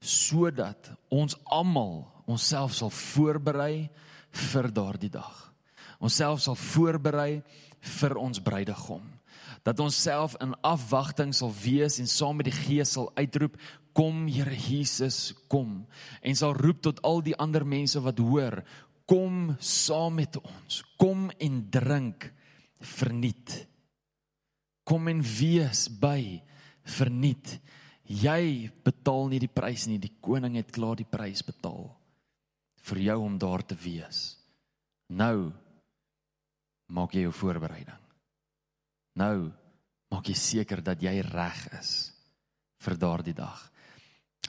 sodat 0.00 0.92
ons 1.08 1.36
almal 1.44 2.06
onsself 2.26 2.74
sal 2.74 2.90
voorberei 2.90 3.90
vir 4.30 4.72
daardie 4.72 5.10
dag. 5.10 5.52
Onsself 5.98 6.40
sal 6.40 6.54
voorberei 6.54 7.42
vir 7.80 8.16
ons 8.16 8.40
bruidegom. 8.40 9.15
Dat 9.66 9.80
ons 9.82 9.96
self 9.98 10.36
in 10.44 10.54
afwagting 10.62 11.32
sal 11.34 11.50
wees 11.50 11.98
en 11.98 12.06
saam 12.06 12.38
met 12.38 12.46
die 12.46 12.54
Gees 12.54 12.94
sal 12.94 13.10
uitroep, 13.18 13.56
kom 13.96 14.26
Here 14.30 14.54
Jesus, 14.54 15.32
kom. 15.50 15.80
En 16.22 16.38
sal 16.38 16.54
roep 16.54 16.84
tot 16.86 17.02
al 17.06 17.24
die 17.26 17.34
ander 17.40 17.66
mense 17.66 17.98
wat 18.04 18.20
hoor, 18.22 18.60
kom 19.10 19.56
saam 19.58 20.20
met 20.20 20.38
ons. 20.38 20.82
Kom 21.00 21.30
en 21.42 21.64
drink 21.72 22.28
verniet. 22.78 23.64
Kom 24.86 25.10
en 25.10 25.24
wees 25.24 25.86
by 25.90 26.38
verniet. 26.86 27.56
Jy 28.06 28.70
betaal 28.86 29.32
nie 29.32 29.42
die 29.42 29.50
prys 29.50 29.88
nie, 29.90 29.98
die 29.98 30.14
koning 30.22 30.60
het 30.60 30.70
klaar 30.74 30.94
die 30.98 31.08
prys 31.10 31.42
betaal 31.42 31.88
vir 32.86 33.02
jou 33.02 33.16
om 33.24 33.38
daar 33.42 33.66
te 33.66 33.74
wees. 33.82 34.36
Nou 35.10 35.50
maak 36.86 37.16
jy 37.16 37.26
jou 37.26 37.34
voorbereiding. 37.34 38.05
Nou 39.16 39.50
maak 40.12 40.28
jy 40.28 40.36
seker 40.38 40.82
dat 40.84 41.02
jy 41.02 41.14
reg 41.26 41.62
is 41.80 41.92
vir 42.84 42.98
daardie 43.00 43.34
dag. 43.34 43.58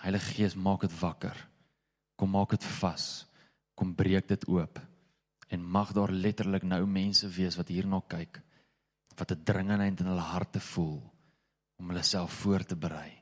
Heilige 0.04 0.36
Gees, 0.36 0.56
maak 0.56 0.84
dit 0.86 0.94
wakker. 1.00 1.38
Kom 2.20 2.36
maak 2.36 2.54
dit 2.54 2.68
vas. 2.78 3.26
Kom 3.78 3.96
breek 3.96 4.28
dit 4.30 4.48
oop. 4.52 4.80
En 5.50 5.64
mag 5.64 5.94
daar 5.96 6.12
letterlik 6.12 6.68
nou 6.68 6.84
mense 6.86 7.30
wees 7.32 7.58
wat 7.58 7.72
hierna 7.72 8.02
kyk 8.08 8.42
wat 9.18 9.32
'n 9.32 9.44
dringendheid 9.44 10.00
in 10.00 10.12
hulle 10.12 10.22
harte 10.22 10.60
voel 10.60 11.02
om 11.80 11.90
hulle 11.90 12.04
self 12.04 12.32
voor 12.44 12.64
te 12.64 12.76
berei 12.76 13.18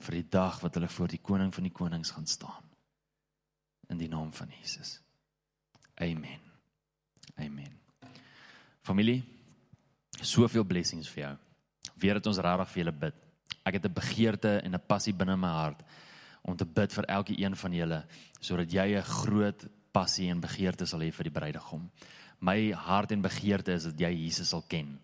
vir 0.00 0.14
die 0.14 0.28
dag 0.28 0.60
wat 0.60 0.74
hulle 0.74 0.88
voor 0.88 1.08
die 1.08 1.22
koning 1.22 1.54
van 1.54 1.62
die 1.62 1.72
konings 1.72 2.10
gaan 2.10 2.26
staan. 2.26 2.64
In 3.88 3.98
die 3.98 4.08
naam 4.08 4.32
van 4.32 4.48
Jesus. 4.60 5.00
Amen. 5.94 6.40
Amen. 7.36 7.80
Familie, 8.82 9.24
soveel 10.22 10.64
blessings 10.64 11.08
vir 11.08 11.22
jou. 11.24 11.34
Weer 12.00 12.14
dat 12.14 12.26
ons 12.26 12.38
regtig 12.38 12.68
vir 12.68 12.82
julle 12.82 12.96
bid. 13.06 13.14
Ek 13.64 13.74
het 13.74 13.84
'n 13.84 13.92
begeerte 13.92 14.60
en 14.64 14.74
'n 14.74 14.86
passie 14.86 15.12
binne 15.12 15.36
my 15.36 15.48
hart 15.48 15.82
om 16.42 16.56
te 16.56 16.64
bid 16.64 16.92
vir 16.92 17.04
elke 17.04 17.34
een 17.36 17.56
van 17.56 17.72
julle 17.72 18.06
sodat 18.40 18.72
jy 18.72 18.96
'n 18.96 19.02
groot 19.02 19.68
passie 19.92 20.30
en 20.30 20.40
begeerte 20.40 20.86
sal 20.86 21.00
hê 21.00 21.12
vir 21.12 21.24
die 21.24 21.38
bruidegom. 21.38 21.90
My 22.40 22.72
hart 22.72 23.12
en 23.12 23.22
begeerte 23.22 23.72
is 23.72 23.84
dat 23.84 23.98
jy 24.00 24.10
Jesus 24.24 24.48
sal 24.48 24.62
ken. 24.62 24.98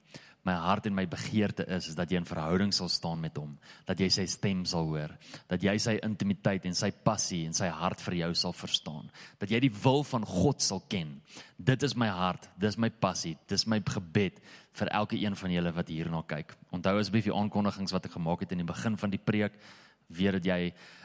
My 0.46 0.54
hart 0.62 0.86
en 0.86 0.94
my 0.94 1.08
begeerte 1.10 1.64
is 1.74 1.88
is 1.90 1.96
dat 1.98 2.12
jy 2.12 2.20
in 2.20 2.28
verhouding 2.28 2.70
sal 2.74 2.86
staan 2.92 3.18
met 3.18 3.34
hom, 3.40 3.56
dat 3.88 3.98
jy 3.98 4.06
sy 4.14 4.26
stem 4.30 4.62
sal 4.68 4.86
hoor, 4.86 5.10
dat 5.50 5.62
jy 5.64 5.72
sy 5.82 5.96
intimiteit 6.06 6.68
en 6.68 6.76
sy 6.78 6.92
passie 6.92 7.40
en 7.48 7.56
sy 7.56 7.66
hart 7.66 8.02
vir 8.04 8.20
jou 8.20 8.28
sal 8.38 8.54
verstaan, 8.54 9.08
dat 9.42 9.50
jy 9.50 9.58
die 9.64 9.72
wil 9.82 10.04
van 10.06 10.26
God 10.28 10.62
sal 10.62 10.84
ken. 10.92 11.16
Dit 11.58 11.82
is 11.82 11.96
my 11.98 12.06
hart, 12.14 12.46
dis 12.62 12.78
my 12.78 12.92
passie, 12.94 13.34
dis 13.50 13.66
my 13.66 13.80
gebed 13.82 14.38
vir 14.78 14.90
elke 14.94 15.18
een 15.18 15.34
van 15.34 15.54
julle 15.56 15.72
wat 15.74 15.90
hierna 15.90 16.20
kyk. 16.30 16.54
Onthou 16.76 16.94
asseblief 17.00 17.26
die 17.26 17.34
aankondigings 17.34 17.94
wat 17.96 18.06
ek 18.06 18.14
gemaak 18.14 18.44
het 18.44 18.54
in 18.54 18.62
die 18.62 18.68
begin 18.68 18.98
van 19.00 19.10
die 19.10 19.22
preek, 19.22 19.56
weet 20.14 20.38
dat 20.38 20.46
jy 20.46 20.60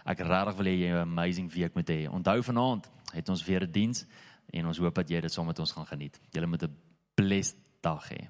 ek 0.06 0.22
regtig 0.22 0.60
wil 0.60 0.70
hê 0.70 0.76
jy 0.76 0.92
'n 0.92 1.08
amazing 1.08 1.50
week 1.50 1.74
moet 1.74 1.90
hê. 1.90 2.06
Onthou 2.06 2.44
vanaand 2.44 2.92
het 3.14 3.30
ons 3.30 3.46
weer 3.46 3.64
'n 3.66 3.72
diens 3.72 4.06
en 4.54 4.68
ons 4.68 4.78
hoop 4.78 4.94
dat 4.94 5.10
jy 5.10 5.22
dit 5.22 5.34
saam 5.34 5.48
met 5.48 5.60
ons 5.60 5.72
gaan 5.72 5.88
geniet. 5.88 6.20
Julle 6.30 6.46
moet 6.46 6.64
'n 6.64 6.78
blessed 7.16 7.58
dag 7.82 8.06
hê 8.12 8.30